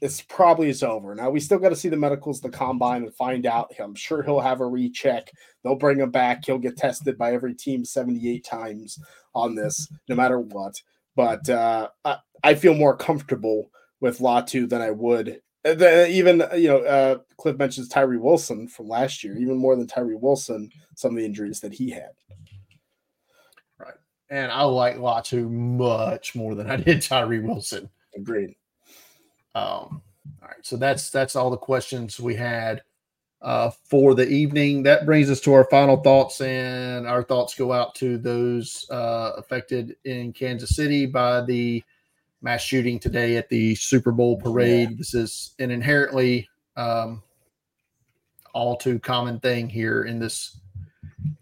it's 0.01 0.23
probably 0.23 0.71
is 0.71 0.83
over. 0.83 1.15
Now 1.15 1.29
we 1.29 1.39
still 1.39 1.59
got 1.59 1.69
to 1.69 1.77
see 1.77 1.91
the 1.91 1.99
medicals, 1.99 2.41
the 2.41 2.49
combine, 2.49 3.03
and 3.03 3.15
find 3.15 3.45
out. 3.45 3.75
I'm 3.79 3.95
sure 3.95 4.23
he'll 4.23 4.41
have 4.41 4.63
a 4.63 4.67
recheck. 4.67 5.31
They'll 5.63 5.75
bring 5.75 5.99
him 5.99 6.11
back. 6.11 6.47
He'll 6.47 6.57
get 6.57 6.79
tested 6.79 7.19
by 7.19 7.35
every 7.35 7.53
team 7.53 7.85
78 7.85 8.43
times 8.43 8.99
on 9.35 9.55
this, 9.55 9.87
no 10.09 10.15
matter 10.15 10.41
what. 10.41 10.81
But 11.15 11.47
uh, 11.51 11.91
I, 12.07 12.17
I, 12.43 12.55
feel 12.55 12.73
more 12.73 12.97
comfortable 12.97 13.71
with 14.01 14.21
Latu 14.21 14.67
than 14.67 14.81
I 14.81 14.93
would. 14.93 15.43
The, 15.63 16.09
even 16.09 16.43
you 16.57 16.69
know, 16.69 16.79
uh, 16.79 17.19
Cliff 17.37 17.59
mentions 17.59 17.89
Tyree 17.89 18.17
Wilson 18.17 18.67
from 18.67 18.89
last 18.89 19.23
year, 19.23 19.37
even 19.37 19.59
more 19.59 19.77
than 19.77 19.87
Tyree 19.87 20.15
Wilson. 20.15 20.71
Some 20.95 21.13
of 21.13 21.19
the 21.19 21.25
injuries 21.25 21.61
that 21.61 21.73
he 21.73 21.91
had. 21.91 22.13
Right, 23.79 23.95
and 24.31 24.51
I 24.51 24.63
like 24.63 24.97
Latu 24.97 25.51
much 25.51 26.35
more 26.35 26.55
than 26.55 26.71
I 26.71 26.77
did 26.77 27.03
Tyree 27.03 27.41
Wilson. 27.41 27.91
Agreed. 28.17 28.57
Um, 29.55 30.03
all 30.43 30.49
right, 30.49 30.65
so 30.65 30.77
that's 30.77 31.11
that's 31.11 31.37
all 31.37 31.51
the 31.51 31.57
questions 31.57 32.19
we 32.19 32.35
had 32.35 32.83
uh, 33.43 33.71
for 33.85 34.15
the 34.15 34.29
evening. 34.29 34.83
That 34.83 35.07
brings 35.07 35.31
us 35.31 35.41
to 35.43 35.53
our 35.53 35.65
final 35.65 35.97
thoughts, 35.97 36.41
and 36.41 37.07
our 37.07 37.23
thoughts 37.23 37.55
go 37.55 37.73
out 37.73 37.95
to 37.97 38.19
those 38.19 38.87
uh, 38.91 39.33
affected 39.37 39.97
in 40.05 40.33
Kansas 40.33 40.75
City 40.77 41.07
by 41.07 41.43
the 41.43 41.83
mass 42.43 42.63
shooting 42.63 42.99
today 42.99 43.37
at 43.37 43.49
the 43.49 43.75
Super 43.75 44.13
Bowl 44.13 44.37
parade. 44.37 44.91
Yeah. 44.91 44.97
This 44.97 45.15
is 45.15 45.55
an 45.59 45.71
inherently 45.71 46.49
um, 46.77 47.23
all 48.55 48.77
too 48.77 48.99
common 48.99 49.41
thing 49.41 49.69
here 49.69 50.05
in 50.05 50.19
this 50.19 50.59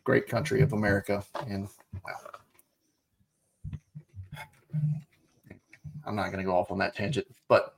great 0.05 0.27
country 0.27 0.61
of 0.63 0.73
America, 0.73 1.25
and 1.47 1.69
well, 2.05 2.21
I'm 6.07 6.17
not 6.17 6.27
going 6.27 6.39
to 6.39 6.45
go 6.45 6.57
off 6.57 6.71
on 6.71 6.79
that 6.79 6.97
tangent, 6.97 7.27
but 7.49 7.77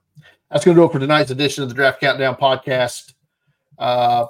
that's 0.50 0.64
going 0.64 0.76
to 0.76 0.80
do 0.80 0.86
it 0.86 0.92
for 0.92 0.98
tonight's 0.98 1.30
edition 1.30 1.62
of 1.62 1.68
the 1.68 1.74
Draft 1.74 2.00
Countdown 2.00 2.36
podcast. 2.36 3.14
Uh, 3.78 4.26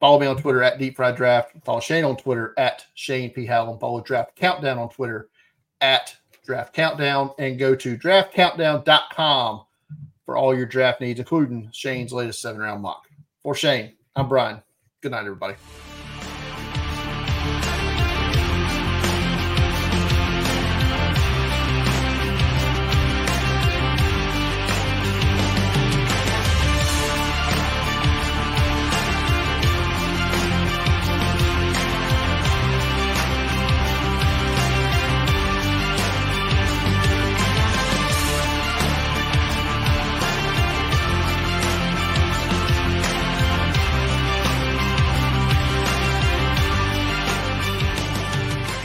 follow 0.00 0.18
me 0.18 0.26
on 0.26 0.36
Twitter 0.36 0.62
at 0.62 0.78
Deep 0.78 0.96
Fried 0.96 1.16
Draft. 1.16 1.52
Follow 1.64 1.80
Shane 1.80 2.04
on 2.04 2.16
Twitter 2.16 2.54
at 2.56 2.84
Shane 2.94 3.30
P. 3.30 3.44
Hallam. 3.46 3.78
Follow 3.78 4.00
Draft 4.00 4.34
Countdown 4.36 4.78
on 4.78 4.88
Twitter 4.88 5.28
at 5.80 6.16
Draft 6.44 6.74
Countdown. 6.74 7.30
And 7.38 7.58
go 7.58 7.74
to 7.74 7.96
draftcountdown.com 7.96 9.64
for 10.24 10.36
all 10.36 10.56
your 10.56 10.66
draft 10.66 11.00
needs, 11.00 11.18
including 11.18 11.68
Shane's 11.72 12.12
latest 12.12 12.40
seven 12.40 12.60
round 12.60 12.82
mock. 12.82 13.08
For 13.42 13.54
Shane, 13.54 13.92
I'm 14.14 14.28
Brian. 14.28 14.62
Good 15.00 15.12
night, 15.12 15.20
everybody. 15.20 15.54